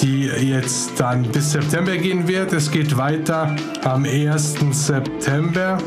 die 0.02 0.26
jetzt 0.26 1.00
dann 1.00 1.22
bis 1.22 1.52
September 1.52 1.96
gehen 1.96 2.28
wird. 2.28 2.52
Es 2.54 2.72
geht 2.72 2.98
weiter 2.98 3.56
am 3.84 4.04
1. 4.04 4.56
September 4.72 5.78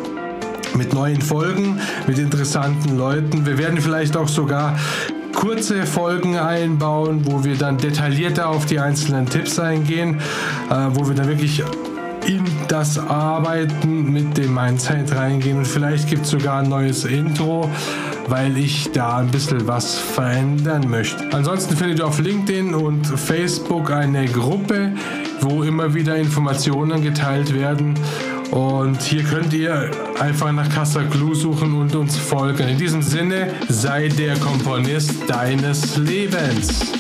mit 0.77 0.94
neuen 0.94 1.20
Folgen, 1.20 1.81
mit 2.06 2.19
interessanten 2.19 2.97
Leuten. 2.97 3.44
Wir 3.44 3.59
werden 3.59 3.81
vielleicht 3.81 4.16
auch 4.16 4.28
sogar 4.28 4.78
kurze 5.35 5.85
Folgen 5.85 6.39
einbauen, 6.39 7.27
wo 7.27 7.43
wir 7.43 7.56
dann 7.56 7.77
detaillierter 7.77 8.48
auf 8.48 8.66
die 8.66 8.78
einzelnen 8.78 9.27
Tipps 9.27 9.59
eingehen, 9.59 10.20
äh, 10.70 10.74
wo 10.90 11.09
wir 11.09 11.15
dann 11.16 11.27
wirklich 11.27 11.61
in 12.24 12.44
das 12.69 12.98
Arbeiten 12.98 14.12
mit 14.12 14.39
dem 14.39 14.55
Mindset 14.55 15.15
reingehen 15.15 15.59
und 15.59 15.66
vielleicht 15.66 16.09
gibt 16.09 16.24
es 16.24 16.31
sogar 16.31 16.61
ein 16.61 16.69
neues 16.69 17.05
Intro 17.05 17.69
weil 18.29 18.57
ich 18.57 18.91
da 18.93 19.19
ein 19.19 19.29
bisschen 19.29 19.67
was 19.67 19.99
verändern 19.99 20.89
möchte. 20.89 21.25
Ansonsten 21.33 21.77
findet 21.77 21.99
ihr 21.99 22.07
auf 22.07 22.19
LinkedIn 22.19 22.75
und 22.75 23.07
Facebook 23.07 23.91
eine 23.91 24.27
Gruppe, 24.27 24.93
wo 25.41 25.63
immer 25.63 25.95
wieder 25.95 26.17
Informationen 26.17 27.03
geteilt 27.03 27.55
werden. 27.55 27.95
Und 28.51 29.03
hier 29.03 29.25
könnt 29.25 29.53
ihr 29.53 29.91
einfach 30.21 30.53
nach 30.53 30.69
Casa 30.69 31.03
Glue 31.03 31.35
suchen 31.35 31.75
und 31.75 31.95
uns 31.95 32.17
folgen. 32.17 32.69
In 32.69 32.79
diesem 32.79 33.03
Sinne, 33.03 33.51
sei 33.69 34.09
der 34.09 34.37
Komponist 34.39 35.29
deines 35.29 35.97
Lebens. 35.97 36.93